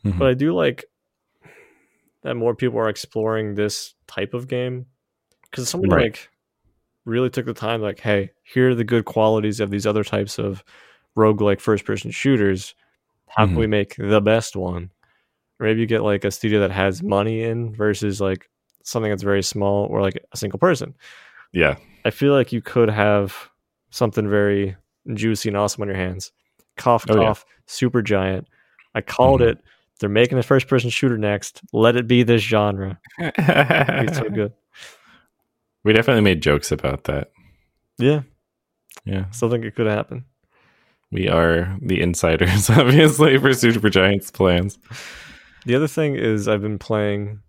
Mhm. 0.05 0.19
But 0.19 0.29
I 0.29 0.35
do 0.35 0.55
like 0.55 0.85
that 2.23 2.35
more 2.37 2.55
people 2.55 2.79
are 2.79 2.89
exploring 2.89 3.55
this 3.55 3.95
type 4.07 4.33
of 4.35 4.49
game 4.49 4.87
because 5.51 5.69
someone 5.69 5.91
Right. 5.91 6.03
like 6.13 6.29
really 7.05 7.31
took 7.31 7.47
the 7.47 7.55
time 7.55 7.81
like 7.83 8.01
hey 8.01 8.31
here 8.45 8.71
are 8.71 8.75
the 8.75 8.85
good 8.85 9.05
qualities 9.05 9.61
of 9.61 9.71
these 9.71 9.87
other 9.87 10.05
types 10.05 10.39
of 10.39 10.63
roguelike 11.17 11.61
first 11.61 11.85
person 11.85 12.11
shooters 12.11 12.75
how 13.29 13.47
can 13.47 13.55
Mhm. 13.55 13.59
we 13.59 13.67
make 13.67 13.97
the 13.97 14.21
best 14.21 14.55
one 14.57 14.91
or 15.61 15.67
maybe 15.67 15.81
you 15.81 15.87
get 15.87 16.03
like 16.03 16.25
a 16.25 16.31
studio 16.31 16.61
that 16.61 16.71
has 16.71 17.03
money 17.03 17.43
in 17.43 17.75
versus 17.75 18.21
like 18.21 18.49
something 18.85 19.11
that's 19.11 19.23
very 19.23 19.43
small 19.43 19.87
or 19.87 20.01
like 20.03 20.19
a 20.33 20.37
single 20.37 20.59
person 20.59 20.95
Yeah. 21.53 21.77
i 22.05 22.11
feel 22.11 22.33
like 22.35 22.53
you 22.53 22.61
could 22.63 22.89
have 22.91 23.35
something 23.91 24.29
very 24.29 24.77
juicy 25.15 25.49
and 25.49 25.57
awesome 25.59 25.83
on 25.83 25.89
your 25.89 25.97
hands 25.97 26.31
cough 26.77 27.05
Oh, 27.09 27.17
yeah. 27.17 27.27
cough 27.27 27.45
Supergiant 27.67 28.45
i 28.95 29.01
called 29.01 29.41
Mhm. 29.41 29.49
it 29.53 29.59
they're 30.01 30.09
making 30.09 30.39
a 30.39 30.43
first 30.43 30.67
person 30.69 30.89
shooter 30.91 31.19
next 31.19 31.61
let 31.73 31.97
it 31.97 32.07
be 32.07 32.23
this 32.23 32.43
genre 32.43 32.99
It'd 33.21 34.15
so 34.15 34.29
good 34.31 34.53
we 35.85 35.93
definitely 35.93 36.23
made 36.23 36.43
jokes 36.43 36.71
about 36.73 37.05
that. 37.05 37.31
yeah 37.99 38.23
Yeah. 39.05 39.31
still 39.31 39.51
think 39.51 39.65
it 39.65 39.75
could 39.75 39.87
happen 39.87 40.25
We 41.11 41.29
are 41.29 41.77
the 41.83 42.01
insiders, 42.01 42.71
obviously, 42.81 43.37
for 43.39 43.51
Supergiant's 43.51 44.31
plans. 44.31 44.79
The 45.67 45.75
other 45.75 45.89
thing 45.89 46.17
is 46.17 46.49
I've 46.49 46.63
been 46.63 46.79
playing 46.79 47.41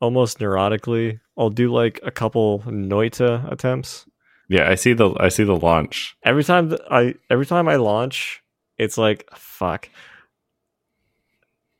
almost 0.00 0.38
neurotically 0.38 1.20
I'll 1.36 1.50
do 1.50 1.72
like 1.72 2.00
a 2.02 2.10
couple 2.10 2.60
Noita 2.66 3.50
attempts. 3.52 4.06
Yeah, 4.48 4.68
I 4.68 4.74
see 4.74 4.92
the 4.92 5.14
I 5.20 5.28
see 5.28 5.44
the 5.44 5.54
launch. 5.54 6.16
Every 6.24 6.42
time 6.42 6.74
I 6.90 7.14
every 7.30 7.46
time 7.46 7.68
I 7.68 7.76
launch, 7.76 8.42
it's 8.76 8.98
like 8.98 9.28
fuck. 9.36 9.88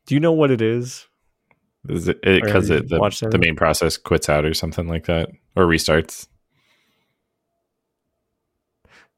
Do 0.06 0.14
you 0.14 0.20
know 0.20 0.32
what 0.32 0.52
it 0.52 0.62
is? 0.62 1.07
Is 1.88 2.08
it 2.08 2.20
because 2.22 2.68
the, 2.68 2.80
the 2.80 3.38
main 3.38 3.56
process 3.56 3.96
quits 3.96 4.28
out 4.28 4.44
or 4.44 4.52
something 4.54 4.88
like 4.88 5.06
that, 5.06 5.30
or 5.56 5.64
restarts? 5.64 6.26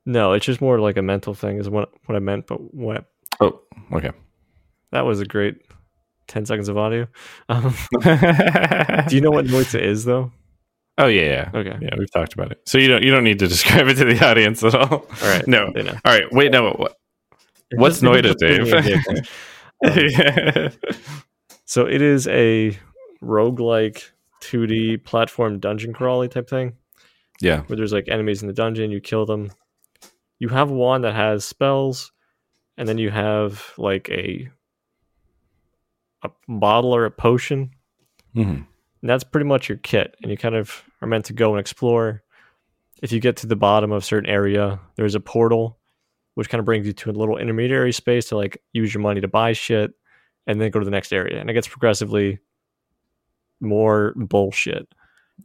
No, 0.06 0.32
it's 0.32 0.46
just 0.46 0.60
more 0.60 0.78
like 0.80 0.96
a 0.96 1.02
mental 1.02 1.34
thing. 1.34 1.58
Is 1.58 1.68
what 1.68 1.90
what 2.06 2.16
I 2.16 2.18
meant. 2.18 2.46
But 2.46 2.74
what 2.74 3.04
Oh, 3.40 3.60
okay. 3.92 4.12
that 4.92 5.02
was 5.06 5.20
a 5.20 5.24
great 5.24 5.56
ten 6.28 6.44
seconds 6.46 6.68
of 6.68 6.76
audio. 6.78 7.06
Um, 7.48 7.74
do 8.02 9.14
you 9.16 9.20
know 9.20 9.30
what 9.30 9.46
Noita 9.46 9.80
is 9.80 10.04
though? 10.04 10.32
Oh 10.98 11.06
yeah, 11.06 11.22
yeah, 11.22 11.50
Okay, 11.60 11.78
yeah. 11.80 11.94
We've 11.98 12.10
talked 12.10 12.34
about 12.34 12.52
it, 12.52 12.60
so 12.66 12.76
you 12.78 12.88
don't 12.88 13.02
you 13.02 13.10
don't 13.10 13.24
need 13.24 13.38
to 13.38 13.48
describe 13.54 13.88
it 13.88 13.94
to 13.94 14.04
the 14.04 14.24
audience 14.24 14.62
at 14.62 14.74
all. 14.74 14.92
all 14.92 15.06
right. 15.22 15.46
No. 15.46 15.66
All 15.66 15.92
right. 16.04 16.30
Wait. 16.32 16.50
No. 16.52 16.72
What? 16.72 16.96
What's 17.74 18.00
Noita, 18.00 18.22
just 18.22 18.38
gave 18.40 18.62
me 18.62 18.72
a 18.72 18.82
Dave? 18.82 20.78
Um. 21.06 21.20
So 21.70 21.86
it 21.86 22.02
is 22.02 22.26
a 22.26 22.76
roguelike 23.22 24.02
2D 24.42 25.04
platform 25.04 25.60
dungeon 25.60 25.92
crawly 25.92 26.26
type 26.26 26.50
thing 26.50 26.72
yeah. 27.40 27.60
where 27.60 27.76
there's 27.76 27.92
like 27.92 28.08
enemies 28.08 28.42
in 28.42 28.48
the 28.48 28.52
dungeon, 28.52 28.90
you 28.90 29.00
kill 29.00 29.24
them. 29.24 29.52
You 30.40 30.48
have 30.48 30.68
one 30.68 31.02
that 31.02 31.14
has 31.14 31.44
spells, 31.44 32.10
and 32.76 32.88
then 32.88 32.98
you 32.98 33.10
have 33.10 33.72
like 33.78 34.08
a 34.10 34.48
a 36.24 36.30
bottle 36.48 36.92
or 36.92 37.04
a 37.04 37.10
potion. 37.12 37.70
Mhm. 38.34 38.66
And 39.02 39.08
that's 39.08 39.22
pretty 39.22 39.46
much 39.46 39.68
your 39.68 39.78
kit. 39.78 40.16
And 40.22 40.32
you 40.32 40.36
kind 40.36 40.56
of 40.56 40.82
are 41.00 41.06
meant 41.06 41.26
to 41.26 41.32
go 41.32 41.52
and 41.52 41.60
explore. 41.60 42.24
If 43.00 43.12
you 43.12 43.20
get 43.20 43.36
to 43.36 43.46
the 43.46 43.54
bottom 43.54 43.92
of 43.92 44.02
a 44.02 44.04
certain 44.04 44.28
area, 44.28 44.80
there's 44.96 45.14
a 45.14 45.20
portal 45.20 45.78
which 46.34 46.48
kind 46.48 46.58
of 46.58 46.64
brings 46.64 46.88
you 46.88 46.92
to 46.94 47.10
a 47.10 47.12
little 47.12 47.36
intermediary 47.38 47.92
space 47.92 48.28
to 48.30 48.36
like 48.36 48.60
use 48.72 48.92
your 48.92 49.02
money 49.02 49.20
to 49.20 49.28
buy 49.28 49.52
shit 49.52 49.94
and 50.46 50.60
then 50.60 50.70
go 50.70 50.78
to 50.78 50.84
the 50.84 50.90
next 50.90 51.12
area. 51.12 51.40
And 51.40 51.48
it 51.50 51.54
gets 51.54 51.68
progressively 51.68 52.38
more 53.60 54.12
bullshit. 54.16 54.88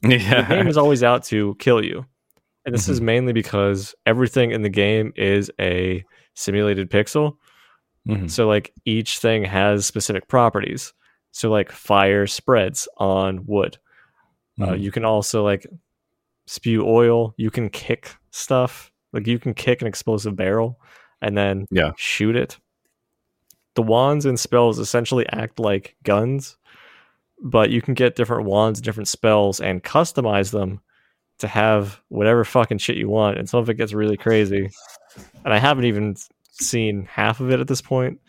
Yeah. 0.03 0.47
The 0.49 0.55
game 0.55 0.67
is 0.67 0.77
always 0.77 1.03
out 1.03 1.23
to 1.25 1.55
kill 1.59 1.83
you. 1.83 2.05
And 2.65 2.73
this 2.73 2.89
is 2.89 2.99
Mhm. 2.99 3.03
mainly 3.03 3.33
because 3.33 3.93
everything 4.05 4.51
in 4.51 4.61
the 4.63 4.69
game 4.69 5.13
is 5.15 5.51
a 5.59 6.03
simulated 6.33 6.89
pixel. 6.89 7.37
Mhm. 8.07 8.29
So 8.29 8.47
like 8.47 8.73
each 8.85 9.19
thing 9.19 9.43
has 9.45 9.85
specific 9.85 10.27
properties. 10.27 10.93
So 11.31 11.49
like 11.51 11.71
fire 11.71 12.25
spreads 12.27 12.87
on 12.97 13.45
wood. 13.45 13.77
Uh, 14.59 14.67
Mhm. 14.69 14.79
you 14.81 14.91
can 14.91 15.05
also 15.05 15.43
like 15.43 15.65
spew 16.47 16.85
oil. 16.87 17.33
You 17.37 17.51
can 17.51 17.69
kick 17.69 18.15
stuff. 18.31 18.91
Like 19.13 19.27
you 19.27 19.39
can 19.39 19.53
kick 19.53 19.81
an 19.81 19.87
explosive 19.87 20.35
barrel 20.35 20.79
and 21.21 21.37
then 21.37 21.65
Yeah. 21.71 21.91
shoot 21.97 22.35
it. 22.35 22.57
The 23.75 23.81
wands 23.81 24.25
and 24.25 24.39
spells 24.39 24.79
essentially 24.79 25.27
act 25.29 25.59
like 25.59 25.95
guns, 26.03 26.57
but 27.41 27.69
you 27.69 27.81
can 27.81 27.93
get 27.93 28.15
different 28.15 28.45
wands, 28.45 28.81
different 28.81 29.07
spells, 29.07 29.59
and 29.59 29.83
customize 29.83 30.51
them 30.51 30.81
to 31.39 31.47
have 31.47 32.01
whatever 32.07 32.45
fucking 32.45 32.77
shit 32.77 32.97
you 32.97 33.09
want. 33.09 33.37
And 33.37 33.49
some 33.49 33.59
of 33.59 33.69
it 33.69 33.75
gets 33.75 33.93
really 33.93 34.17
crazy. 34.17 34.69
And 35.43 35.53
I 35.53 35.59
haven't 35.59 35.85
even 35.85 36.15
seen 36.51 37.05
half 37.05 37.39
of 37.39 37.51
it 37.51 37.59
at 37.59 37.67
this 37.67 37.81
point. 37.81 38.19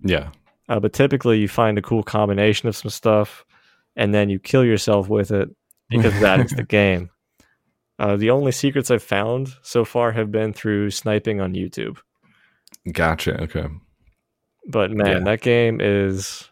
Yeah. 0.00 0.30
Uh, 0.68 0.80
but 0.80 0.92
typically, 0.92 1.38
you 1.38 1.48
find 1.48 1.76
a 1.76 1.82
cool 1.82 2.02
combination 2.02 2.68
of 2.68 2.76
some 2.76 2.90
stuff, 2.90 3.44
and 3.96 4.14
then 4.14 4.30
you 4.30 4.38
kill 4.38 4.64
yourself 4.64 5.08
with 5.08 5.30
it 5.30 5.48
because 5.90 6.18
that 6.20 6.40
is 6.40 6.52
the 6.52 6.62
game. 6.68 7.10
Uh, 7.98 8.16
the 8.16 8.30
only 8.30 8.52
secrets 8.52 8.90
I've 8.90 9.02
found 9.02 9.52
so 9.62 9.84
far 9.84 10.12
have 10.12 10.32
been 10.32 10.52
through 10.52 10.90
sniping 10.90 11.40
on 11.40 11.54
YouTube. 11.54 11.98
Gotcha. 12.90 13.40
Okay. 13.42 13.66
But 14.66 14.90
man, 14.90 15.06
Yeah. 15.06 15.18
that 15.24 15.40
game 15.40 15.80
is 15.80 16.48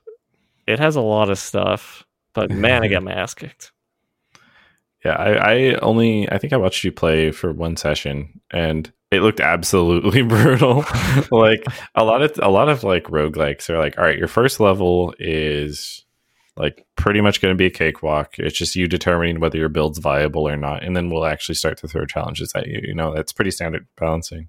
it 0.67 0.79
has 0.79 0.97
a 0.97 1.01
lot 1.01 1.31
of 1.31 1.39
stuff. 1.39 2.05
But 2.35 2.51
man, 2.51 2.83
I 2.83 2.89
got 2.89 3.03
my 3.05 3.13
ass 3.13 3.35
kicked. 3.35 3.73
Yeah, 5.05 5.17
I, 5.17 5.33
I 5.33 5.75
only 5.77 6.31
I 6.31 6.39
think 6.39 6.53
I 6.53 6.57
watched 6.59 6.85
you 6.85 6.93
play 6.93 7.33
for 7.33 7.53
one 7.53 7.77
session 7.77 8.41
and 8.51 8.93
it 9.11 9.21
looked 9.21 9.41
absolutely 9.41 10.23
brutal. 10.35 10.85
like 11.31 11.65
a 11.95 12.05
lot 12.05 12.23
of 12.23 12.39
a 12.41 12.51
lot 12.51 12.69
of 12.69 12.85
like 12.85 13.05
roguelikes 13.05 13.69
are 13.69 13.79
like, 13.79 13.99
all 13.99 14.05
right, 14.05 14.19
your 14.19 14.29
first 14.29 14.61
level 14.61 15.13
is 15.19 16.05
like 16.57 16.87
pretty 16.97 17.21
much 17.21 17.41
going 17.41 17.53
to 17.53 17.59
be 17.59 17.67
a 17.67 17.71
cakewalk. 17.71 18.39
It's 18.39 18.57
just 18.57 18.77
you 18.77 18.87
determining 18.87 19.41
whether 19.41 19.59
your 19.59 19.69
build's 19.71 19.99
viable 19.99 20.47
or 20.49 20.57
not, 20.57 20.85
and 20.85 20.95
then 20.97 21.11
we'll 21.11 21.25
actually 21.25 21.55
start 21.57 21.79
to 21.79 21.89
throw 21.89 22.05
challenges 22.07 22.53
at 22.55 22.67
you. 22.69 22.81
You 22.85 22.95
know, 22.95 23.13
that's 23.15 23.33
pretty 23.33 23.51
standard 23.51 23.87
balancing. 23.99 24.49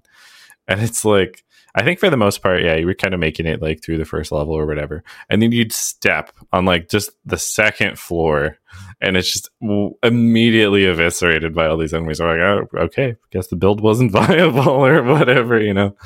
And 0.68 0.80
it's 0.80 1.04
like 1.04 1.44
I 1.76 1.82
think 1.82 1.98
for 1.98 2.08
the 2.08 2.16
most 2.16 2.40
part, 2.40 2.62
yeah, 2.62 2.76
you 2.76 2.86
were 2.86 2.94
kind 2.94 3.14
of 3.14 3.20
making 3.20 3.46
it 3.46 3.60
like 3.60 3.82
through 3.82 3.98
the 3.98 4.04
first 4.04 4.30
level 4.30 4.54
or 4.54 4.64
whatever, 4.64 5.02
and 5.28 5.42
then 5.42 5.50
you'd 5.50 5.72
step 5.72 6.30
on 6.52 6.64
like 6.64 6.88
just 6.88 7.10
the 7.26 7.36
second 7.36 7.98
floor, 7.98 8.58
and 9.00 9.16
it's 9.16 9.32
just 9.32 9.50
w- 9.60 9.94
immediately 10.04 10.84
eviscerated 10.84 11.52
by 11.52 11.66
all 11.66 11.76
these 11.76 11.92
enemies. 11.92 12.20
I'm 12.20 12.28
like, 12.28 12.38
oh, 12.40 12.78
okay, 12.84 13.16
guess 13.32 13.48
the 13.48 13.56
build 13.56 13.80
wasn't 13.80 14.12
viable 14.12 14.68
or 14.68 15.02
whatever. 15.02 15.60
You 15.60 15.74
know, 15.74 15.96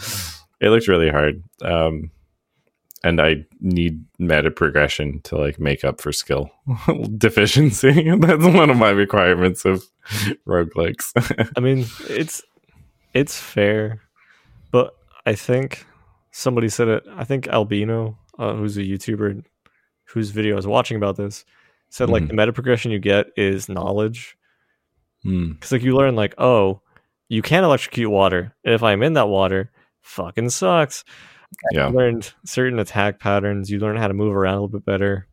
it 0.59 0.71
looked 0.71 0.89
really 0.89 1.11
hard, 1.11 1.43
um, 1.61 2.13
and 3.05 3.21
I 3.21 3.45
need 3.61 4.03
meta 4.19 4.51
progression 4.51 5.21
to 5.25 5.37
like 5.37 5.61
make 5.61 5.85
up 5.85 6.01
for 6.01 6.13
skill 6.13 6.51
deficiency. 7.19 8.11
That's 8.19 8.45
one 8.45 8.71
of 8.71 8.79
my 8.79 8.91
requirements 8.91 9.67
of 9.67 9.85
roguelikes. 10.47 11.13
I 11.57 11.61
mean, 11.61 11.85
it's 12.09 12.43
it's 13.13 13.39
fair, 13.39 14.01
but 14.71 14.95
I 15.29 15.35
think 15.35 15.87
somebody 16.31 16.69
said 16.69 16.89
it. 16.89 17.05
I 17.15 17.25
think 17.25 17.49
Albino, 17.49 18.19
uh, 18.39 18.55
who's 18.55 18.77
a 18.77 18.83
YouTuber 18.83 19.45
whose 20.13 20.31
video 20.31 20.55
I 20.55 20.57
was 20.57 20.67
watching 20.67 20.97
about 20.97 21.17
this, 21.17 21.45
said 21.91 22.09
like 22.11 22.23
Mhm. 22.25 22.29
the 22.29 22.35
meta 22.35 22.53
progression 22.53 22.91
you 22.93 22.99
get 22.99 23.27
is 23.37 23.69
knowledge. 23.69 24.37
Hmm. 25.23 25.53
Because 25.53 25.73
like 25.73 25.83
you 25.83 25.95
learn 25.97 26.17
like, 26.17 26.35
oh, 26.39 26.81
you 27.29 27.43
can 27.43 27.65
electrocute 27.65 28.11
water. 28.11 28.55
and 28.65 28.75
If 28.75 28.83
I'm 28.83 29.03
in 29.03 29.13
that 29.15 29.29
water, 29.29 29.71
fucking 30.03 30.51
sucks. 30.51 31.05
Yeah, 31.73 31.89
You 31.89 31.97
learned 31.97 32.33
certain 32.45 32.79
attack 32.79 33.21
patterns. 33.21 33.71
You 33.71 33.79
learn 33.81 33.97
how 33.97 34.09
to 34.09 34.15
move 34.15 34.35
around 34.35 34.55
a 34.59 34.61
little 34.63 34.79
bit 34.81 34.85
better. 34.85 35.27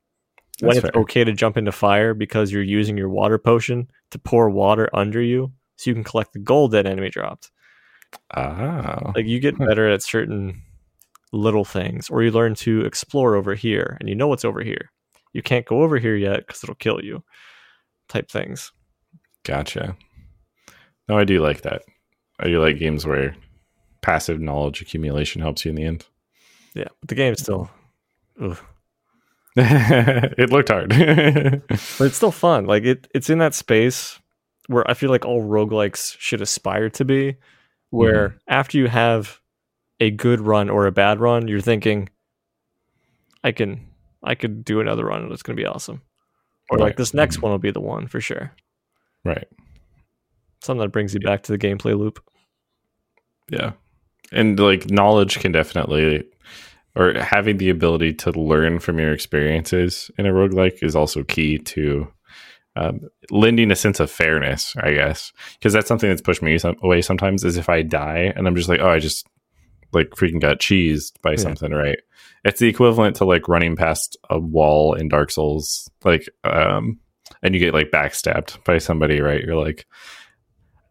when 0.62 0.72
it's 0.78 0.80
fair. 0.82 0.92
okay 1.02 1.24
to 1.26 1.34
jump 1.34 1.58
into 1.58 1.72
fire 1.74 2.14
because 2.14 2.50
you're 2.50 2.62
using 2.80 2.98
your 2.98 3.10
water 3.10 3.38
potion 3.38 3.90
to 4.12 4.18
pour 4.18 4.50
water 4.50 4.90
under 4.94 5.22
you 5.22 5.52
so 5.76 5.90
you 5.90 5.94
can 5.94 6.04
collect 6.06 6.32
the 6.32 6.40
gold 6.40 6.72
that 6.72 6.86
enemy 6.86 7.10
dropped. 7.10 7.52
Ah, 8.32 9.12
Like 9.16 9.26
you 9.26 9.40
get 9.40 9.58
better 9.58 9.90
at 9.90 10.04
certain 10.04 10.62
little 11.32 11.66
things, 11.66 12.10
or 12.10 12.24
you 12.24 12.32
learn 12.32 12.56
to 12.56 12.86
explore 12.86 13.36
over 13.36 13.56
here 13.56 13.98
and 14.00 14.10
you 14.10 14.16
know 14.16 14.28
what's 14.28 14.46
over 14.46 14.62
here. 14.62 14.92
You 15.34 15.42
can't 15.42 15.66
go 15.66 15.82
over 15.84 15.98
here 16.00 16.16
yet 16.16 16.48
because 16.48 16.64
it'll 16.64 16.76
kill 16.76 17.04
you. 17.04 17.24
Type 18.08 18.30
things. 18.30 18.72
Gotcha. 19.44 19.98
No, 21.10 21.18
I 21.18 21.24
do 21.24 21.42
like 21.42 21.62
that. 21.62 21.84
I 22.40 22.48
do 22.48 22.62
like 22.62 22.80
games 22.80 23.06
where 23.06 23.36
passive 24.02 24.40
knowledge 24.40 24.82
accumulation 24.82 25.42
helps 25.42 25.66
you 25.66 25.70
in 25.70 25.76
the 25.76 25.84
end. 25.84 26.06
Yeah, 26.74 26.88
but 27.00 27.10
the 27.10 27.16
game 27.16 27.34
is 27.34 27.42
still, 27.42 27.70
it 29.56 30.50
looked 30.52 30.70
hard. 30.70 30.90
but 30.90 32.02
it's 32.02 32.18
still 32.18 32.32
fun. 32.32 32.66
Like 32.66 32.84
it, 32.84 33.08
it's 33.14 33.30
in 33.30 33.38
that 33.40 33.54
space 33.54 34.20
where 34.68 34.90
I 34.90 34.94
feel 34.94 35.10
like 35.10 35.26
all 35.26 35.44
roguelikes 35.44 36.18
should 36.20 36.42
aspire 36.42 36.90
to 36.92 37.06
be, 37.06 37.36
where 37.90 38.30
mm-hmm. 38.30 38.38
after 38.48 38.78
you 38.78 38.88
have 38.88 39.40
a 40.00 40.12
good 40.12 40.42
run 40.42 40.70
or 40.70 40.86
a 40.86 40.92
bad 40.92 41.20
run, 41.20 41.48
you're 41.48 41.62
thinking, 41.62 42.10
I 43.44 43.52
can, 43.52 43.88
I 44.24 44.36
could 44.36 44.66
do 44.66 44.80
another 44.80 45.06
run 45.06 45.24
and 45.24 45.32
it's 45.32 45.44
gonna 45.44 45.56
be 45.56 45.66
awesome, 45.66 46.02
or 46.70 46.78
like 46.78 46.98
this 46.98 47.14
next 47.14 47.42
one 47.42 47.52
will 47.52 47.60
be 47.60 47.72
the 47.72 47.82
one 47.82 48.08
for 48.08 48.20
sure. 48.20 48.52
right. 49.24 49.48
Something 50.62 50.82
that 50.82 50.92
brings 50.92 51.14
you 51.14 51.20
back 51.20 51.44
to 51.44 51.52
the 51.52 51.60
gameplay 51.60 51.98
loop. 51.98 52.24
Yeah. 53.50 53.74
And 54.32 54.60
like 54.60 54.90
knowledge 54.90 55.40
can 55.40 55.52
definitely 55.52 56.26
or 56.96 57.14
having 57.14 57.58
the 57.58 57.70
ability 57.70 58.14
to 58.14 58.32
learn 58.32 58.80
from 58.80 59.00
your 59.00 59.12
experiences 59.12 60.10
in 60.18 60.26
a 60.26 60.32
roguelike 60.32 60.82
is 60.82 60.96
also 60.96 61.24
key 61.24 61.58
to 61.58 62.08
um, 62.76 63.02
lending 63.32 63.72
a 63.72 63.76
sense 63.76 64.00
of 64.00 64.12
fairness, 64.12 64.76
I 64.78 64.94
guess. 64.94 65.32
Because 65.58 65.74
that's 65.74 65.88
something 65.88 66.10
that's 66.10 66.22
pushed 66.22 66.42
me 66.42 66.58
some, 66.58 66.76
away 66.84 67.02
sometimes 67.02 67.44
is 67.44 67.58
if 67.58 67.70
I 67.70 67.82
die 67.82 68.34
and 68.36 68.48
I'm 68.48 68.56
just 68.56 68.70
like, 68.70 68.80
oh, 68.82 68.90
I 68.90 69.00
just 69.00 69.28
like 69.94 70.10
freaking 70.10 70.42
got 70.42 70.60
cheesed 70.60 71.14
by 71.22 71.32
Yeah. 71.32 71.38
something, 71.38 71.72
right? 71.72 71.98
It's 72.44 72.60
the 72.60 72.68
equivalent 72.68 73.16
to 73.18 73.26
like 73.26 73.48
running 73.48 73.76
past 73.76 74.18
a 74.30 74.38
wall 74.40 74.94
in 74.94 75.08
Dark 75.08 75.32
Souls, 75.32 75.90
like, 76.04 76.30
um, 76.44 77.00
and 77.42 77.54
you 77.56 77.60
get 77.60 77.74
like 77.74 77.92
backstabbed 77.92 78.64
by 78.66 78.78
somebody, 78.78 79.22
right? 79.22 79.42
You're 79.42 79.56
like, 79.56 79.86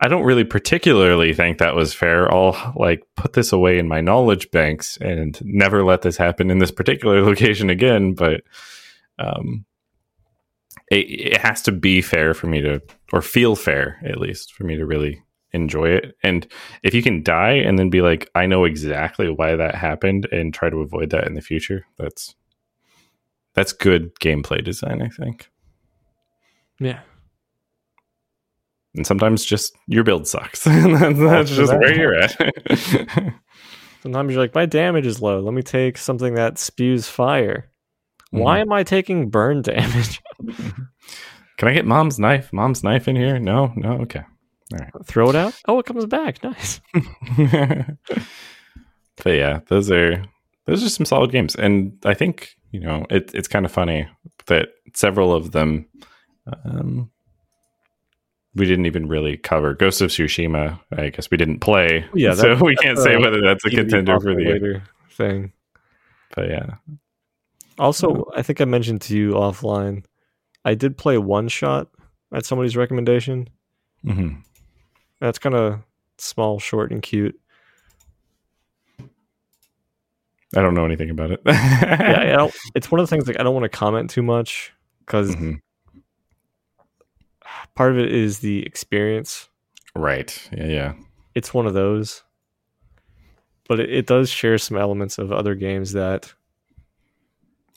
I 0.00 0.08
don't 0.08 0.24
really 0.24 0.44
particularly 0.44 1.32
think 1.32 1.58
that 1.58 1.76
was 1.76 1.94
fair. 1.94 2.32
I'll 2.32 2.74
like 2.76 3.04
put 3.16 3.34
this 3.34 3.52
away 3.52 3.78
in 3.78 3.88
my 3.88 4.00
knowledge 4.00 4.50
banks 4.50 4.98
and 5.00 5.38
never 5.44 5.84
let 5.84 6.02
this 6.02 6.16
happen 6.16 6.50
in 6.50 6.58
this 6.58 6.72
particular 6.72 7.22
location 7.24 7.70
again. 7.70 8.14
But 8.14 8.42
um, 9.18 9.64
it, 10.90 11.34
it 11.34 11.40
has 11.40 11.62
to 11.62 11.72
be 11.72 12.02
fair 12.02 12.34
for 12.34 12.46
me 12.46 12.60
to, 12.60 12.80
or 13.12 13.22
feel 13.22 13.56
fair 13.56 14.00
at 14.04 14.20
least 14.20 14.52
for 14.52 14.64
me 14.64 14.76
to 14.76 14.86
really 14.86 15.22
enjoy 15.52 15.88
it. 15.88 16.16
And 16.22 16.46
if 16.82 16.94
you 16.94 17.02
can 17.02 17.22
die 17.22 17.52
and 17.52 17.78
then 17.78 17.88
be 17.88 18.02
like, 18.02 18.28
I 18.34 18.46
know 18.46 18.64
exactly 18.64 19.30
why 19.30 19.56
that 19.56 19.74
happened 19.74 20.26
and 20.32 20.52
try 20.52 20.68
to 20.68 20.78
avoid 20.78 21.10
that 21.10 21.26
in 21.26 21.34
the 21.34 21.40
future, 21.40 21.86
that's 21.96 22.34
that's 23.54 23.72
good 23.72 24.14
gameplay 24.16 24.62
design, 24.62 25.00
I 25.00 25.08
think. 25.08 25.48
Yeah. 26.80 27.00
And 28.96 29.06
sometimes 29.06 29.44
just 29.44 29.76
your 29.86 30.04
build 30.04 30.26
sucks. 30.26 30.64
that's, 30.64 31.18
that's 31.18 31.50
just 31.50 31.70
that. 31.70 31.80
where 31.80 31.96
you're 31.96 32.14
at. 32.14 33.34
Sometimes 34.02 34.32
you're 34.32 34.42
like, 34.42 34.54
my 34.54 34.66
damage 34.66 35.06
is 35.06 35.22
low. 35.22 35.40
Let 35.40 35.54
me 35.54 35.62
take 35.62 35.96
something 35.96 36.34
that 36.34 36.58
spews 36.58 37.08
fire. 37.08 37.70
Why 38.42 38.58
am 38.58 38.72
I 38.72 38.82
taking 38.82 39.30
burn 39.30 39.62
damage? 39.62 40.22
Can 41.56 41.68
I 41.68 41.72
get 41.72 41.86
mom's 41.86 42.18
knife? 42.18 42.52
Mom's 42.52 42.82
knife 42.82 43.06
in 43.06 43.16
here? 43.16 43.38
No, 43.38 43.72
no, 43.76 43.92
okay. 44.02 44.24
All 44.72 44.78
right. 44.78 45.06
Throw 45.06 45.30
it 45.30 45.36
out. 45.36 45.54
Oh, 45.68 45.78
it 45.78 45.86
comes 45.86 46.06
back. 46.06 46.42
Nice. 46.42 46.80
but 49.22 49.30
yeah, 49.30 49.60
those 49.68 49.90
are 49.90 50.24
those 50.66 50.84
are 50.84 50.88
some 50.88 51.06
solid 51.06 51.30
games, 51.30 51.54
and 51.54 51.96
I 52.04 52.14
think 52.14 52.56
you 52.72 52.80
know 52.80 53.06
it, 53.10 53.32
it's 53.34 53.48
kind 53.48 53.64
of 53.64 53.72
funny 53.72 54.08
that 54.46 54.70
several 54.94 55.32
of 55.32 55.52
them 55.52 55.86
um, 56.64 57.10
we 58.54 58.66
didn't 58.66 58.86
even 58.86 59.08
really 59.08 59.36
cover. 59.36 59.74
Ghost 59.74 60.00
of 60.00 60.10
Tsushima, 60.10 60.80
I 60.96 61.10
guess 61.10 61.30
we 61.30 61.36
didn't 61.36 61.60
play. 61.60 62.04
Yeah, 62.14 62.34
so 62.34 62.56
we 62.56 62.76
can't 62.76 62.98
say 62.98 63.16
whether 63.16 63.40
that's 63.40 63.64
a 63.64 63.70
contender 63.70 64.18
for 64.20 64.34
the 64.34 64.44
later 64.44 64.82
thing. 65.10 65.52
But 66.34 66.48
yeah, 66.48 66.74
Also, 67.78 68.24
I 68.36 68.42
think 68.42 68.60
I 68.60 68.64
mentioned 68.64 69.00
to 69.02 69.16
you 69.16 69.32
offline. 69.32 70.04
I 70.64 70.74
did 70.74 70.96
play 70.96 71.16
OneShot 71.16 71.86
at 72.32 72.46
somebody's 72.46 72.76
recommendation. 72.76 73.48
hmm 74.02 74.34
That's 75.20 75.38
kind 75.38 75.54
of 75.54 75.80
small, 76.18 76.58
short, 76.58 76.90
and 76.92 77.02
cute. 77.02 77.38
I 80.56 80.62
don't 80.62 80.74
know 80.74 80.84
anything 80.84 81.10
about 81.10 81.30
it. 81.32 81.40
Yeah, 81.46 82.20
I 82.20 82.36
don't, 82.36 82.54
it's 82.74 82.90
one 82.90 83.00
of 83.00 83.08
the 83.08 83.10
things 83.14 83.26
like 83.26 83.38
I 83.40 83.42
don't 83.42 83.54
want 83.54 83.64
to 83.64 83.68
comment 83.76 84.10
too 84.10 84.22
much 84.22 84.72
because 85.00 85.34
Mhm. 85.34 85.58
part 87.74 87.90
of 87.92 87.98
it 87.98 88.12
is 88.12 88.38
the 88.38 88.64
experience. 88.64 89.48
Right. 89.96 90.48
Yeah. 90.56 90.66
Yeah. 90.66 90.92
It's 91.34 91.52
one 91.52 91.66
of 91.66 91.74
those, 91.74 92.22
but 93.68 93.80
it, 93.80 93.90
it 93.92 94.06
does 94.06 94.30
share 94.30 94.56
some 94.58 94.76
elements 94.76 95.18
of 95.18 95.32
other 95.32 95.54
games 95.56 95.92
that 95.92 96.32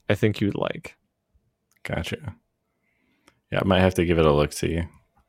I 0.09 0.15
think 0.15 0.39
you 0.41 0.47
would 0.47 0.57
like. 0.57 0.95
Gotcha. 1.83 2.35
Yeah, 3.51 3.59
I 3.61 3.65
might 3.65 3.81
have 3.81 3.95
to 3.95 4.05
give 4.05 4.19
it 4.19 4.25
a 4.25 4.33
look. 4.33 4.53
See, 4.53 4.81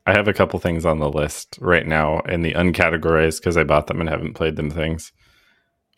I 0.05 0.13
have 0.13 0.27
a 0.27 0.33
couple 0.33 0.59
things 0.59 0.85
on 0.85 0.99
the 0.99 1.09
list 1.09 1.57
right 1.61 1.85
now 1.85 2.19
in 2.21 2.41
the 2.41 2.53
uncategorized 2.53 3.39
because 3.39 3.57
I 3.57 3.63
bought 3.63 3.87
them 3.87 3.99
and 3.99 4.09
haven't 4.09 4.33
played 4.33 4.55
them 4.55 4.69
things. 4.69 5.11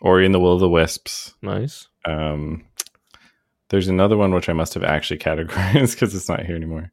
Ori 0.01 0.25
and 0.25 0.33
the 0.33 0.39
Will 0.39 0.53
of 0.53 0.59
the 0.59 0.69
Wisps. 0.69 1.33
Nice. 1.41 1.87
Um, 2.05 2.65
there's 3.69 3.87
another 3.87 4.17
one 4.17 4.33
which 4.33 4.49
I 4.49 4.53
must 4.53 4.73
have 4.73 4.83
actually 4.83 5.17
categorized 5.19 5.93
because 5.93 6.13
it's 6.15 6.29
not 6.29 6.45
here 6.45 6.55
anymore. 6.55 6.91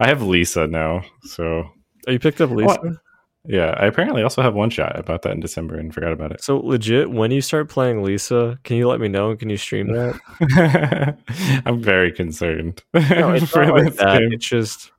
I 0.00 0.08
have 0.08 0.22
Lisa 0.22 0.66
now, 0.66 1.02
so 1.22 1.64
Oh, 2.06 2.12
you 2.12 2.18
picked 2.18 2.40
up 2.40 2.50
Lisa. 2.50 3.00
Yeah. 3.46 3.74
I 3.78 3.86
apparently 3.86 4.22
also 4.22 4.40
have 4.42 4.54
OneShot. 4.54 4.96
I 4.96 5.02
bought 5.02 5.22
that 5.22 5.32
in 5.32 5.40
December 5.40 5.76
and 5.76 5.92
forgot 5.92 6.12
about 6.12 6.32
it. 6.32 6.42
So 6.42 6.58
legit, 6.58 7.10
when 7.10 7.30
you 7.30 7.40
start 7.40 7.68
playing 7.68 8.02
Lisa, 8.02 8.58
can 8.64 8.76
you 8.76 8.88
let 8.88 9.00
me 9.00 9.08
know? 9.08 9.36
Can 9.36 9.50
you 9.50 9.56
stream 9.56 9.92
that? 9.92 11.18
I'm 11.66 11.82
very 11.82 12.10
concerned 12.12 12.82
No, 12.94 13.32
it's 13.34 13.50
for 13.50 13.64
not 13.66 13.74
like 13.74 13.84
this 13.86 13.96
that. 13.96 14.18
game. 14.20 14.32
It's 14.32 14.48
just 14.48 14.92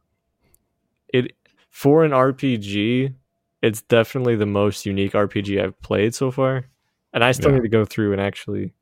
it 1.13 1.31
for 1.71 2.03
an 2.05 2.11
RPG. 2.11 3.13
It's 3.61 3.81
definitely 3.81 4.35
the 4.35 4.45
most 4.45 4.85
unique 4.85 5.13
RPG 5.13 5.63
I've 5.63 5.79
played 5.81 6.13
so 6.13 6.29
far, 6.29 6.65
and 7.13 7.23
I 7.23 7.31
still 7.31 7.49
Yeah. 7.49 7.55
need 7.57 7.63
to 7.63 7.69
go 7.69 7.83
through 7.83 8.11
and 8.11 8.21
actually 8.21 8.73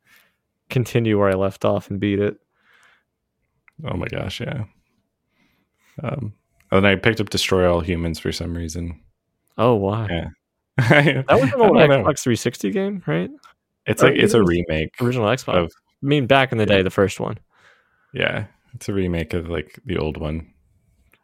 continue 0.70 1.18
where 1.18 1.30
I 1.30 1.36
left 1.36 1.64
off 1.64 1.90
and 1.90 2.00
beat 2.02 2.20
it. 2.20 2.36
Oh 3.86 3.96
my 3.96 4.08
gosh, 4.08 4.42
yeah. 4.42 4.66
Um, 6.02 6.34
and 6.72 6.84
then 6.84 6.86
I 6.86 6.96
picked 6.96 7.22
up 7.22 7.30
Destroy 7.30 7.72
All 7.72 7.80
Humans 7.82 8.20
for 8.20 8.32
some 8.34 8.56
reason. 8.58 9.00
Oh 9.58 9.76
wow, 9.76 10.08
Yeah. 10.10 10.30
that 10.78 11.26
was 11.30 11.54
an 11.54 11.62
old 11.62 11.78
don't 11.78 11.90
know. 11.90 12.04
Xbox 12.04 12.24
360 12.24 12.72
game, 12.72 13.04
right? 13.06 13.30
It's 13.86 14.02
or 14.02 14.10
like 14.10 14.18
it's 14.18 14.34
a 14.34 14.44
remake. 14.44 15.00
Original 15.02 15.28
Xbox. 15.28 15.66
Of- 15.66 15.72
I 16.04 16.06
mean, 16.06 16.26
back 16.26 16.52
in 16.52 16.58
the 16.58 16.66
day, 16.66 16.82
the 16.82 16.90
first 16.90 17.20
one. 17.20 17.38
Yeah, 18.14 18.46
it's 18.74 18.90
a 18.90 18.94
remake 18.94 19.34
of 19.34 19.50
like 19.50 19.80
the 19.86 19.98
old 19.98 20.18
one. 20.18 20.52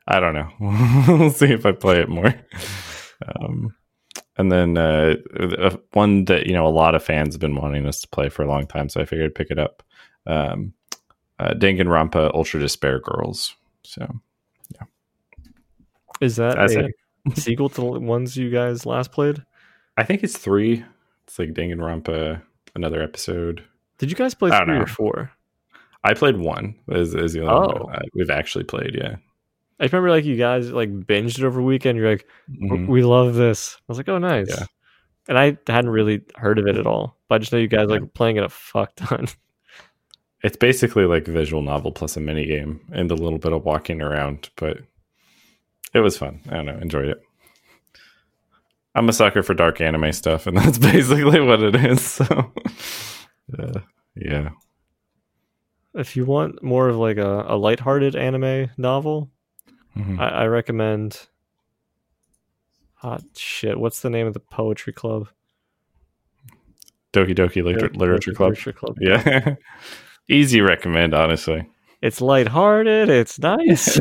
I 0.08 0.20
don't 0.20 0.34
know. 0.34 0.50
we'll 1.08 1.30
see 1.32 1.52
if 1.52 1.66
I 1.66 1.72
play 1.72 2.00
it 2.00 2.10
more. 2.10 2.34
Um, 3.28 3.76
and 4.38 4.52
then 4.52 4.78
uh, 4.78 5.16
uh, 5.38 5.76
one 5.94 6.26
that 6.26 6.48
you 6.48 6.54
know 6.54 6.66
a 6.66 6.70
lot 6.70 6.96
of 6.96 7.04
fans 7.04 7.34
have 7.34 7.42
been 7.42 7.56
wanting 7.56 7.86
us 7.86 8.00
to 8.02 8.08
play 8.08 8.30
for 8.30 8.44
a 8.44 8.48
long 8.48 8.66
time, 8.68 8.88
so 8.88 9.02
I 9.02 9.06
figured 9.06 9.26
I'd 9.32 9.36
pick 9.36 9.52
it 9.52 9.60
up. 9.60 9.84
Um, 10.26 10.74
uh, 11.40 11.54
Danganronpa 11.54 12.34
Ultra 12.34 12.60
Despair 12.60 13.00
Girls. 13.00 13.56
So 13.84 14.08
yeah. 14.76 14.86
Is 16.22 16.38
that 16.38 16.56
That's 16.56 16.76
a 16.76 16.90
sequel 17.36 17.70
to 17.70 17.82
the 17.82 18.00
ones 18.00 18.36
you 18.38 18.50
guys 18.50 18.86
last 18.86 19.12
played? 19.12 19.44
I 19.98 20.04
think 20.04 20.24
it's 20.24 20.38
three. 20.38 20.84
It's 21.28 21.38
like 21.40 21.50
Danganronpa, 21.54 22.42
another 22.76 23.02
episode. 23.02 23.64
Did 23.98 24.10
you 24.10 24.16
guys 24.16 24.34
play 24.34 24.50
three 24.50 24.76
know. 24.76 24.82
or 24.82 24.88
four? 24.88 25.32
I 26.04 26.14
played 26.14 26.38
one. 26.38 26.76
Is, 26.88 27.14
is 27.14 27.34
the 27.34 27.42
only 27.42 27.76
Oh. 27.78 27.84
one 27.86 28.02
we've 28.16 28.30
actually 28.30 28.64
played? 28.64 28.96
Yeah. 28.96 29.18
I 29.82 29.86
remember 29.86 30.10
like 30.10 30.26
you 30.26 30.38
guys 30.38 30.72
like 30.72 30.90
binged 30.92 31.38
it 31.40 31.44
over 31.46 31.62
weekend. 31.62 31.98
You're 31.98 32.10
like, 32.10 32.26
Mhm. 32.50 32.88
we 32.88 33.04
love 33.04 33.36
this. 33.36 33.76
I 33.78 33.84
was 33.88 33.98
like, 33.98 34.10
oh, 34.10 34.18
nice. 34.18 34.48
Yeah. 34.50 34.66
And 35.28 35.38
I 35.38 35.58
hadn't 35.68 35.92
really 35.92 36.22
heard 36.36 36.58
of 36.60 36.68
it 36.68 36.78
at 36.78 36.88
all, 36.88 37.18
but 37.28 37.36
I 37.36 37.38
just 37.40 37.52
know 37.52 37.60
you 37.60 37.68
guys 37.68 37.88
like 37.90 38.14
playing 38.14 38.38
it 38.38 38.44
a 38.44 38.50
fuck 38.50 38.94
ton. 38.96 39.28
It's 40.42 40.56
basically 40.56 41.04
like 41.04 41.28
a 41.28 41.32
visual 41.34 41.62
novel 41.62 41.92
plus 41.92 42.16
a 42.16 42.22
mini 42.22 42.46
game 42.46 42.80
and 42.94 43.12
a 43.12 43.16
little 43.16 43.40
bit 43.40 43.52
of 43.52 43.66
walking 43.66 44.02
around, 44.02 44.50
but 44.56 44.78
it 45.94 46.00
was 46.00 46.18
fun. 46.18 46.42
I 46.50 46.56
don't 46.56 46.66
know, 46.66 46.78
enjoyed 46.78 47.10
it. 47.10 47.22
I'm 48.96 49.08
a 49.10 49.14
sucker 49.14 49.44
for 49.44 49.54
dark 49.54 49.82
anime 49.82 50.12
stuff, 50.14 50.48
and 50.48 50.58
that's 50.62 50.78
basically 50.78 51.40
what 51.40 51.62
it 51.62 51.76
is. 51.76 52.02
So, 52.02 52.26
uh, 53.60 53.80
yeah, 54.16 54.50
if 55.94 56.16
you 56.16 56.26
want 56.26 56.62
more 56.64 56.90
of 56.90 56.98
like 56.98 57.18
a, 57.18 57.46
a 57.48 57.56
lighthearted 57.58 58.16
anime 58.16 58.70
novel, 58.78 59.30
Mhm. 59.98 60.20
I, 60.20 60.28
I 60.44 60.46
recommend. 60.48 61.28
Hot 62.96 63.24
shit! 63.36 63.80
What's 63.80 64.02
the 64.02 64.10
name 64.10 64.28
of 64.28 64.34
the 64.34 64.40
poetry 64.42 64.92
club? 64.94 65.30
Doki 67.14 67.34
Doki 67.36 67.64
Liter- 67.64 67.90
Literature 67.90 68.34
Club. 68.34 68.50
Literature 68.52 68.74
Club. 68.74 68.98
Yeah, 69.02 69.56
easy 70.30 70.62
recommend, 70.62 71.14
honestly. 71.14 71.68
It's 72.02 72.22
lighthearted. 72.22 73.10
It's 73.10 73.40
nice. 73.40 73.98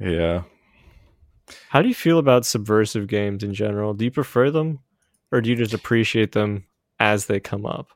Yeah, 0.00 0.42
How 1.68 1.82
do 1.82 1.88
you 1.88 1.94
feel 1.94 2.18
about 2.18 2.44
subversive 2.46 3.06
games 3.06 3.42
in 3.42 3.54
general? 3.54 3.94
Do 3.94 4.04
you 4.04 4.10
prefer 4.10 4.50
them, 4.50 4.80
or 5.30 5.40
do 5.40 5.50
you 5.50 5.56
just 5.56 5.74
appreciate 5.74 6.32
them 6.32 6.66
as 6.98 7.26
they 7.26 7.40
come 7.40 7.64
up? 7.66 7.88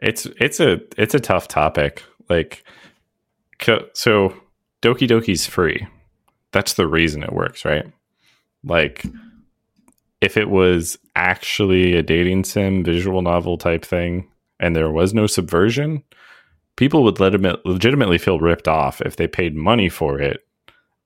it's 0.00 0.26
it's 0.38 0.60
a 0.60 0.80
it's 0.98 1.14
a 1.14 1.20
tough 1.20 1.48
topic. 1.48 2.02
Like, 2.28 2.64
so 3.94 4.34
Doki 4.82 5.08
Doki's 5.08 5.46
free. 5.46 5.86
That's 6.52 6.74
the 6.74 6.86
reason 6.86 7.22
it 7.22 7.32
works, 7.32 7.64
right? 7.64 7.86
Like, 8.62 9.04
if 10.20 10.36
it 10.36 10.48
was 10.50 10.98
actually 11.16 11.94
a 11.94 12.02
dating 12.02 12.44
sim 12.44 12.84
visual 12.84 13.22
novel 13.22 13.56
type 13.58 13.84
thing, 13.84 14.28
and 14.60 14.74
there 14.76 14.90
was 14.90 15.14
no 15.14 15.26
subversion, 15.26 16.02
people 16.76 17.02
would 17.04 17.20
legit- 17.20 17.64
legitimately 17.64 18.18
feel 18.18 18.40
ripped 18.40 18.68
off 18.68 19.00
if 19.00 19.16
they 19.16 19.26
paid 19.26 19.54
money 19.54 19.88
for 19.88 20.20
it 20.20 20.40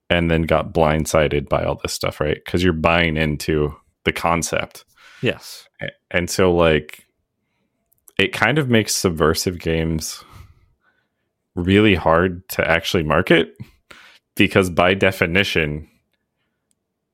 and 0.09 0.31
then 0.31 0.43
got 0.43 0.73
blindsided 0.73 1.47
by 1.49 1.63
all 1.63 1.79
this 1.81 1.93
stuff, 1.93 2.19
right? 2.19 2.37
Because 2.43 2.63
you're 2.63 2.73
buying 2.73 3.15
into 3.17 3.75
the 4.05 4.11
concept. 4.11 4.85
Yes. 5.21 5.67
And 6.09 6.29
so, 6.29 6.53
like, 6.53 7.05
it 8.17 8.33
kind 8.33 8.57
of 8.57 8.69
makes 8.69 8.95
subversive 8.95 9.59
games 9.59 10.23
really 11.55 11.95
hard 11.95 12.47
to 12.49 12.67
actually 12.67 13.03
market 13.03 13.53
because, 14.35 14.69
by 14.69 14.93
definition, 14.93 15.87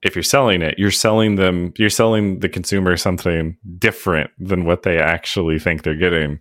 if 0.02 0.16
you're 0.16 0.24
selling 0.24 0.62
it, 0.62 0.78
you're 0.78 0.92
selling 0.92 1.36
them, 1.36 1.74
you're 1.78 1.90
selling 1.90 2.40
the 2.40 2.50
consumer 2.50 2.96
something 2.96 3.58
different 3.78 4.30
than 4.40 4.64
what 4.64 4.84
they 4.84 5.00
actually 5.00 5.60
think 5.60 5.84
they're 5.84 5.96
getting, 5.96 6.40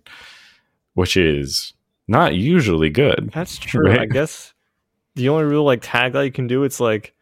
which 0.93 1.17
is 1.17 1.73
not 2.07 2.35
usually 2.35 2.89
good. 2.89 3.31
That's 3.33 3.57
true. 3.57 3.91
I 3.91 4.05
guess 4.11 4.53
the 5.15 5.29
only 5.29 5.45
real 5.45 5.63
like 5.63 5.81
tagline 5.81 6.25
you 6.25 6.31
can 6.31 6.47
do 6.47 6.63
it's 6.63 6.79
like, 6.79 7.13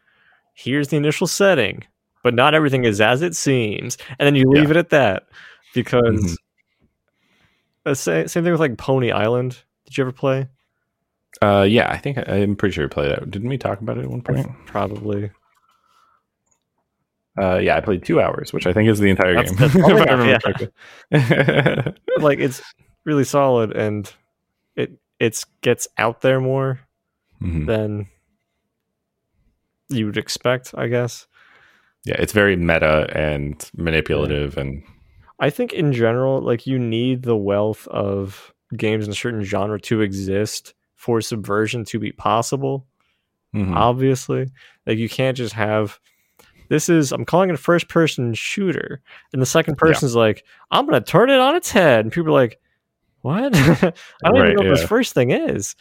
here's 0.54 0.88
the 0.88 0.96
initial 0.96 1.26
setting, 1.26 1.84
but 2.22 2.34
not 2.34 2.54
everything 2.54 2.84
is 2.84 3.00
as 3.00 3.22
it 3.22 3.34
seems, 3.36 3.96
and 4.18 4.26
then 4.26 4.34
you 4.34 4.44
leave 4.48 4.70
it 4.70 4.76
at 4.76 4.90
that 4.90 5.24
because 5.74 6.14
Mhm. 6.22 6.36
the 7.84 7.94
same 7.94 8.28
same 8.28 8.42
thing 8.44 8.52
with 8.52 8.60
like 8.60 8.76
Pony 8.78 9.10
Island. 9.10 9.58
Did 9.86 9.98
you 9.98 10.04
ever 10.04 10.12
play? 10.12 10.48
Uh, 11.42 11.66
yeah, 11.68 11.90
I 11.90 11.98
think 11.98 12.16
I, 12.18 12.22
I'm 12.22 12.54
pretty 12.56 12.72
sure 12.74 12.84
we 12.84 12.88
played 12.88 13.10
it. 13.10 13.30
Didn't 13.30 13.48
we 13.48 13.58
talk 13.58 13.80
about 13.80 13.98
it 13.98 14.04
at 14.04 14.10
one 14.10 14.22
point? 14.22 14.46
Probably. 14.66 15.30
Uh, 17.36 17.56
yeah, 17.56 17.76
I 17.76 17.80
played 17.80 18.04
two 18.04 18.20
hours, 18.20 18.52
which 18.52 18.66
I 18.66 18.72
think 18.72 18.88
is 18.88 19.00
the 19.00 19.10
entire 19.10 19.34
That's- 19.34 19.50
game. 19.74 19.82
that's 19.82 20.40
I 21.10 21.88
enough, 21.90 21.94
like 22.20 22.38
it's 22.38 22.62
really 23.04 23.24
solid 23.24 23.72
and 23.76 24.10
it 25.20 25.26
it's 25.26 25.44
gets 25.62 25.86
out 25.98 26.20
there 26.20 26.40
more 26.40 26.80
Mhm. 27.42 27.66
than 27.66 28.06
you 29.88 30.06
would 30.06 30.16
expect, 30.16 30.74
I 30.76 30.88
guess. 30.88 31.26
Yeah, 32.04 32.16
it's 32.18 32.32
very 32.32 32.56
meta 32.56 33.08
and 33.14 33.70
manipulative, 33.76 34.56
and 34.58 34.82
I 35.40 35.50
think 35.50 35.72
in 35.72 35.92
general, 35.92 36.40
like 36.40 36.66
you 36.66 36.78
need 36.78 37.22
the 37.22 37.36
wealth 37.36 37.86
of 37.88 38.52
games 38.76 39.06
in 39.06 39.10
a 39.12 39.14
certain 39.14 39.42
genre 39.42 39.80
to 39.82 40.00
exist 40.00 40.74
for 40.96 41.20
subversion 41.20 41.84
to 41.86 41.98
be 41.98 42.12
possible. 42.12 42.86
Mhm. 43.54 43.74
Obviously, 43.74 44.50
like 44.86 44.98
you 44.98 45.08
can't 45.08 45.36
just 45.36 45.54
have 45.54 45.98
this 46.70 46.88
is 46.88 47.12
I'm 47.12 47.24
calling 47.26 47.50
it 47.50 47.54
a 47.54 47.58
first 47.58 47.88
person 47.88 48.32
shooter, 48.34 49.00
and 49.32 49.40
the 49.40 49.46
second 49.46 49.74
Yeah. 49.74 49.86
person's 49.90 50.16
like 50.16 50.44
I'm 50.70 50.86
gonna 50.86 51.00
turn 51.00 51.30
it 51.30 51.40
on 51.40 51.54
its 51.56 51.70
head, 51.70 52.04
and 52.04 52.12
people 52.12 52.30
are 52.30 52.40
like, 52.40 52.58
"What? 53.24 53.56
I 53.56 54.30
don't 54.30 54.40
Right, 54.40 54.44
even 54.44 54.54
know 54.56 54.62
what 54.62 54.68
yeah. 54.68 54.70
this 54.70 54.84
first 54.84 55.14
thing 55.14 55.32
is." 55.32 55.76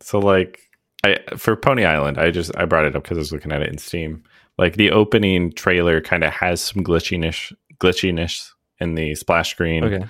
So 0.00 0.18
like 0.18 0.60
I 1.04 1.18
for 1.36 1.56
Pony 1.56 1.84
Island, 1.84 2.18
I 2.18 2.30
just 2.30 2.52
I 2.56 2.66
brought 2.66 2.86
it 2.86 2.96
up 2.96 3.04
because 3.04 3.18
I 3.18 3.20
was 3.20 3.32
looking 3.32 3.52
at 3.52 3.62
it 3.62 3.70
in 3.70 3.78
Steam. 3.78 4.24
Like 4.58 4.76
the 4.76 4.92
opening 4.92 5.52
trailer 5.52 6.00
kind 6.00 6.24
of 6.24 6.32
has 6.32 6.60
some 6.62 6.84
glitchiness 6.84 7.52
glitchiness 7.78 8.50
in 8.80 8.94
the 8.94 9.14
splash 9.16 9.50
screen. 9.50 9.84
Okay, 9.84 10.04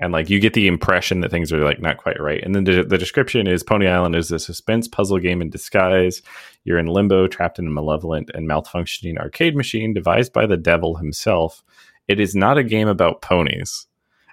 And 0.00 0.12
like 0.12 0.30
you 0.30 0.40
get 0.40 0.54
the 0.54 0.68
impression 0.68 1.20
that 1.20 1.30
things 1.30 1.52
are 1.52 1.64
like 1.64 1.80
not 1.80 1.98
quite 1.98 2.20
right. 2.20 2.42
And 2.42 2.54
then 2.54 2.64
the, 2.64 2.84
the 2.84 2.98
description 2.98 3.46
is 3.48 3.62
Pony 3.62 3.88
Island 3.88 4.14
is 4.16 4.32
a 4.32 4.38
suspense 4.38 4.88
puzzle 4.88 5.18
game 5.18 5.42
in 5.42 5.50
disguise. 5.50 6.22
You're 6.64 6.78
in 6.78 6.86
limbo, 6.86 7.26
trapped 7.28 7.58
in 7.58 7.66
a 7.66 7.70
malevolent 7.70 8.30
and 8.34 8.48
malfunctioning 8.48 9.18
arcade 9.18 9.56
machine 9.56 9.94
devised 9.94 10.32
by 10.32 10.46
the 10.46 10.56
devil 10.56 10.96
himself. 10.96 11.62
It 12.08 12.20
is 12.20 12.34
not 12.34 12.58
a 12.58 12.64
game 12.64 12.88
about 12.88 13.22
ponies. 13.22 13.86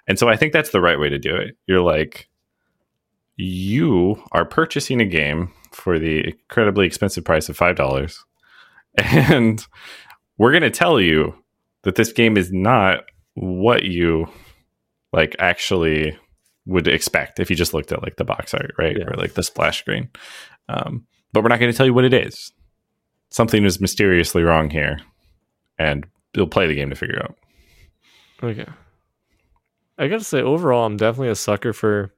And 0.08 0.18
so 0.18 0.28
I 0.28 0.36
think 0.36 0.52
that's 0.52 0.70
the 0.70 0.80
right 0.80 0.98
way 0.98 1.08
to 1.10 1.18
do 1.18 1.36
it. 1.36 1.56
You're 1.66 1.82
like, 1.82 2.28
you 3.36 4.22
are 4.32 4.44
purchasing 4.44 5.00
a 5.00 5.04
game 5.04 5.52
for 5.72 5.98
the 5.98 6.28
incredibly 6.28 6.86
expensive 6.86 7.24
price 7.24 7.48
of 7.48 7.56
five 7.56 7.76
dollars, 7.76 8.24
and 8.96 9.64
we're 10.38 10.50
going 10.50 10.62
to 10.62 10.70
tell 10.70 11.00
you 11.00 11.34
that 11.82 11.94
this 11.94 12.12
game 12.12 12.36
is 12.36 12.50
not 12.52 13.04
what 13.34 13.84
you 13.84 14.26
like 15.12 15.36
actually 15.38 16.16
would 16.66 16.88
expect 16.88 17.38
if 17.40 17.48
you 17.48 17.56
just 17.56 17.72
looked 17.74 17.92
at 17.92 18.02
like 18.02 18.16
the 18.16 18.24
box 18.24 18.52
art, 18.54 18.72
right, 18.78 18.96
Yeah. 18.98 19.04
or 19.06 19.14
like 19.16 19.34
the 19.34 19.42
splash 19.42 19.78
screen. 19.78 20.08
Um, 20.68 21.06
but 21.32 21.42
we're 21.42 21.48
not 21.48 21.60
going 21.60 21.70
to 21.72 21.76
tell 21.76 21.86
you 21.86 21.94
what 21.94 22.04
it 22.04 22.12
is. 22.14 22.52
Something 23.30 23.64
is 23.64 23.80
mysteriously 23.80 24.42
wrong 24.42 24.70
here, 24.70 24.98
and 25.78 26.06
you'll 26.34 26.46
play 26.48 26.66
the 26.66 26.74
game 26.74 26.90
to 26.90 26.96
figure 26.96 27.22
out. 27.22 27.36
okay. 28.42 28.66
I 29.98 30.08
gotta 30.08 30.24
say, 30.24 30.40
overall, 30.42 30.86
I'm 30.86 30.96
definitely 30.96 31.30
a 31.30 31.34
sucker 31.34 31.72
for 31.72 32.12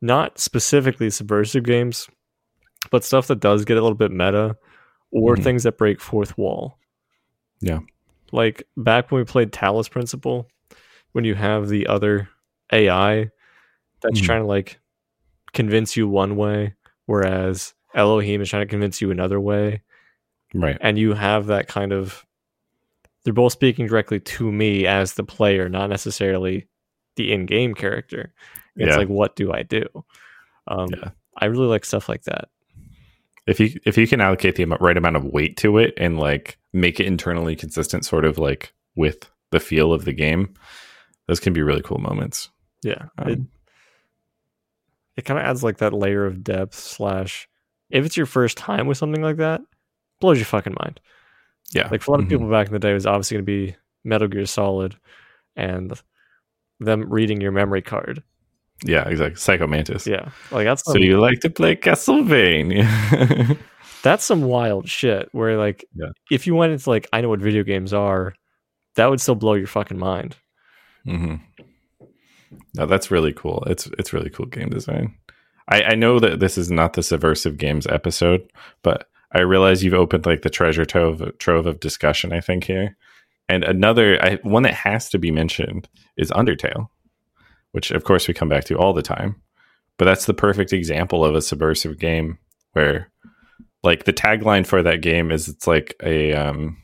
not 0.00 0.38
specifically 0.38 1.10
subversive 1.10 1.64
games, 1.64 2.08
but 2.90 3.04
stuff 3.04 3.26
that 3.28 3.40
does 3.40 3.64
get 3.64 3.76
a 3.76 3.82
little 3.82 3.96
bit 3.96 4.10
meta 4.10 4.56
or 5.10 5.36
Mhm. 5.36 5.42
things 5.42 5.62
that 5.64 5.78
break 5.78 6.00
fourth 6.00 6.36
wall. 6.38 6.78
Yeah. 7.60 7.80
Like 8.32 8.62
back 8.76 9.10
when 9.10 9.20
we 9.20 9.24
played 9.24 9.52
Talos 9.52 9.90
Principle, 9.90 10.48
when 11.12 11.24
you 11.24 11.34
have 11.34 11.68
the 11.68 11.86
other 11.86 12.28
AI 12.72 13.30
that's 14.02 14.20
Mhm. 14.20 14.24
trying 14.24 14.42
to 14.42 14.46
like 14.46 14.78
convince 15.52 15.96
you 15.96 16.08
one 16.08 16.36
way, 16.36 16.74
whereas 17.06 17.74
Elohim 17.94 18.42
is 18.42 18.50
trying 18.50 18.66
to 18.66 18.70
convince 18.70 19.00
you 19.00 19.10
another 19.10 19.40
way, 19.40 19.82
Right. 20.54 20.76
and 20.80 20.98
you 20.98 21.14
have 21.14 21.46
that 21.46 21.68
kind 21.68 21.92
of 21.92 22.24
they're 23.26 23.34
both 23.34 23.50
speaking 23.52 23.88
directly 23.88 24.20
to 24.20 24.52
me 24.52 24.86
as 24.86 25.14
the 25.14 25.24
player, 25.24 25.68
not 25.68 25.90
necessarily 25.90 26.68
the 27.16 27.32
in-game 27.32 27.74
character. 27.74 28.32
It's 28.76 28.90
Yeah. 28.92 28.96
like, 28.98 29.08
what 29.08 29.34
do 29.34 29.52
I 29.52 29.64
do? 29.64 29.84
Um, 30.68 30.90
Yeah. 30.90 31.10
I 31.36 31.46
really 31.46 31.66
like 31.66 31.84
stuff 31.84 32.08
like 32.08 32.22
that. 32.22 32.48
if 33.48 33.58
you 33.60 33.78
if 33.84 33.98
you 33.98 34.06
can 34.08 34.20
allocate 34.20 34.54
the 34.56 34.64
right 34.64 34.96
amount 34.96 35.16
of 35.16 35.24
weight 35.24 35.56
to 35.58 35.78
it 35.78 35.92
and 35.96 36.18
like 36.20 36.58
make 36.72 36.98
it 37.00 37.06
internally 37.06 37.54
consistent 37.56 38.04
sort 38.04 38.24
of 38.24 38.38
like 38.38 38.72
with 38.96 39.28
the 39.50 39.60
feel 39.60 39.92
of 39.92 40.04
the 40.04 40.12
game 40.12 40.54
those 41.26 41.38
can 41.40 41.52
be 41.52 41.62
really 41.62 41.82
cool 41.82 41.98
moments 41.98 42.48
Yeah, 42.82 43.06
Um, 43.18 43.28
it 43.28 43.38
it 45.16 45.24
kind 45.24 45.38
of 45.40 45.46
adds 45.46 45.62
like 45.64 45.78
that 45.78 45.92
layer 45.92 46.26
of 46.26 46.42
depth. 46.44 46.74
Slash, 46.74 47.48
if 47.90 48.04
it's 48.04 48.16
your 48.16 48.26
first 48.26 48.56
time 48.56 48.86
with 48.86 48.98
something 48.98 49.22
like 49.22 49.36
that, 49.38 49.60
blows 50.20 50.38
your 50.38 50.44
fucking 50.46 50.76
mind. 50.82 51.00
Yeah. 51.72 51.88
Like 51.90 52.02
for 52.02 52.10
a 52.10 52.14
lot 52.14 52.20
of 52.20 52.26
Mhm. 52.26 52.30
people 52.30 52.50
back 52.50 52.66
in 52.68 52.72
the 52.72 52.78
day, 52.78 52.90
it 52.90 52.94
was 52.94 53.06
obviously 53.06 53.36
going 53.36 53.44
to 53.46 53.52
be 53.70 53.76
Metal 54.04 54.28
Gear 54.28 54.46
Solid, 54.46 54.96
and 55.56 55.92
them 56.80 57.10
reading 57.10 57.40
your 57.40 57.52
memory 57.52 57.82
card. 57.82 58.22
yeah 58.84 59.08
exactly. 59.08 59.36
Psycho 59.36 59.66
mantis. 59.66 60.06
Yeah, 60.06 60.28
like 60.50 60.64
that's 60.66 60.84
so 60.84 60.96
you 60.98 61.18
like 61.18 61.40
to 61.40 61.50
play 61.50 61.74
castlevania. 61.76 62.86
That's 64.02 64.24
some 64.24 64.42
wild 64.42 64.88
shit 64.88 65.28
where 65.32 65.56
like 65.56 65.84
Yeah. 65.94 66.10
if 66.30 66.46
you 66.46 66.54
went 66.54 66.72
into 66.72 66.88
like 66.90 67.08
i 67.12 67.20
know 67.20 67.28
what 67.30 67.40
video 67.40 67.64
games 67.64 67.92
are 67.92 68.34
that 68.94 69.06
would 69.10 69.20
still 69.20 69.34
blow 69.34 69.54
your 69.54 69.66
fucking 69.66 69.98
mind. 69.98 70.36
Hmm 71.04 71.36
no 72.74 72.86
that's 72.86 73.10
really 73.10 73.32
cool. 73.32 73.64
It's 73.66 73.86
it's 73.98 74.12
really 74.12 74.30
cool 74.30 74.46
game 74.46 74.68
design. 74.70 75.14
I, 75.68 75.82
I 75.82 75.94
know 75.96 76.20
that 76.20 76.38
this 76.38 76.56
is 76.56 76.70
not 76.70 76.92
the 76.92 77.02
subversive 77.02 77.56
games 77.56 77.86
episode 77.86 78.48
but 78.82 79.08
i 79.36 79.40
realize 79.40 79.82
you've 79.84 79.94
opened 79.94 80.26
like 80.26 80.42
the 80.42 80.50
treasure 80.50 80.84
trove 80.84 81.22
trove 81.38 81.66
of 81.66 81.80
discussion 81.80 82.32
i 82.32 82.40
think 82.40 82.64
here 82.64 82.96
and 83.48 83.62
another 83.64 84.22
I, 84.22 84.36
one 84.42 84.64
that 84.64 84.74
has 84.74 85.08
to 85.10 85.18
be 85.18 85.30
mentioned 85.30 85.88
is 86.16 86.30
undertale 86.32 86.88
which 87.72 87.90
of 87.90 88.04
course 88.04 88.26
we 88.28 88.34
come 88.34 88.48
back 88.48 88.64
to 88.64 88.76
all 88.78 88.92
the 88.92 89.02
time 89.02 89.40
but 89.98 90.04
that's 90.04 90.26
the 90.26 90.34
perfect 90.34 90.72
example 90.72 91.24
of 91.24 91.34
a 91.34 91.42
subversive 91.42 91.98
game 91.98 92.38
where 92.72 93.10
like 93.82 94.04
the 94.04 94.12
tagline 94.12 94.66
for 94.66 94.82
that 94.82 95.00
game 95.00 95.30
is 95.30 95.48
it's 95.48 95.66
like 95.66 95.94
a 96.02 96.32
um 96.32 96.76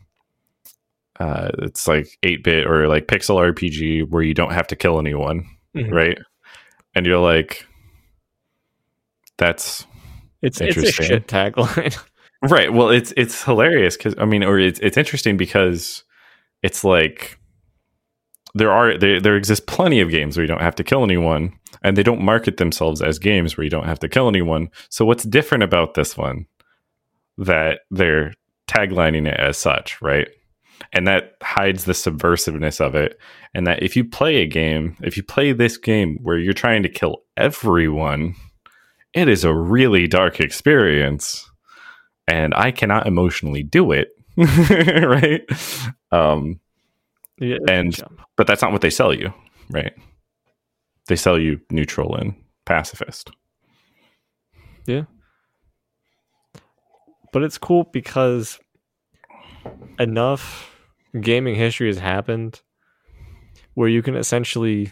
uh 1.20 1.50
it's 1.58 1.86
like 1.88 2.06
8-bit 2.22 2.66
or 2.66 2.88
like 2.88 3.06
pixel 3.06 3.36
rpg 3.52 4.08
where 4.10 4.22
you 4.22 4.34
don't 4.34 4.52
have 4.52 4.66
to 4.68 4.76
kill 4.76 4.98
anyone 4.98 5.46
Mhm. 5.76 5.90
right 5.92 6.18
and 6.94 7.06
you're 7.06 7.18
like 7.18 7.66
that's 9.38 9.86
it's 10.42 10.60
it's 10.60 10.76
a 10.76 10.80
Interesting. 10.80 11.06
shit 11.06 11.26
tagline 11.26 11.98
Right. 12.42 12.72
Well, 12.72 12.90
it's 12.90 13.12
it's 13.16 13.44
hilarious 13.44 13.96
because 13.96 14.14
I 14.18 14.24
mean, 14.24 14.42
or 14.42 14.58
it's 14.58 14.80
it's 14.80 14.96
interesting 14.96 15.36
because 15.36 16.02
it's 16.62 16.82
like 16.82 17.38
there 18.54 18.72
are 18.72 18.98
there 18.98 19.20
there 19.20 19.36
exist 19.36 19.66
plenty 19.66 20.00
of 20.00 20.10
games 20.10 20.36
where 20.36 20.42
you 20.44 20.48
don't 20.48 20.60
have 20.60 20.74
to 20.76 20.84
kill 20.84 21.04
anyone, 21.04 21.52
and 21.84 21.96
they 21.96 22.02
don't 22.02 22.22
market 22.22 22.56
themselves 22.56 23.00
as 23.00 23.18
games 23.18 23.56
where 23.56 23.64
you 23.64 23.70
don't 23.70 23.86
have 23.86 24.00
to 24.00 24.08
kill 24.08 24.28
anyone. 24.28 24.68
So 24.88 25.04
what's 25.04 25.22
different 25.24 25.62
about 25.62 25.94
this 25.94 26.16
one 26.16 26.46
that 27.38 27.80
they're 27.90 28.34
taglining 28.68 29.26
it 29.28 29.38
as 29.38 29.56
such, 29.56 30.00
right? 30.02 30.28
And 30.92 31.06
that 31.06 31.34
hides 31.42 31.84
the 31.84 31.92
subversiveness 31.92 32.80
of 32.80 32.94
it. 32.96 33.18
And 33.54 33.66
that 33.66 33.82
if 33.82 33.96
you 33.96 34.04
play 34.04 34.38
a 34.38 34.46
game, 34.46 34.96
if 35.02 35.16
you 35.16 35.22
play 35.22 35.52
this 35.52 35.76
game 35.76 36.18
where 36.22 36.38
you're 36.38 36.52
trying 36.52 36.82
to 36.82 36.88
kill 36.88 37.22
everyone, 37.36 38.34
it 39.14 39.28
is 39.28 39.44
a 39.44 39.54
really 39.54 40.08
dark 40.08 40.40
experience 40.40 41.48
and 42.28 42.54
I 42.54 42.70
cannot 42.70 43.06
emotionally 43.06 43.62
do 43.62 43.92
it. 43.92 44.08
right? 44.36 45.42
Um, 46.10 46.60
Yeah, 47.38 47.56
And- 47.68 47.96
yeah. 47.98 48.04
but 48.36 48.46
that's 48.46 48.62
not 48.62 48.72
what 48.72 48.80
they 48.82 48.90
sell 48.90 49.12
you, 49.12 49.32
right? 49.70 49.92
They 51.08 51.16
sell 51.16 51.38
you 51.38 51.60
neutral 51.70 52.14
and 52.16 52.34
pacifist. 52.64 53.30
Yeah, 54.86 55.04
but 57.32 57.42
it's 57.42 57.58
cool 57.58 57.84
because 57.92 58.58
enough 59.98 60.70
gaming 61.20 61.54
history 61.54 61.86
has 61.88 61.98
happened 61.98 62.60
where 63.74 63.88
you 63.88 64.02
can 64.02 64.16
essentially 64.16 64.90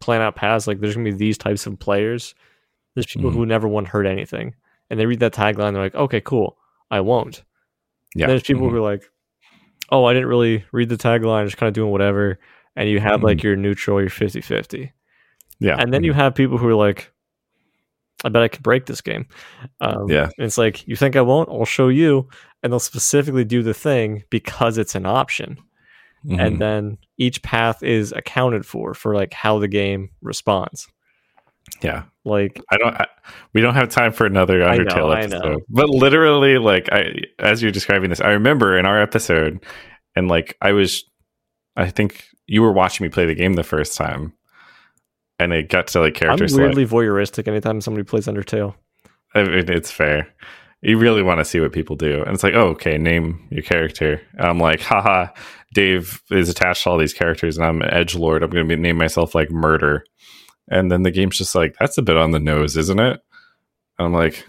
plan 0.00 0.20
out 0.20 0.36
paths 0.36 0.66
like 0.66 0.80
there's 0.80 0.94
gonna 0.94 1.04
be 1.10 1.16
these 1.16 1.36
types 1.38 1.66
of 1.66 1.78
players 1.78 2.34
there's 2.94 3.06
people 3.06 3.30
Mhm. 3.30 3.34
who 3.34 3.46
never 3.46 3.66
want 3.68 3.88
heard 3.88 4.06
anything 4.06 4.54
and 4.90 4.98
they 4.98 5.06
read 5.06 5.20
that 5.20 5.32
tagline 5.34 5.72
they're 5.72 5.82
like 5.82 5.94
okay 5.94 6.20
cool 6.20 6.56
i 6.90 7.00
won't 7.00 7.42
Yeah. 8.14 8.28
There's 8.28 8.42
people 8.42 8.66
Mhm. 8.66 8.70
who 8.70 8.76
are 8.76 8.80
like, 8.92 9.02
oh, 9.90 10.04
I 10.04 10.14
didn't 10.14 10.28
really 10.28 10.64
read 10.72 10.88
the 10.88 10.96
tagline, 10.96 11.44
just 11.44 11.56
kind 11.58 11.68
of 11.68 11.74
doing 11.74 11.90
whatever. 11.92 12.38
And 12.74 12.88
you 12.88 12.98
have 13.00 13.22
like 13.22 13.38
Mm-hmm. 13.38 13.46
your 13.46 13.56
neutral, 13.56 14.00
your 14.00 14.10
50 14.10 14.40
50. 14.40 14.92
yeah. 15.60 15.76
And 15.78 15.92
then 15.92 16.02
you 16.04 16.12
have 16.14 16.34
people 16.34 16.56
who 16.58 16.66
are 16.68 16.74
like, 16.74 17.12
I 18.24 18.30
bet 18.30 18.42
I 18.42 18.48
could 18.48 18.62
break 18.62 18.86
this 18.86 19.00
game. 19.02 19.26
Um, 19.80 20.08
Yeah. 20.08 20.24
And 20.38 20.46
it's 20.46 20.56
like, 20.58 20.86
you 20.88 20.96
think 20.96 21.14
I 21.16 21.20
won't? 21.20 21.48
I'll 21.50 21.64
show 21.66 21.88
you. 21.88 22.28
And 22.62 22.72
they'll 22.72 22.80
specifically 22.80 23.44
do 23.44 23.62
the 23.62 23.74
thing 23.74 24.24
because 24.30 24.78
it's 24.78 24.94
an 24.94 25.06
option. 25.06 25.58
And 26.28 26.58
then 26.60 26.98
each 27.18 27.40
path 27.42 27.84
is 27.84 28.10
accounted 28.12 28.66
for, 28.66 28.94
for 28.94 29.14
like 29.14 29.32
how 29.32 29.60
the 29.60 29.68
game 29.68 30.10
responds. 30.22 30.88
Yeah, 31.82 32.04
Like 32.24 32.60
I 32.70 32.76
don't. 32.76 32.94
I, 32.94 33.06
we 33.52 33.60
don't 33.60 33.74
have 33.74 33.88
time 33.88 34.12
for 34.12 34.26
another 34.26 34.60
Undertale 34.60 34.96
know. 34.96 35.10
episode. 35.12 35.62
But 35.68 35.90
literally, 35.90 36.58
like 36.58 36.88
I, 36.90 37.14
as 37.38 37.62
you're 37.62 37.72
describing 37.72 38.10
this, 38.10 38.20
I 38.20 38.30
remember 38.30 38.78
in 38.78 38.86
our 38.86 39.00
episode, 39.00 39.64
and 40.14 40.28
like 40.28 40.56
I 40.60 40.72
was, 40.72 41.04
I 41.76 41.90
think 41.90 42.24
you 42.46 42.62
were 42.62 42.72
watching 42.72 43.04
me 43.04 43.10
play 43.10 43.26
the 43.26 43.34
game 43.34 43.54
the 43.54 43.62
first 43.62 43.96
time, 43.96 44.32
and 45.38 45.52
it 45.52 45.68
got 45.68 45.88
to 45.88 46.00
like 46.00 46.16
I'm 46.22 46.28
character 46.28 46.48
select. 46.48 46.76
weirdly 46.76 46.86
voyeuristic 46.86 47.46
anytime 47.48 47.80
somebody 47.80 48.04
plays 48.04 48.26
Undertale. 48.26 48.74
I 49.34 49.42
mean, 49.42 49.70
it's 49.70 49.90
fair. 49.90 50.28
You 50.82 50.98
really 50.98 51.22
want 51.22 51.40
to 51.40 51.44
see 51.44 51.60
what 51.60 51.72
people 51.72 51.96
do, 51.96 52.22
and 52.22 52.34
it's 52.34 52.44
like, 52.44 52.54
oh, 52.54 52.68
okay, 52.68 52.96
name 52.96 53.46
your 53.50 53.62
character. 53.62 54.20
And 54.34 54.46
I'm 54.46 54.58
like, 54.58 54.80
haha, 54.80 55.28
Dave 55.74 56.22
is 56.30 56.48
attached 56.48 56.84
to 56.84 56.90
all 56.90 56.98
these 56.98 57.14
characters, 57.14 57.56
and 57.56 57.66
I'm 57.66 57.82
edge 57.82 58.14
lord. 58.14 58.42
I'm 58.42 58.50
going 58.50 58.68
to 58.68 58.76
name 58.76 58.96
myself 58.96 59.34
like 59.34 59.50
Murder, 59.50 60.04
and 60.68 60.90
then 60.90 61.02
the 61.02 61.10
game's 61.10 61.38
just 61.38 61.54
like, 61.54 61.76
that's 61.78 61.98
a 61.98 62.02
bit 62.02 62.16
on 62.16 62.30
the 62.32 62.40
nose, 62.40 62.76
isn't 62.76 62.98
it? 62.98 63.20
And 63.98 64.06
I'm 64.06 64.12
like, 64.12 64.44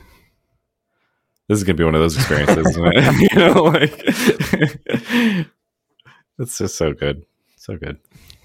this 1.48 1.58
is 1.58 1.64
going 1.64 1.78
to 1.78 1.82
be 1.82 1.86
one 1.86 1.96
of 1.96 2.02
those 2.02 2.18
experiences, 2.18 2.68
isn't 2.68 2.94
it? 2.94 3.32
you 3.32 3.38
know, 3.38 3.64
like, 3.64 5.48
it's 6.40 6.58
just 6.58 6.76
so 6.76 6.94
good, 6.94 7.26
so 7.56 7.78
good. 7.78 7.98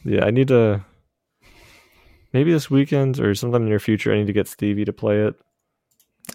Yeah, 0.05 0.25
I 0.25 0.31
need 0.31 0.49
to 0.49 0.85
maybe 2.33 2.53
this 2.53 2.70
weekend 2.70 3.18
or 3.20 3.35
sometime 3.35 3.62
in 3.62 3.64
the 3.64 3.70
near 3.70 3.81
future. 3.81 4.12
I 4.12 4.18
need 4.18 4.27
to 4.27 4.33
get 4.33 4.49
Stevie 4.49 4.85
to 4.85 4.93
play 4.93 5.20
it. 5.23 5.35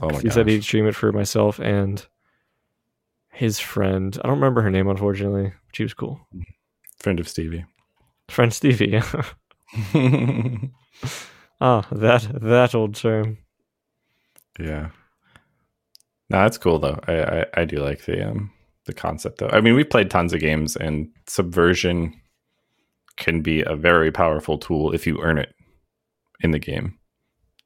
Oh 0.02 0.08
my 0.08 0.14
god. 0.14 0.24
he 0.24 0.30
said 0.30 0.48
he'd 0.48 0.64
stream 0.64 0.88
it 0.88 0.96
for 0.96 1.12
myself 1.12 1.60
and 1.60 2.06
his 3.32 3.60
friend. 3.60 4.18
I 4.24 4.28
don't 4.28 4.38
remember 4.38 4.62
her 4.62 4.72
name 4.72 4.88
unfortunately, 4.90 5.54
but 5.66 5.76
she 5.76 5.84
was 5.84 5.94
cool. 5.94 6.20
friend 7.00 7.20
of 7.20 7.28
Stevie. 7.28 7.66
Friend 8.30 8.54
Stevie. 8.54 9.02
ah, 11.62 11.88
that 11.92 12.28
that 12.42 12.76
old 12.76 12.96
term. 12.96 13.38
Yeah. 14.60 14.90
No, 16.30 16.42
that's 16.42 16.58
cool 16.58 16.80
though. 16.80 17.00
I, 17.08 17.40
I 17.42 17.46
I 17.62 17.66
do 17.66 17.78
like 17.78 18.06
the 18.06 18.30
um 18.30 18.52
the 18.86 18.94
concept 18.94 19.40
though. 19.40 19.50
I 19.50 19.62
mean, 19.62 19.76
we've 19.76 19.90
played 19.90 20.10
tons 20.10 20.34
of 20.34 20.40
games, 20.40 20.76
and 20.76 21.10
subversion 21.28 22.14
can 23.18 23.42
be 23.42 23.62
a 23.62 23.76
very 23.76 24.12
powerful 24.12 24.58
tool 24.58 24.94
if 24.94 25.08
you 25.08 25.22
earn 25.22 25.38
it 25.38 25.54
in 26.42 26.52
the 26.52 26.60
game 26.60 26.98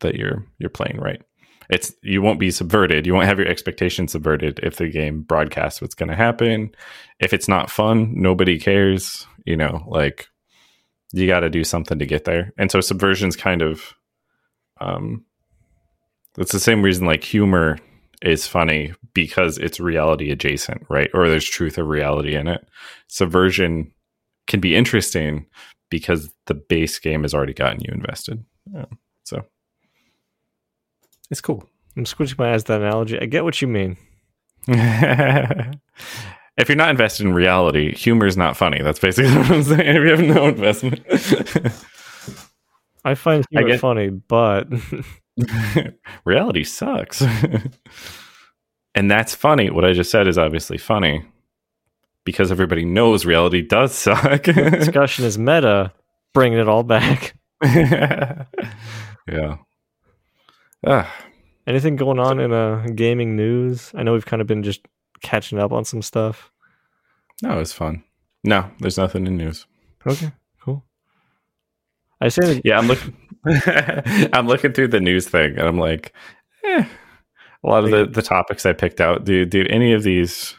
that 0.01 0.15
you're 0.15 0.45
you're 0.59 0.69
playing. 0.69 0.97
Right? 0.97 1.21
It's 1.69 1.93
you 2.03 2.21
won't 2.21 2.39
be 2.39 2.51
subverted. 2.51 3.07
You 3.07 3.13
won't 3.13 3.27
have 3.27 3.39
your 3.39 3.47
expectations 3.47 4.11
subverted 4.11 4.59
if 4.61 4.75
the 4.75 4.89
game 4.89 5.21
broadcasts 5.21 5.82
what's 5.82 5.95
going 5.95 6.09
to 6.09 6.15
happen. 6.15 6.71
If 7.19 7.34
it's 7.34 7.47
not 7.47 7.71
fun, 7.71 8.13
nobody 8.13 8.59
cares. 8.59 9.25
You 9.45 9.57
know, 9.57 9.84
like 9.88 10.27
you 11.12 11.28
got 11.28 11.41
to 11.41 11.49
do 11.49 11.64
something 11.64 11.99
to 11.99 12.05
get 12.05 12.26
there. 12.26 12.53
And 12.57 12.72
so 12.72 12.80
subversion's 12.80 13.36
kind 13.36 13.62
of 13.62 13.93
um 14.80 15.26
it's 16.38 16.51
the 16.53 16.59
same 16.59 16.82
reason 16.82 17.05
like 17.05 17.24
humor 17.24 17.78
is 18.22 18.47
funny 18.47 18.93
because 19.14 19.57
it's 19.57 19.80
reality 19.80 20.32
adjacent, 20.32 20.84
right? 20.89 21.09
Or 21.14 21.28
there's 21.28 21.45
truth 21.45 21.78
or 21.78 21.84
reality 21.84 22.36
in 22.36 22.47
it. 22.47 22.68
Subversion 23.07 23.91
can 24.47 24.59
be 24.59 24.76
interesting 24.76 25.47
because 25.89 26.32
the 26.45 26.53
base 26.53 26.99
game 26.99 27.24
has 27.24 27.34
already 27.34 27.53
gotten 27.53 27.82
you 27.82 27.91
invested. 27.93 28.43
Yeah. 28.74 28.86
So 29.24 29.43
it's 31.30 31.41
cool. 31.41 31.68
I'm 31.97 32.05
squinching 32.05 32.38
my 32.38 32.53
eyes 32.53 32.64
at 32.64 32.68
that 32.68 32.82
analogy. 32.82 33.20
I 33.20 33.26
get 33.26 33.43
what 33.43 33.62
you 33.62 33.68
mean. 33.68 33.97
if 36.62 36.70
you're 36.70 36.76
not 36.78 36.89
invested 36.89 37.26
in 37.26 37.34
reality, 37.34 37.93
humor 37.95 38.26
is 38.26 38.38
not 38.38 38.55
funny. 38.55 38.82
That's 38.82 38.99
basically 38.99 39.32
what 39.36 39.51
I'm 39.51 39.64
saying. 39.64 39.82
If 39.95 40.03
you 40.03 40.09
have 40.12 40.22
no 40.36 40.47
investment. 40.47 41.01
I 43.03 43.16
find 43.16 43.45
humor 43.49 43.68
get- 43.68 43.80
funny, 43.80 44.09
but 44.09 44.68
reality 46.26 46.64
sucks. 46.64 47.22
and 48.95 49.09
that's 49.12 49.34
funny. 49.36 49.70
What 49.70 49.86
I 49.86 49.93
just 49.93 50.12
said 50.12 50.28
is 50.28 50.38
obviously 50.38 50.78
funny 50.78 51.24
because 52.24 52.51
everybody 52.51 52.86
knows 52.86 53.26
reality 53.26 53.62
does 53.62 53.93
suck. 53.95 54.43
discussion 54.43 55.26
is 55.26 55.38
meta, 55.39 55.91
bringing 56.34 56.59
it 56.59 56.68
all 56.68 56.84
back. 56.84 57.36
yeah. 57.64 58.45
Ah, 60.86 61.14
Anything 61.68 61.95
going 61.95 62.20
on 62.20 62.39
in 62.39 62.51
uh, 62.51 62.86
gaming 62.95 63.36
news? 63.36 63.91
I 63.95 64.01
know 64.03 64.14
we've 64.14 64.26
kind 64.26 64.41
of 64.41 64.47
been 64.47 64.64
just 64.64 64.82
catching 65.22 65.59
up 65.59 65.72
on 65.72 65.86
some 65.86 66.01
stuff. 66.01 66.50
No, 67.41 67.59
it's 67.59 67.73
fun. 67.73 68.03
No, 68.43 68.69
there's 68.79 68.97
nothing 68.97 69.27
in 69.27 69.37
news. 69.37 69.65
Okay, 70.05 70.31
cool. 70.61 70.83
I 72.19 72.29
say 72.29 72.61
Yeah, 72.63 72.77
I'm 72.77 72.87
looking. 72.87 73.15
I'm 74.33 74.47
looking 74.47 74.73
through 74.73 74.89
the 74.89 74.99
news 74.99 75.27
thing, 75.27 75.57
and 75.57 75.67
I'm 75.67 75.77
like, 75.77 76.13
eh. 76.63 76.85
A 77.63 77.67
lot 77.67 77.83
of 77.83 77.91
the, 77.91 78.07
the 78.07 78.23
topics 78.23 78.65
I 78.65 78.73
picked 78.73 78.99
out. 78.99 79.23
Do 79.23 79.45
do 79.45 79.65
any 79.69 79.93
of 79.93 80.03
these? 80.03 80.55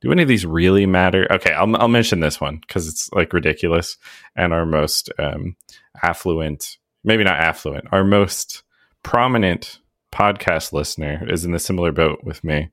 Do 0.00 0.10
any 0.10 0.22
of 0.22 0.28
these 0.28 0.46
really 0.46 0.86
matter? 0.86 1.26
Okay, 1.30 1.52
I'll 1.52 1.76
I'll 1.76 1.88
mention 1.88 2.20
this 2.20 2.40
one 2.40 2.58
because 2.66 2.88
it's 2.88 3.10
like 3.12 3.32
ridiculous, 3.32 3.98
and 4.34 4.54
our 4.54 4.64
most 4.64 5.10
um, 5.18 5.56
affluent, 6.02 6.78
maybe 7.04 7.24
not 7.24 7.38
affluent, 7.38 7.86
our 7.92 8.04
most 8.04 8.62
prominent 9.02 9.80
podcast 10.10 10.72
listener 10.72 11.26
is 11.28 11.44
in 11.44 11.52
the 11.52 11.58
similar 11.58 11.92
boat 11.92 12.20
with 12.22 12.42
me. 12.44 12.70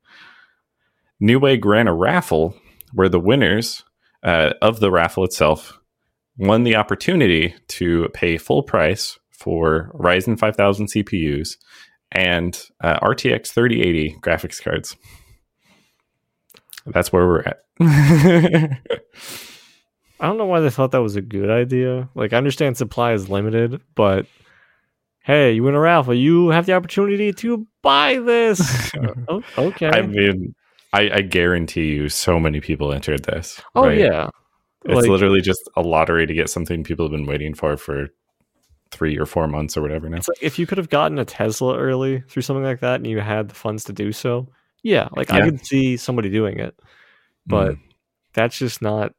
Newegg 1.22 1.66
ran 1.66 1.88
a 1.88 1.94
raffle 1.94 2.56
where 2.94 3.10
the 3.10 3.20
winners 3.20 3.84
uh, 4.24 4.54
of 4.62 4.80
the 4.80 4.92
raffle 4.92 5.24
itself 5.24 5.80
won 6.38 6.64
the 6.64 6.76
opportunity 6.76 7.54
to 7.68 8.08
pay 8.14 8.38
full 8.38 8.64
price 8.64 9.20
for 9.32 9.92
Ryzen 9.94 10.38
5000 10.38 10.88
CPUs 10.88 11.58
and 12.12 12.62
uh, 12.82 13.00
RTX 13.00 13.50
3080 13.50 14.18
graphics 14.22 14.62
cards. 14.62 14.96
That's 16.86 17.12
where 17.14 17.28
we're 17.28 17.42
at. 17.42 17.64
I 20.22 20.28
don't 20.28 20.38
know 20.38 20.46
why 20.46 20.60
they 20.60 20.70
thought 20.70 20.92
that 20.92 21.02
was 21.02 21.16
a 21.16 21.22
good 21.22 21.50
idea. 21.50 22.10
Like, 22.16 22.34
I 22.34 22.38
understand 22.38 22.78
supply 22.78 23.14
is 23.14 23.30
limited, 23.30 23.82
but 23.96 24.26
hey, 25.24 25.54
you 25.54 25.64
win 25.64 25.76
a 25.76 25.80
raffle, 25.80 26.14
you 26.14 26.50
have 26.50 26.66
the 26.66 26.74
opportunity 26.74 27.32
to 27.32 27.68
buy 27.82 28.18
this. 28.18 28.92
oh, 29.30 29.44
okay. 29.58 29.90
I 29.90 30.02
mean, 30.02 30.56
I, 30.94 31.10
I 31.14 31.22
guarantee 31.22 31.88
you, 31.94 32.10
so 32.10 32.40
many 32.40 32.60
people 32.62 32.92
entered 32.94 33.24
this. 33.26 33.62
oh 33.76 33.86
right? 33.86 33.98
yeah. 33.98 34.30
It's 34.86 34.96
Like- 34.96 35.10
literally 35.10 35.42
just 35.42 35.70
a 35.76 35.82
lottery 35.82 36.26
to 36.26 36.34
get 36.34 36.50
something 36.50 36.84
people 36.84 37.06
have 37.06 37.12
been 37.12 37.26
waiting 37.28 37.54
for 37.54 37.76
for 37.78 38.08
three 38.92 39.18
or 39.20 39.26
four 39.28 39.48
months 39.48 39.78
or 39.78 39.82
whatever 39.82 40.10
now. 40.10 40.18
It's 40.18 40.28
like 40.28 40.42
if 40.42 40.58
you 40.58 40.66
could 40.66 40.78
have 40.80 40.90
gotten 40.90 41.20
a 41.20 41.26
Tesla 41.26 41.78
early 41.78 42.22
through 42.22 42.42
something 42.42 42.64
like 42.64 42.80
that, 42.80 42.96
and 42.96 43.06
you 43.08 43.20
had 43.20 43.50
the 43.50 43.56
funds 43.56 43.84
to 43.86 43.94
do 43.94 44.12
so. 44.12 44.48
Yeah, 44.82 45.10
like 45.16 45.32
I 45.32 45.40
Yeah. 45.40 45.46
could 45.46 45.66
see 45.66 45.98
somebody 45.98 46.30
doing 46.30 46.60
it, 46.60 46.80
but 47.46 47.74
Mm. 47.76 47.80
that's 48.34 48.58
just 48.58 48.82
not 48.82 49.14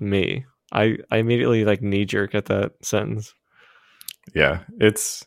me. 0.00 0.44
I 0.72 0.98
I 1.10 1.18
immediately 1.18 1.64
like 1.64 1.80
knee 1.80 2.04
jerk 2.04 2.34
at 2.34 2.46
that 2.46 2.72
sentence. 2.82 3.32
yeah, 4.34 4.64
it's. 4.80 5.24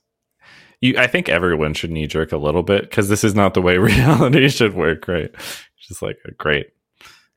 You, 0.81 0.95
I 0.97 1.07
think 1.07 1.27
everyone 1.27 1.73
should 1.73 1.91
knee 1.91 2.07
jerk 2.07 2.31
a 2.31 2.37
little 2.37 2.63
bit 2.63 2.83
because 2.83 3.09
this 3.09 3.23
is 3.23 3.35
not 3.35 3.53
the 3.53 3.61
way 3.61 3.77
reality 3.79 4.47
should 4.49 4.73
work, 4.73 5.07
right? 5.07 5.29
It's 5.33 5.87
just 5.87 6.01
like 6.01 6.17
a 6.25 6.31
great 6.31 6.67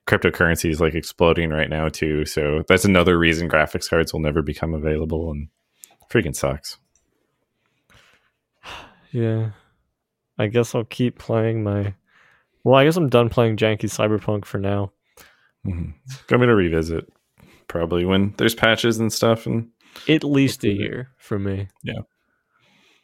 cryptocurrency 0.06 0.70
is 0.70 0.80
like 0.80 0.94
exploding 0.94 1.50
right 1.50 1.70
now 1.70 1.88
too, 1.88 2.24
so 2.24 2.62
that's 2.68 2.84
another 2.84 3.18
reason 3.18 3.48
graphics 3.48 3.88
cards 3.88 4.12
will 4.12 4.20
never 4.20 4.42
become 4.42 4.74
available 4.74 5.30
and 5.30 5.48
freaking 6.10 6.36
sucks. 6.36 6.78
Yeah, 9.14 9.50
I 10.38 10.46
guess 10.46 10.74
I'll 10.74 10.84
keep 10.84 11.18
playing 11.18 11.62
my. 11.62 11.92
Well, 12.64 12.76
I 12.76 12.84
guess 12.84 12.96
I'm 12.96 13.10
done 13.10 13.28
playing 13.28 13.58
janky 13.58 13.82
cyberpunk 13.82 14.46
for 14.46 14.56
now. 14.56 14.92
Mm-hmm. 15.66 15.90
I'm 16.30 16.40
gonna 16.40 16.54
revisit 16.54 17.12
probably 17.68 18.06
when 18.06 18.32
there's 18.38 18.54
patches 18.54 18.98
and 18.98 19.12
stuff, 19.12 19.44
and 19.44 19.68
At 20.08 20.24
least 20.24 20.64
a 20.64 20.72
year 20.72 21.10
for 21.18 21.38
me. 21.38 21.68
Yeah. 21.82 22.00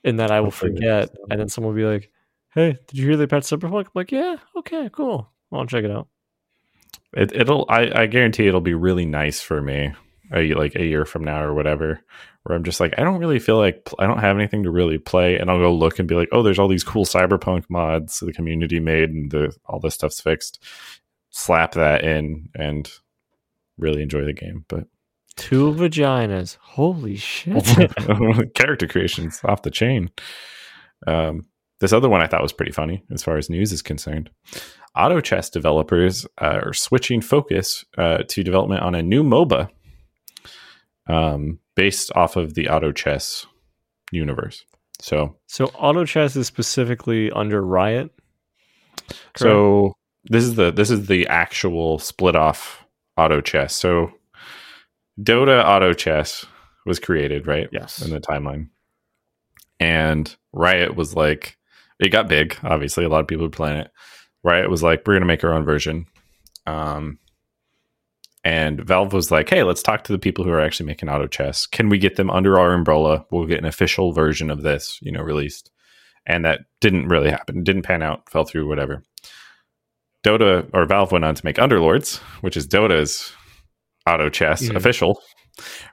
And 0.05 0.20
that 0.20 0.30
I 0.30 0.40
will 0.40 0.51
forget, 0.51 1.11
and 1.30 1.40
then 1.40 1.49
someone 1.49 1.74
will 1.74 1.80
be 1.80 1.86
like, 1.86 2.11
"Hey, 2.55 2.76
did 2.86 2.99
you 2.99 3.05
hear 3.05 3.16
they 3.16 3.26
patched 3.26 3.46
cyberpunk?" 3.46 3.86
I'm 3.86 3.90
like, 3.94 4.12
"Yeah, 4.12 4.36
okay, 4.57 4.88
cool. 4.92 5.30
I'll 5.53 5.66
check 5.66 5.84
it 5.84 5.90
out." 5.90 6.09
it, 7.14 7.32
it'll. 7.32 7.66
I, 7.68 8.03
I 8.03 8.07
guarantee 8.07 8.46
it'll 8.46 8.61
be 8.61 8.74
really 8.74 9.07
nice 9.07 9.40
for 9.40 9.62
me, 9.62 9.92
a, 10.32 10.55
like 10.55 10.74
a 10.74 10.84
year 10.84 11.05
from 11.05 11.24
now 11.24 11.42
or 11.42 11.55
whatever. 11.55 12.01
Where 12.42 12.57
I'm 12.57 12.64
just 12.64 12.80
like, 12.80 12.94
I 12.96 13.05
don't 13.05 13.18
really 13.18 13.38
feel 13.38 13.59
like 13.59 13.88
I 13.99 14.07
don't 14.07 14.20
have 14.20 14.36
anything 14.36 14.62
to 14.62 14.70
really 14.70 14.99
play, 14.99 15.36
and 15.38 15.51
I'll 15.51 15.59
go 15.59 15.72
look 15.74 15.99
and 15.99 16.09
be 16.09 16.14
like, 16.14 16.28
oh, 16.32 16.42
there's 16.42 16.59
all 16.59 16.68
these 16.68 16.84
cool 16.84 17.05
cyberpunk 17.05 17.64
mods 17.68 18.20
the 18.20 18.32
community 18.32 18.80
made, 18.80 19.11
and 19.11 19.30
the 19.30 19.55
all 19.66 19.80
this 19.80 19.94
stuff's 19.94 20.20
fixed. 20.20 20.62
Slap 21.30 21.72
that 21.72 22.05
in 22.05 22.49
and 22.55 22.90
really 23.76 24.03
enjoy 24.03 24.24
the 24.24 24.32
game, 24.32 24.64
but 24.68 24.86
Two 25.39 25.72
vaginas. 25.72 26.57
Holy 26.61 27.16
shit. 27.16 27.64
character 28.55 28.86
creations 28.86 29.41
off 29.45 29.62
the 29.62 29.70
chain. 29.70 30.11
Um, 31.07 31.47
this 31.80 31.93
other 31.93 32.09
one 32.09 32.20
I 32.20 32.26
thought 32.26 32.43
was 32.43 32.53
pretty 32.53 32.72
funny 32.72 33.05
as 33.12 33.22
far 33.22 33.36
as 33.39 33.49
news 33.49 33.72
is 33.72 33.80
concerned. 33.82 34.30
Auto 34.97 35.20
chess 35.20 35.49
developers 35.49 36.26
uh, 36.43 36.61
are 36.64 36.72
switching 36.72 37.20
focus 37.20 37.84
uh, 37.97 38.18
to 38.28 38.43
development 38.43 38.82
on 38.82 38.95
a 38.95 39.03
new 39.03 39.22
MOBA 39.22 39.70
um, 41.07 41.61
based 41.76 42.11
off 42.16 42.36
of 42.36 42.55
the 42.55 42.68
auto 42.68 42.91
chess 42.93 43.47
universe. 44.11 44.64
So 45.01 45.36
So 45.47 45.66
auto 45.66 46.05
chess 46.05 46.34
is 46.34 46.49
specifically 46.49 47.30
under 47.30 47.62
Riot. 47.64 48.11
correct? 49.07 49.39
So 49.39 49.93
this 50.24 50.43
is 50.43 50.57
the 50.57 50.72
this 50.72 50.91
is 50.91 51.07
the 51.07 51.28
actual 51.28 52.01
split 52.01 52.34
off 52.34 52.84
auto 53.16 53.41
chess. 53.41 53.74
So 53.74 54.11
Dota 55.21 55.64
auto 55.64 55.93
chess 55.93 56.47
was 56.87 56.99
created, 56.99 57.47
right? 57.47 57.69
yes, 57.73 58.03
In 58.03 58.11
the 58.11 58.21
timeline. 58.21 58.69
And 59.81 60.35
Riot 60.53 60.97
was 60.97 61.14
like 61.14 61.57
it 62.01 62.11
got 62.11 62.29
big, 62.29 62.57
obviously. 62.62 63.05
A 63.05 63.09
lot 63.09 63.21
of 63.21 63.27
people 63.27 63.47
were 63.47 63.51
playing 63.51 63.79
it. 63.79 63.91
Riot 64.45 64.71
was 64.71 64.83
like, 64.83 65.03
we're 65.07 65.14
gonna 65.14 65.27
make 65.27 65.45
our 65.45 65.53
own 65.53 65.64
version. 65.64 66.07
Um 66.66 67.19
and 68.45 68.81
Valve 68.81 69.12
was 69.12 69.31
like, 69.31 69.51
hey, 69.51 69.62
let's 69.64 69.83
talk 69.83 70.05
to 70.05 70.12
the 70.12 70.19
people 70.19 70.45
who 70.45 70.51
are 70.51 70.61
actually 70.61 70.87
making 70.87 71.09
auto 71.09 71.27
chess. 71.27 71.66
Can 71.66 71.89
we 71.89 71.99
get 71.99 72.16
them 72.16 72.31
under 72.31 72.59
our 72.59 72.73
umbrella? 72.73 73.27
We'll 73.31 73.47
get 73.47 73.59
an 73.59 73.66
official 73.66 74.12
version 74.12 74.51
of 74.51 74.62
this, 74.62 74.99
you 75.03 75.12
know, 75.12 75.21
released. 75.21 75.71
And 76.25 76.45
that 76.45 76.61
didn't 76.81 77.09
really 77.09 77.31
happen. 77.31 77.59
It 77.59 77.64
didn't 77.64 77.83
pan 77.83 78.03
out, 78.03 78.31
fell 78.31 78.45
through, 78.45 78.69
whatever. 78.69 79.03
Dota 80.25 80.69
or 80.73 80.87
Valve 80.87 81.12
went 81.12 81.25
on 81.25 81.35
to 81.35 81.45
make 81.45 81.57
Underlords, 81.57 82.19
which 82.41 82.57
is 82.57 82.66
Dota's 82.66 83.33
auto 84.09 84.28
chess 84.30 84.62
Mhm. 84.68 84.76
official. 84.76 85.20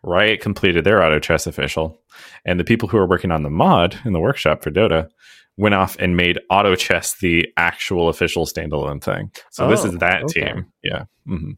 Riot 0.03 0.41
completed 0.41 0.83
their 0.83 1.03
auto 1.03 1.19
chess 1.19 1.47
official. 1.47 1.99
And 2.45 2.59
the 2.59 2.63
people 2.63 2.87
who 2.87 2.97
were 2.97 3.07
working 3.07 3.31
on 3.31 3.43
the 3.43 3.49
mod 3.49 3.97
in 4.05 4.13
the 4.13 4.19
workshop 4.19 4.63
for 4.63 4.71
Dota 4.71 5.09
went 5.57 5.73
off 5.75 5.95
and 5.99 6.15
made 6.15 6.39
auto 6.49 6.75
chess 6.75 7.15
the 7.19 7.47
actual 7.57 8.09
official 8.09 8.45
standalone 8.45 9.01
thing. 9.01 9.31
So 9.51 9.67
this 9.67 9.83
Oh, 9.83 9.87
is 9.87 9.97
that 9.99 10.23
okay. 10.23 10.41
team. 10.51 10.65
Yeah. 10.83 11.03
hmm 11.25 11.51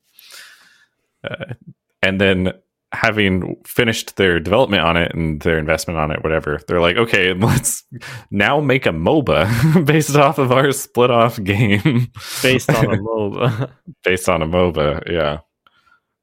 Uh, 1.23 1.53
and 2.01 2.21
then 2.21 2.53
having 2.93 3.55
finished 3.65 4.15
their 4.15 4.39
development 4.39 4.81
on 4.81 4.95
it 4.95 5.13
and 5.13 5.41
their 5.41 5.57
investment 5.57 5.99
on 5.99 6.11
it, 6.11 6.23
whatever, 6.23 6.59
they're 6.67 6.79
like, 6.79 6.95
okay, 6.95 7.33
let's 7.37 7.83
now 8.31 8.61
make 8.61 8.85
a 8.85 8.91
MOBA 8.91 9.85
based 9.85 10.15
off 10.15 10.37
of 10.37 10.51
our 10.51 10.71
split 10.71 11.11
off 11.11 11.41
game. 11.43 12.07
based 12.41 12.69
on 12.69 12.85
a 12.93 12.97
MOBA. 12.97 13.71
based 14.03 14.29
on 14.29 14.41
a 14.41 14.47
MOBA, 14.47 15.11
yeah. 15.11 15.39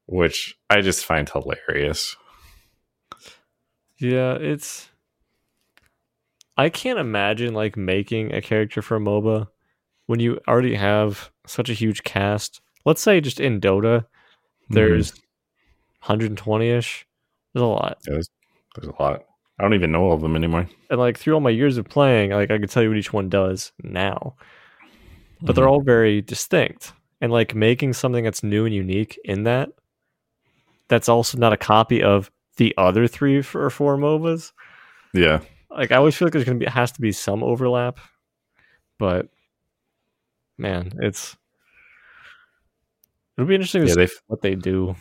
Which 0.07 0.55
I 0.69 0.81
just 0.81 1.03
find 1.05 1.27
hilarious. 1.29 2.15
yeah, 3.97 4.33
it's. 4.35 4.89
I 6.57 6.69
can't 6.69 6.99
imagine 6.99 7.53
like 7.53 7.75
making 7.75 8.33
a 8.33 8.41
character 8.41 8.81
for 8.81 8.95
a 8.97 8.99
MOBA 8.99 9.47
when 10.05 10.19
you 10.19 10.39
already 10.47 10.75
have 10.75 11.31
such 11.47 11.69
a 11.69 11.73
huge 11.73 12.03
cast. 12.03 12.61
Let's 12.85 13.01
say 13.01 13.19
just 13.19 13.39
in 13.39 13.59
Dota, 13.59 14.05
there's 14.69 15.11
120 16.01 16.67
ish. 16.69 17.05
There's 17.53 17.63
a 17.63 17.65
lot. 17.65 17.97
Yeah, 18.07 18.13
there's, 18.13 18.29
there's 18.75 18.87
a 18.97 19.01
lot. 19.01 19.23
I 19.59 19.63
don't 19.63 19.73
even 19.73 19.91
know 19.91 20.03
all 20.03 20.13
of 20.13 20.21
them 20.21 20.35
anymore. 20.35 20.67
and 20.89 20.99
like 20.99 21.17
through 21.17 21.33
all 21.33 21.39
my 21.41 21.49
years 21.49 21.77
of 21.77 21.85
playing, 21.85 22.31
like 22.31 22.51
I 22.51 22.57
could 22.59 22.69
tell 22.69 22.83
you 22.83 22.89
what 22.89 22.97
each 22.97 23.11
one 23.13 23.27
does 23.29 23.71
now. 23.81 24.35
But 25.41 25.55
they're 25.55 25.65
Mhm. 25.65 25.69
all 25.71 25.81
very 25.81 26.21
distinct. 26.21 26.93
And 27.21 27.31
like 27.31 27.55
making 27.55 27.93
something 27.93 28.23
that's 28.23 28.43
new 28.43 28.65
and 28.65 28.73
unique 28.75 29.19
in 29.25 29.43
that, 29.43 29.69
that's 30.87 31.09
also 31.09 31.37
not 31.37 31.53
a 31.53 31.57
copy 31.57 32.01
of 32.03 32.31
the 32.57 32.73
other 32.77 33.07
three 33.07 33.37
or 33.37 33.69
four 33.69 33.97
MOBAs. 33.97 34.51
yeah. 35.13 35.41
Like 35.69 35.91
I 35.91 35.97
always 35.97 36.15
feel 36.15 36.27
like 36.27 36.33
there's 36.33 36.45
gonna 36.45 36.57
be 36.57 36.65
has 36.65 36.93
to 36.93 37.01
be 37.01 37.11
some 37.11 37.43
overlap, 37.43 37.99
but 38.97 39.27
man, 40.57 40.93
it's 41.01 41.35
it'll 43.37 43.47
be 43.47 43.55
interesting 43.55 43.81
to 43.81 43.87
Yeah, 43.89 44.05
see 44.05 44.13
what 44.27 44.41
they 44.41 44.55
do. 44.55 44.95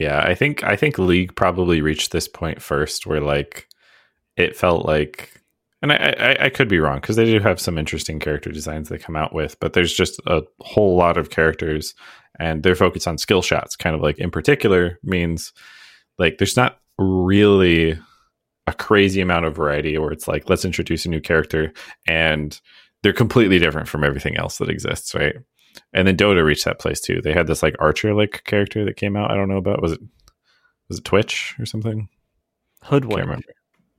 Yeah, 0.00 0.20
I 0.20 0.34
think 0.34 0.64
I 0.64 0.74
think 0.76 0.98
League 0.98 1.36
probably 1.36 1.80
reached 1.82 2.12
this 2.12 2.26
point 2.28 2.62
first 2.62 3.06
where 3.06 3.20
like 3.20 3.68
it 4.36 4.56
felt 4.56 4.86
like 4.86 5.30
and 5.82 5.92
I, 5.92 6.14
I, 6.18 6.44
I 6.46 6.48
could 6.48 6.68
be 6.68 6.78
wrong 6.78 6.96
because 6.96 7.16
they 7.16 7.26
do 7.26 7.38
have 7.40 7.60
some 7.60 7.76
interesting 7.76 8.18
character 8.18 8.50
designs 8.50 8.88
they 8.88 8.96
come 8.96 9.16
out 9.16 9.34
with, 9.34 9.60
but 9.60 9.74
there's 9.74 9.92
just 9.92 10.18
a 10.26 10.42
whole 10.60 10.96
lot 10.96 11.18
of 11.18 11.28
characters 11.28 11.94
and 12.38 12.62
their 12.62 12.74
focus 12.74 13.06
on 13.06 13.18
skill 13.18 13.42
shots, 13.42 13.76
kind 13.76 13.94
of 13.94 14.02
like 14.02 14.18
in 14.18 14.30
particular 14.30 14.98
means 15.02 15.52
like 16.18 16.38
there's 16.38 16.56
not 16.56 16.80
really 16.98 17.98
a 18.66 18.72
crazy 18.72 19.20
amount 19.20 19.44
of 19.44 19.56
variety 19.56 19.98
where 19.98 20.12
it's 20.12 20.26
like 20.28 20.48
let's 20.48 20.64
introduce 20.64 21.04
a 21.04 21.10
new 21.10 21.20
character 21.20 21.72
and 22.08 22.60
they're 23.02 23.12
completely 23.12 23.58
different 23.58 23.88
from 23.88 24.02
everything 24.04 24.36
else 24.36 24.58
that 24.58 24.70
exists, 24.70 25.14
right? 25.14 25.36
And 25.92 26.08
then 26.08 26.16
Dota 26.16 26.44
reached 26.44 26.64
that 26.64 26.78
place 26.78 27.00
too. 27.00 27.20
They 27.22 27.32
had 27.32 27.46
this 27.46 27.62
like 27.62 27.76
archer 27.78 28.14
like 28.14 28.42
character 28.44 28.84
that 28.84 28.96
came 28.96 29.16
out. 29.16 29.30
I 29.30 29.34
don't 29.34 29.48
know 29.48 29.58
about 29.58 29.82
was 29.82 29.92
it 29.92 30.00
was 30.88 30.98
it 30.98 31.04
Twitch 31.04 31.54
or 31.58 31.66
something? 31.66 32.08
Can't 32.82 32.90
Hoodwink. 33.04 33.20
remember. 33.20 33.46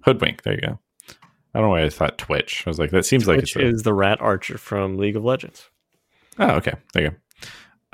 Hoodwink. 0.03 0.43
There 0.43 0.53
you 0.55 0.61
go. 0.61 0.79
I 1.53 1.59
don't 1.59 1.63
know 1.63 1.69
why 1.69 1.83
I 1.83 1.89
thought 1.89 2.17
Twitch. 2.17 2.63
I 2.65 2.69
was 2.69 2.79
like, 2.79 2.91
that 2.91 3.05
seems 3.05 3.27
like 3.27 3.37
Which 3.37 3.55
it's 3.55 3.63
a, 3.63 3.67
is 3.67 3.83
the 3.83 3.93
rat 3.93 4.19
archer 4.21 4.57
from 4.57 4.97
League 4.97 5.15
of 5.15 5.23
Legends. 5.23 5.69
oh 6.39 6.51
okay. 6.55 6.73
There 6.93 7.03
you 7.03 7.09
go. 7.11 7.15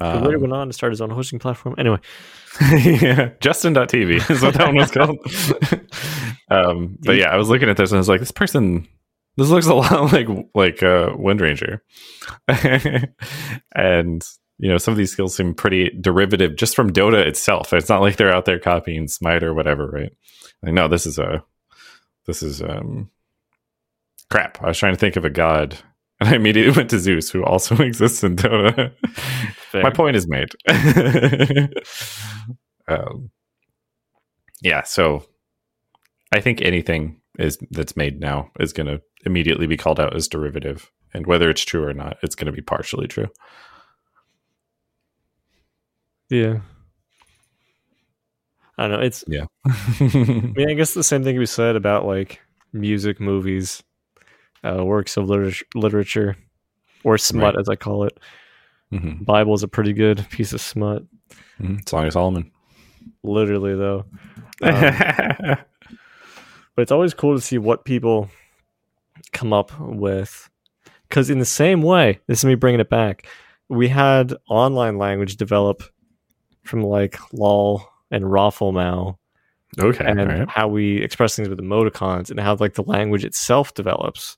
Who 0.01 0.19
later 0.19 0.35
Um, 0.35 0.41
went 0.41 0.53
on 0.53 0.67
to 0.67 0.73
start 0.73 0.91
his 0.91 1.01
own 1.01 1.09
hosting 1.09 1.39
platform. 1.39 1.75
Anyway, 1.77 1.99
yeah, 2.61 3.31
Justin.tv 3.39 4.29
is 4.29 4.41
what 4.41 4.53
that 4.55 4.67
one 4.67 4.75
was 4.75 4.91
called. 4.91 5.17
um, 6.49 6.97
but 7.01 7.17
yeah, 7.17 7.29
I 7.29 7.37
was 7.37 7.49
looking 7.49 7.69
at 7.69 7.77
this 7.77 7.91
and 7.91 7.97
I 7.97 7.99
was 7.99 8.09
like, 8.09 8.19
this 8.19 8.31
person, 8.31 8.87
this 9.37 9.49
looks 9.49 9.67
a 9.67 9.73
lot 9.73 10.11
like 10.13 10.27
like 10.55 10.83
uh, 10.83 11.09
Windranger, 11.15 11.79
and 13.75 14.23
you 14.57 14.69
know 14.69 14.77
some 14.77 14.91
of 14.91 14.97
these 14.97 15.11
skills 15.11 15.35
seem 15.35 15.53
pretty 15.53 15.89
derivative 16.01 16.55
just 16.55 16.75
from 16.75 16.91
Dota 16.91 17.25
itself. 17.25 17.73
It's 17.73 17.89
not 17.89 18.01
like 18.01 18.17
they're 18.17 18.33
out 18.33 18.45
there 18.45 18.59
copying 18.59 19.07
Smite 19.07 19.43
or 19.43 19.53
whatever, 19.53 19.87
right? 19.87 20.11
Like, 20.63 20.73
no, 20.73 20.87
this 20.87 21.05
is 21.05 21.17
a 21.17 21.43
this 22.25 22.43
is 22.43 22.61
um 22.61 23.09
crap. 24.29 24.61
I 24.61 24.67
was 24.67 24.77
trying 24.77 24.93
to 24.93 24.99
think 24.99 25.15
of 25.15 25.25
a 25.25 25.29
god. 25.29 25.77
And 26.21 26.29
I 26.29 26.35
immediately 26.35 26.71
went 26.77 26.91
to 26.91 26.99
Zeus, 26.99 27.31
who 27.31 27.43
also 27.43 27.75
exists 27.83 28.23
in 28.23 28.35
Dota. 28.35 28.93
My 29.73 29.89
point 29.89 30.15
is 30.15 30.27
made. 30.27 30.51
um, 32.87 33.31
yeah, 34.61 34.83
so 34.83 35.25
I 36.31 36.39
think 36.39 36.61
anything 36.61 37.19
is 37.39 37.57
that's 37.71 37.97
made 37.97 38.19
now 38.19 38.51
is 38.59 38.71
going 38.71 38.85
to 38.85 39.01
immediately 39.25 39.65
be 39.65 39.77
called 39.77 39.99
out 39.99 40.15
as 40.15 40.27
derivative, 40.27 40.91
and 41.11 41.25
whether 41.25 41.49
it's 41.49 41.65
true 41.65 41.83
or 41.83 41.93
not, 41.93 42.17
it's 42.21 42.35
going 42.35 42.45
to 42.45 42.51
be 42.51 42.61
partially 42.61 43.07
true. 43.07 43.27
Yeah. 46.29 46.59
I 48.77 48.87
don't 48.87 48.99
know. 48.99 49.05
It's 49.05 49.23
Yeah, 49.27 49.45
I 49.65 50.53
mean, 50.55 50.69
I 50.69 50.73
guess 50.73 50.93
the 50.93 51.03
same 51.03 51.23
thing 51.23 51.37
we 51.37 51.47
said 51.47 51.75
about 51.75 52.05
like 52.05 52.41
music, 52.73 53.19
movies, 53.19 53.83
uh, 54.63 54.83
works 54.83 55.17
of 55.17 55.29
liter- 55.29 55.65
literature, 55.75 56.35
or 57.03 57.17
smut, 57.17 57.55
Right. 57.55 57.59
as 57.61 57.69
I 57.69 57.75
call 57.75 58.03
it. 58.03 58.17
Mhm. 58.93 59.25
Bible 59.25 59.53
is 59.53 59.63
a 59.63 59.67
pretty 59.67 59.93
good 59.93 60.25
piece 60.29 60.53
of 60.53 60.61
smut. 60.61 61.03
Mhm. 61.61 61.87
Song 61.87 62.05
of 62.07 62.13
Solomon. 62.13 62.51
Literally, 63.23 63.75
though. 63.75 64.05
Um, 64.63 65.57
but 66.75 66.81
it's 66.83 66.91
always 66.91 67.13
cool 67.13 67.35
to 67.35 67.41
see 67.41 67.57
what 67.57 67.83
people 67.85 68.29
come 69.33 69.53
up 69.53 69.71
with. 69.79 70.49
Because 71.09 71.29
in 71.29 71.39
the 71.39 71.45
same 71.45 71.81
way, 71.81 72.19
this 72.27 72.39
is 72.39 72.45
me 72.45 72.55
bringing 72.55 72.79
it 72.79 72.89
back. 72.89 73.27
We 73.69 73.87
had 73.87 74.33
online 74.49 74.97
language 74.97 75.35
develop 75.37 75.83
from 76.63 76.83
like 76.83 77.17
LOL 77.33 77.87
and 78.11 78.25
ROFLMAO 78.25 79.17
okay, 79.79 80.05
and 80.05 80.19
right. 80.19 80.49
how 80.49 80.67
we 80.67 80.97
express 80.97 81.35
things 81.35 81.49
with 81.49 81.59
emoticons 81.59 82.29
and 82.29 82.39
how 82.39 82.55
like 82.55 82.73
the 82.75 82.83
language 82.83 83.25
itself 83.25 83.73
develops 83.73 84.37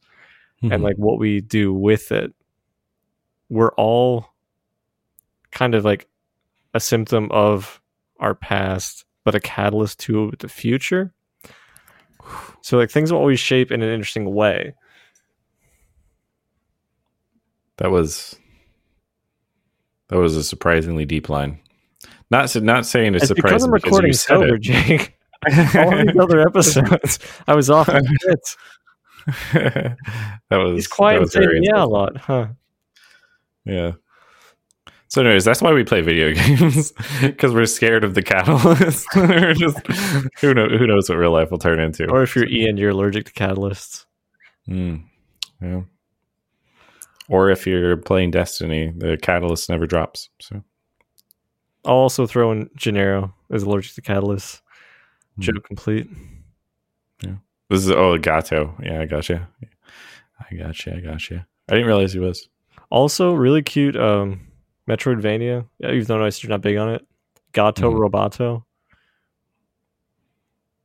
Mhm. 0.64 0.74
and 0.74 0.84
like 0.84 0.96
what 0.98 1.20
we 1.20 1.42
do 1.42 1.74
with 1.74 2.12
it 2.12 2.34
we're 3.50 3.74
all 3.74 4.28
kind 5.52 5.76
of 5.76 5.86
like 5.86 6.08
a 6.74 6.80
symptom 6.80 7.30
of 7.32 7.80
our 8.20 8.34
past 8.34 9.06
but 9.24 9.36
a 9.36 9.40
catalyst 9.40 10.00
to 10.02 10.32
the 10.40 10.50
future. 10.50 11.14
So 12.62 12.78
like 12.78 12.90
things 12.90 13.12
will 13.12 13.20
always 13.20 13.42
shape 13.42 13.72
in 13.74 13.82
an 13.82 13.90
interesting 13.90 14.34
way. 14.34 14.74
That 17.78 17.92
was 17.92 18.38
that 20.08 20.18
was 20.18 20.38
a 20.38 20.44
surprisingly 20.44 21.04
deep 21.06 21.28
line. 21.28 21.60
Not 22.32 22.56
not 22.62 22.86
saying 22.86 23.16
it's, 23.16 23.26
it's 23.26 23.34
because 23.34 23.64
surprising 23.64 23.68
i'm 23.68 23.74
because 23.74 23.84
recording 23.84 24.14
said 24.14 24.36
sober 24.38 24.58
jake. 24.58 25.16
All 25.76 25.92
these 25.92 26.18
other 26.18 26.40
episodes 26.40 27.20
i 27.48 27.54
was 27.54 27.70
off 27.70 27.90
that 29.54 29.98
was 30.52 30.76
he's 30.76 31.00
and 31.00 31.20
was 31.20 31.36
yeah 31.36 31.84
a 31.84 31.86
lot 31.86 32.18
huh 32.18 32.48
Yeah. 33.66 33.94
So, 35.08 35.22
anyways, 35.22 35.46
that's 35.46 35.62
why 35.62 35.72
we 35.74 35.84
play 35.84 36.02
video 36.02 36.34
games 36.34 36.92
because 37.22 37.54
we're 37.54 37.68
scared 37.68 38.04
of 38.04 38.16
the 38.16 38.24
catalyst. 38.24 39.06
Just 39.60 39.78
who 40.42 40.56
knows 40.56 40.72
who 40.72 40.88
knows 40.88 41.08
what 41.08 41.20
real 41.20 41.32
life 41.32 41.52
will 41.52 41.60
turn 41.60 41.80
into. 41.80 42.10
or 42.10 42.24
if 42.24 42.36
you're 42.36 42.48
ian 42.48 42.78
you're 42.78 42.90
allergic 42.90 43.26
to 43.26 43.34
catalysts 43.34 44.06
Mm, 44.68 45.04
yeah. 45.62 45.82
Or 47.30 47.50
if 47.50 47.68
you're 47.68 47.98
playing 47.98 48.32
Destiny, 48.32 48.94
the 48.96 49.18
catalyst 49.22 49.70
never 49.70 49.86
drops. 49.86 50.30
So, 50.42 50.64
I'll 51.86 51.94
also 51.96 52.26
throw 52.26 52.52
in 52.52 52.70
Gennaro 52.76 53.34
is 53.50 53.64
allergic 53.64 53.94
to 53.96 54.02
catalysts. 54.02 54.62
Hmm. 55.36 55.42
Joke 55.42 55.64
complete. 55.66 56.08
This 57.74 57.86
is 57.86 57.92
oh 57.92 58.20
Gato. 58.20 58.76
Yeah, 58.84 59.02
I 59.02 59.06
gotcha. 59.08 59.50
I 60.52 60.56
gotcha. 60.56 60.96
I 60.96 61.00
gotcha. 61.00 61.48
I 61.68 61.74
didn't 61.74 61.88
realize 61.88 62.14
he 62.14 62.20
was. 62.20 62.48
Also, 62.92 63.34
really 63.34 63.64
cute 63.64 63.96
um, 63.96 64.42
Metroidvania. 64.88 65.66
Yeah, 65.80 65.90
you've 65.90 66.08
noticed 66.08 66.44
you're 66.44 66.52
not 66.52 66.62
big 66.62 66.78
on 66.78 66.90
it. 66.94 67.04
Gato 67.52 67.92
Mhm. 67.92 67.98
Roboto. 68.12 68.64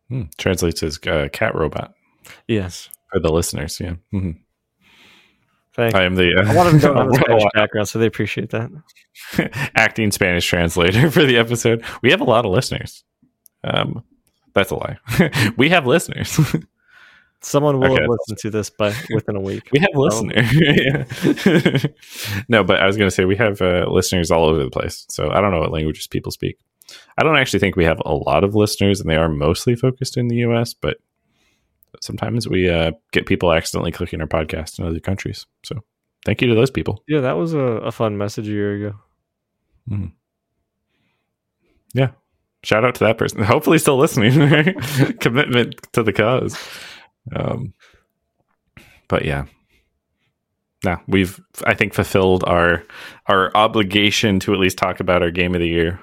Hmm. 0.08 0.22
Translates 0.38 0.82
as 0.82 0.98
uh, 1.06 1.28
cat 1.30 1.54
robot 1.54 1.92
Yes. 2.46 2.88
for 3.12 3.20
the 3.20 3.30
listeners. 3.30 3.78
Yeah. 3.78 3.96
hmm 4.10 4.30
Thank 5.74 5.94
I 5.94 6.04
am 6.04 6.14
the 6.14 6.34
uh, 6.38 6.50
A 6.50 6.54
lot 6.54 6.66
of 6.68 6.72
them 6.72 6.80
don't 6.80 6.96
have 6.96 7.10
a 7.10 7.14
Spanish 7.16 7.44
background, 7.52 7.88
so 7.88 7.98
they 7.98 8.06
appreciate 8.06 8.48
that. 8.50 8.70
acting 9.74 10.10
Spanish 10.10 10.46
translator 10.46 11.10
for 11.10 11.24
the 11.26 11.36
episode. 11.36 11.84
We 12.02 12.10
have 12.12 12.22
a 12.22 12.24
lot 12.24 12.46
of 12.46 12.50
listeners. 12.50 13.04
Um, 13.62 14.02
that's 14.54 14.70
a 14.70 14.76
lie. 14.76 14.96
we 15.58 15.68
have 15.68 15.86
listeners. 15.86 16.38
Someone 17.40 17.78
will 17.78 17.92
Okay, 17.92 18.02
have 18.02 18.10
listened 18.10 18.38
to 18.38 18.50
this 18.50 18.68
by 18.68 18.92
within 19.14 19.36
a 19.36 19.40
week. 19.40 19.68
we 19.72 19.78
have 19.78 19.90
listeners. 19.94 21.86
No, 22.48 22.64
but 22.64 22.80
I 22.80 22.86
was 22.86 22.96
going 22.96 23.06
to 23.08 23.14
say 23.14 23.24
we 23.24 23.36
have 23.36 23.62
uh, 23.62 23.86
listeners 23.88 24.30
all 24.30 24.46
over 24.46 24.62
the 24.62 24.70
place. 24.70 25.06
So 25.08 25.30
I 25.30 25.40
don't 25.40 25.52
know 25.52 25.60
what 25.60 25.70
languages 25.70 26.06
people 26.08 26.32
speak. 26.32 26.58
I 27.16 27.22
don't 27.22 27.36
actually 27.36 27.60
think 27.60 27.76
we 27.76 27.84
have 27.84 28.00
a 28.04 28.14
lot 28.14 28.42
of 28.44 28.54
listeners, 28.54 29.00
and 29.00 29.08
they 29.08 29.16
are 29.16 29.28
mostly 29.28 29.76
focused 29.76 30.16
in 30.16 30.28
the 30.28 30.36
U.S. 30.36 30.74
But 30.74 30.96
sometimes 32.00 32.48
we 32.48 32.68
uh, 32.68 32.92
get 33.12 33.26
people 33.26 33.52
accidentally 33.52 33.92
clicking 33.92 34.20
our 34.20 34.26
podcast 34.26 34.78
in 34.78 34.86
other 34.86 35.00
countries. 35.00 35.46
So 35.62 35.76
thank 36.24 36.42
you 36.42 36.48
to 36.48 36.54
those 36.54 36.70
people. 36.70 37.04
Yeah, 37.06 37.20
that 37.20 37.36
was 37.36 37.54
a, 37.54 37.58
a 37.58 37.92
fun 37.92 38.18
message 38.18 38.48
a 38.48 38.52
year 38.52 38.74
ago. 38.74 38.94
Yeah. 41.94 42.10
Shout 42.64 42.84
out 42.84 42.94
to 42.96 43.04
that 43.04 43.18
person. 43.18 43.42
Hopefully, 43.44 43.78
still 43.78 43.96
listening. 43.98 44.32
Commitment 45.20 45.76
to 45.92 46.02
the 46.02 46.12
cause. 46.12 46.58
Um, 47.34 47.74
but 49.08 49.24
yeah, 49.24 49.46
no, 50.84 50.98
we've 51.06 51.40
I 51.64 51.74
think 51.74 51.94
fulfilled 51.94 52.44
our 52.44 52.84
our 53.26 53.50
obligation 53.56 54.40
to 54.40 54.52
at 54.52 54.60
least 54.60 54.78
talk 54.78 55.00
about 55.00 55.22
our 55.22 55.30
game 55.30 55.54
of 55.54 55.60
the 55.60 55.68
year, 55.68 56.00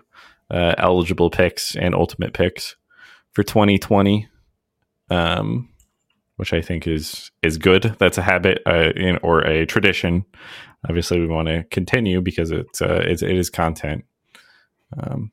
uh, 0.52 0.76
eligible 0.78 1.30
picks 1.30 1.76
and 1.76 1.96
ultimate 1.96 2.34
picks 2.34 2.76
for 3.34 3.44
2020. 3.44 4.28
Um, 5.12 5.70
which 6.38 6.54
I 6.54 6.62
think 6.62 6.88
is 6.88 7.32
is 7.42 7.58
good. 7.58 7.96
That's 8.00 8.18
a 8.18 8.22
habit 8.22 8.62
uh, 8.66 8.92
in, 8.96 9.18
or 9.24 9.42
a 9.42 9.66
tradition. 9.66 10.26
Obviously, 10.88 11.20
we 11.20 11.28
want 11.28 11.48
to 11.48 11.64
continue 11.66 12.22
because 12.22 12.52
it's 12.52 12.82
uh, 12.82 13.02
it's 13.06 13.22
it 13.22 13.36
is 13.36 13.50
content. 13.50 14.06
Um, 14.98 15.32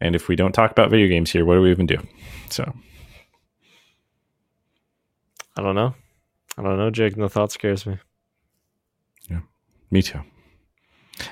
and 0.00 0.14
if 0.14 0.28
we 0.28 0.36
don't 0.36 0.52
talk 0.52 0.70
about 0.70 0.90
video 0.90 1.08
games 1.08 1.30
here, 1.30 1.44
what 1.44 1.54
do 1.54 1.62
we 1.62 1.70
even 1.70 1.86
do? 1.86 1.98
So 2.50 2.72
I 5.58 5.60
don't 5.60 5.74
know. 5.74 5.92
I 6.56 6.62
don't 6.62 6.78
know, 6.78 6.88
Jake. 6.88 7.16
The 7.16 7.28
thought 7.28 7.50
scares 7.50 7.84
me. 7.84 7.98
Yeah, 9.28 9.40
me 9.90 10.02
too. 10.02 10.20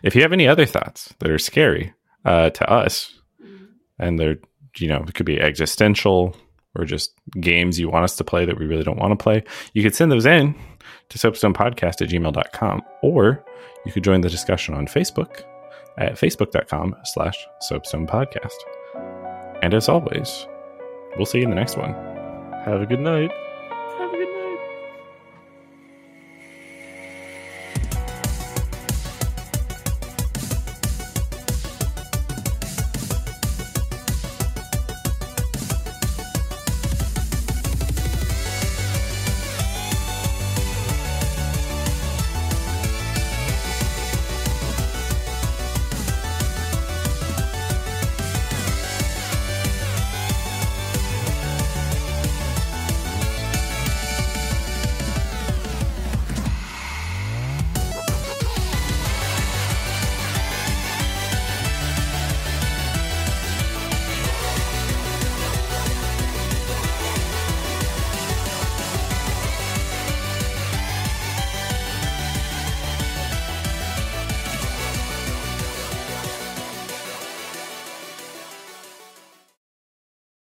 If 0.02 0.16
you 0.16 0.22
have 0.22 0.32
any 0.32 0.48
other 0.48 0.66
thoughts 0.66 1.14
that 1.20 1.30
are 1.30 1.38
scary 1.38 1.94
uh, 2.24 2.50
to 2.50 2.68
us, 2.68 3.20
and 4.00 4.18
they're 4.18 4.38
you 4.78 4.88
know 4.88 5.04
it 5.06 5.14
could 5.14 5.26
be 5.26 5.40
existential 5.40 6.36
or 6.74 6.84
just 6.84 7.14
games 7.40 7.78
you 7.78 7.88
want 7.88 8.02
us 8.02 8.16
to 8.16 8.24
play 8.24 8.44
that 8.44 8.58
we 8.58 8.66
really 8.66 8.82
don't 8.82 8.98
want 8.98 9.16
to 9.16 9.22
play, 9.22 9.44
you 9.74 9.82
could 9.84 9.94
send 9.94 10.10
those 10.10 10.26
in 10.26 10.56
to 11.08 11.18
soapstonepodcast 11.18 12.02
at 12.02 12.08
gmail.com 12.08 12.82
or 13.02 13.44
you 13.86 13.92
could 13.92 14.04
join 14.04 14.22
the 14.22 14.28
discussion 14.28 14.74
on 14.74 14.88
Facebook 14.88 15.42
at 15.98 16.14
facebook.com 16.14 16.96
slash 17.04 17.46
soapstone 17.60 18.08
podcast. 18.08 18.56
And 19.62 19.72
as 19.72 19.88
always, 19.88 20.46
we'll 21.16 21.26
see 21.26 21.38
you 21.38 21.44
in 21.44 21.50
the 21.50 21.56
next 21.56 21.78
one. 21.78 21.94
Have 22.64 22.82
a 22.82 22.86
good 22.86 23.00
night. 23.00 23.30